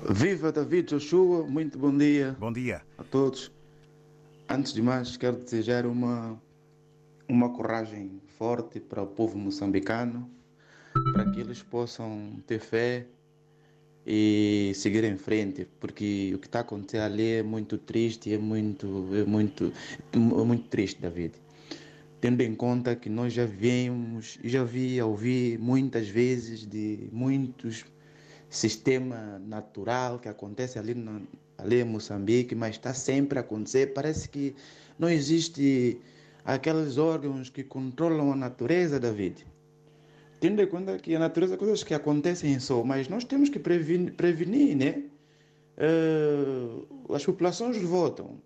Viva 0.09 0.53
David 0.53 0.91
Joshua, 0.91 1.45
muito 1.47 1.79
bom 1.79 1.97
dia. 1.97 2.37
Bom 2.39 2.53
dia. 2.53 2.83
A 2.97 3.03
todos. 3.03 3.51
Antes 4.49 4.73
de 4.73 4.81
mais, 4.81 5.17
quero 5.17 5.37
desejar 5.37 5.85
uma, 5.85 6.41
uma 7.29 7.51
coragem 7.51 8.21
forte 8.39 8.81
para 8.81 9.03
o 9.03 9.07
povo 9.07 9.37
moçambicano, 9.37 10.31
para 11.13 11.31
que 11.31 11.41
eles 11.41 11.63
possam 11.63 12.41
ter 12.47 12.61
fé 12.61 13.07
e 14.11 14.73
seguir 14.75 15.05
em 15.05 15.19
frente, 15.19 15.69
porque 15.79 16.33
o 16.35 16.39
que 16.39 16.47
está 16.47 16.61
acontecendo 16.61 17.03
ali 17.03 17.33
é 17.33 17.43
muito 17.43 17.77
triste, 17.77 18.33
é 18.33 18.39
muito, 18.39 19.07
é 19.13 19.25
muito, 19.25 19.71
é 20.15 20.17
muito 20.17 20.67
triste, 20.69 20.99
David. 21.03 21.35
Tendo 22.19 22.41
em 22.41 22.55
conta 22.55 22.97
que 22.97 23.11
nós 23.11 23.35
já 23.35 23.45
vimos, 23.45 24.39
já 24.43 24.65
vi, 24.65 25.01
ouvi 25.03 25.59
muitas 25.61 26.09
vezes 26.09 26.67
de 26.67 27.11
muitos 27.13 27.85
sistema 28.49 29.39
natural 29.41 30.19
que 30.19 30.29
acontece 30.29 30.79
ali, 30.79 30.95
no, 30.95 31.29
ali 31.59 31.83
em 31.83 31.85
Moçambique, 31.85 32.55
mas 32.55 32.77
está 32.77 32.95
sempre 32.95 33.39
a 33.39 33.43
acontecer. 33.43 33.93
Parece 33.93 34.27
que 34.27 34.57
não 34.99 35.11
existe 35.11 36.01
aqueles 36.47 36.97
órgãos 36.97 37.51
que 37.51 37.63
controlam 37.63 38.33
a 38.33 38.37
natureza, 38.37 38.99
David 38.99 39.45
tendo 40.41 40.63
em 40.63 40.67
conta 40.67 40.99
que 40.99 41.15
a 41.15 41.19
natureza 41.19 41.55
é 41.55 41.57
coisas 41.57 41.83
que 41.83 41.95
acontecem 41.95 42.59
só, 42.61 42.83
mas 42.85 43.09
nós 43.09 43.25
temos 43.25 43.49
que 43.49 43.59
prevenir, 43.59 44.13
prevenir 44.15 44.77
né? 44.77 45.05
Uh, 45.79 47.15
as 47.15 47.25
populações 47.25 47.81
votam 47.81 48.41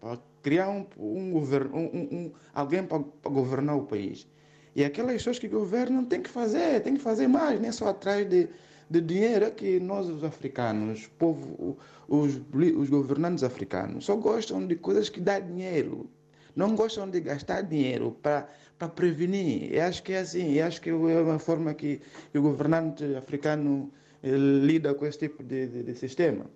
para 0.00 0.18
criar 0.42 0.68
um, 0.70 0.86
um 0.96 1.32
governo, 1.32 1.76
um, 1.76 2.08
um, 2.12 2.32
alguém 2.54 2.84
para, 2.84 3.02
governar 3.28 3.76
o 3.76 3.82
país. 3.82 4.26
E 4.74 4.84
aquelas 4.84 5.14
pessoas 5.14 5.38
que 5.38 5.48
governam 5.48 6.04
têm 6.04 6.22
que 6.22 6.30
fazer, 6.30 6.80
têm 6.82 6.94
que 6.94 7.02
fazer 7.02 7.26
mais, 7.26 7.60
nem 7.60 7.72
só 7.72 7.88
atrás 7.88 8.28
de, 8.28 8.48
de 8.88 9.00
dinheiro. 9.00 9.46
É 9.46 9.50
que 9.50 9.80
nós, 9.80 10.06
os 10.08 10.22
africanos, 10.22 11.06
povo, 11.18 11.76
os, 12.06 12.40
os 12.76 12.88
governantes 12.88 13.42
africanos, 13.42 14.04
só 14.04 14.14
gostam 14.14 14.66
de 14.66 14.76
coisas 14.76 15.08
que 15.08 15.20
dão 15.20 15.40
dinheiro. 15.40 16.08
Não 16.56 16.74
gostam 16.74 17.08
de 17.10 17.20
gastar 17.20 17.62
dinheiro 17.62 18.16
para 18.22 18.88
prevenir. 18.94 19.74
Eu 19.74 19.82
acho 19.84 20.02
que 20.02 20.14
é 20.14 20.20
assim, 20.20 20.54
eu 20.54 20.66
acho 20.66 20.80
que 20.80 20.88
é 20.88 20.94
uma 20.94 21.38
forma 21.38 21.74
que, 21.74 22.00
o 22.34 22.40
governante 22.40 23.04
africano 23.14 23.92
eh, 24.22 24.30
lida 24.30 24.94
com 24.94 25.04
esse 25.06 25.18
tipo 25.18 25.44
de, 25.44 25.66
de, 25.68 25.82
de 25.82 25.94
sistema. 25.94 26.46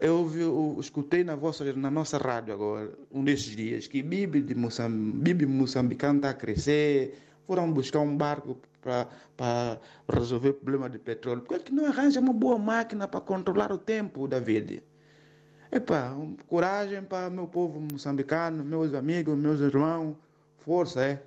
Eu, 0.00 0.18
ouvi, 0.18 0.40
eu 0.40 0.76
escutei 0.78 1.24
na, 1.24 1.34
vossa, 1.34 1.64
na 1.72 1.90
nossa 1.90 2.16
rádio 2.16 2.54
agora, 2.54 2.92
um 3.10 3.24
desses 3.24 3.56
dias, 3.56 3.88
que 3.88 4.02
Bibi, 4.02 4.40
de 4.42 4.54
Moçambique, 4.54 5.18
Bibi 5.18 5.46
moçambicano 5.46 6.18
está 6.18 6.30
a 6.30 6.34
crescer, 6.34 7.18
foram 7.46 7.72
buscar 7.72 8.00
um 8.00 8.16
barco 8.16 8.56
para, 8.80 9.80
resolver 10.12 10.50
o 10.50 10.54
problema 10.54 10.88
de 10.88 10.98
petróleo. 10.98 11.42
Por 11.42 11.58
que 11.58 11.72
não 11.72 11.86
arranja 11.86 12.20
uma 12.20 12.32
boa 12.32 12.58
máquina 12.58 13.08
para 13.08 13.20
controlar 13.20 13.72
o 13.72 13.78
tempo, 13.78 14.28
David? 14.28 14.82
Epá, 15.74 16.14
coragem 16.46 17.02
para 17.02 17.28
meu 17.28 17.48
povo 17.48 17.80
moçambicano, 17.80 18.64
meus 18.64 18.94
amigos, 18.94 19.36
meus 19.36 19.58
irmãos. 19.58 20.14
Força, 20.58 21.04
é. 21.04 21.22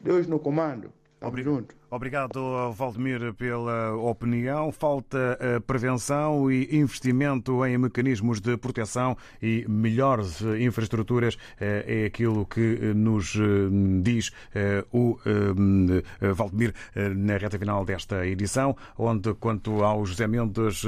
Deus 0.00 0.26
no 0.26 0.38
comando. 0.38 0.90
Tamo 1.20 1.38
junto. 1.42 1.76
Obrigado, 1.94 2.72
Valdemir, 2.72 3.32
pela 3.34 3.94
opinião. 3.94 4.72
Falta 4.72 5.38
eh, 5.38 5.60
prevenção 5.60 6.50
e 6.50 6.76
investimento 6.76 7.64
em 7.64 7.78
mecanismos 7.78 8.40
de 8.40 8.56
proteção 8.56 9.16
e 9.40 9.64
melhores 9.68 10.40
infraestruturas. 10.58 11.38
eh, 11.60 12.02
É 12.02 12.06
aquilo 12.06 12.46
que 12.46 12.80
eh, 12.82 12.94
nos 12.94 13.38
diz 14.02 14.32
o 14.92 15.18
Valdemir 16.34 16.74
na 17.14 17.36
reta 17.36 17.58
final 17.60 17.84
desta 17.84 18.26
edição, 18.26 18.76
onde, 18.98 19.32
quanto 19.34 19.84
ao 19.84 20.04
José 20.04 20.26
Mendes, 20.26 20.82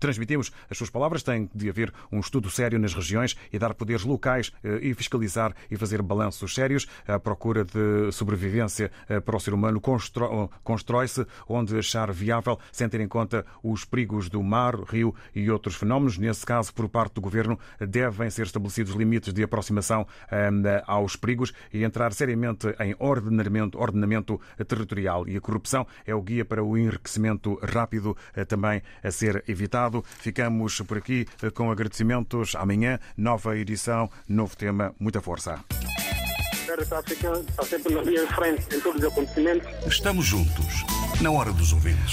transmitimos 0.00 0.50
as 0.68 0.76
suas 0.76 0.90
palavras. 0.90 1.22
Tem 1.22 1.48
de 1.54 1.68
haver 1.68 1.92
um 2.10 2.18
estudo 2.18 2.50
sério 2.50 2.78
nas 2.78 2.94
regiões 2.94 3.36
e 3.52 3.58
dar 3.58 3.74
poderes 3.74 4.02
locais 4.02 4.50
e 4.82 4.94
fiscalizar 4.94 5.54
e 5.70 5.76
fazer 5.76 6.02
balanços 6.02 6.54
sérios. 6.54 6.88
A 7.06 7.20
procura 7.20 7.64
de 7.64 8.10
sobrevivência 8.12 8.90
para 9.24 9.36
o 9.36 9.40
ser 9.40 9.52
humano 9.52 9.59
constro- 9.80 10.50
constrói-se 10.62 11.26
onde 11.48 11.78
achar 11.78 12.12
viável, 12.12 12.58
sem 12.72 12.88
ter 12.88 13.00
em 13.00 13.08
conta 13.08 13.44
os 13.62 13.84
perigos 13.84 14.28
do 14.28 14.42
mar, 14.42 14.74
rio 14.84 15.14
e 15.34 15.50
outros 15.50 15.76
fenómenos. 15.76 16.18
Nesse 16.18 16.44
caso, 16.44 16.72
por 16.72 16.88
parte 16.88 17.14
do 17.14 17.20
governo, 17.20 17.58
devem 17.78 18.30
ser 18.30 18.46
estabelecidos 18.46 18.94
limites 18.94 19.32
de 19.32 19.42
aproximação 19.42 20.06
eh, 20.30 20.50
aos 20.86 21.16
perigos 21.16 21.52
e 21.72 21.84
entrar 21.84 22.12
seriamente 22.12 22.68
em 22.80 22.94
ordenamento, 22.98 23.78
ordenamento 23.78 24.40
territorial. 24.66 25.28
E 25.28 25.36
a 25.36 25.40
corrupção 25.40 25.86
é 26.06 26.14
o 26.14 26.22
guia 26.22 26.44
para 26.44 26.62
o 26.62 26.76
enriquecimento 26.76 27.58
rápido 27.62 28.16
eh, 28.34 28.44
também 28.44 28.82
a 29.02 29.10
ser 29.10 29.44
evitado. 29.48 30.04
Ficamos 30.18 30.80
por 30.82 30.98
aqui 30.98 31.26
eh, 31.42 31.50
com 31.50 31.70
agradecimentos. 31.70 32.54
Amanhã, 32.54 32.98
nova 33.16 33.56
edição, 33.56 34.10
novo 34.28 34.56
tema. 34.56 34.94
Muita 34.98 35.20
força. 35.20 35.60
Está 36.78 37.64
sempre 37.64 37.94
na 37.94 38.02
linha 38.02 38.24
de 38.24 38.34
frente 38.34 38.64
em 38.74 38.80
todos 38.80 39.02
os 39.02 39.08
acontecimentos. 39.08 39.68
Estamos 39.86 40.24
juntos, 40.24 40.84
na 41.20 41.30
hora 41.30 41.52
dos 41.52 41.72
ouvintes. 41.72 42.00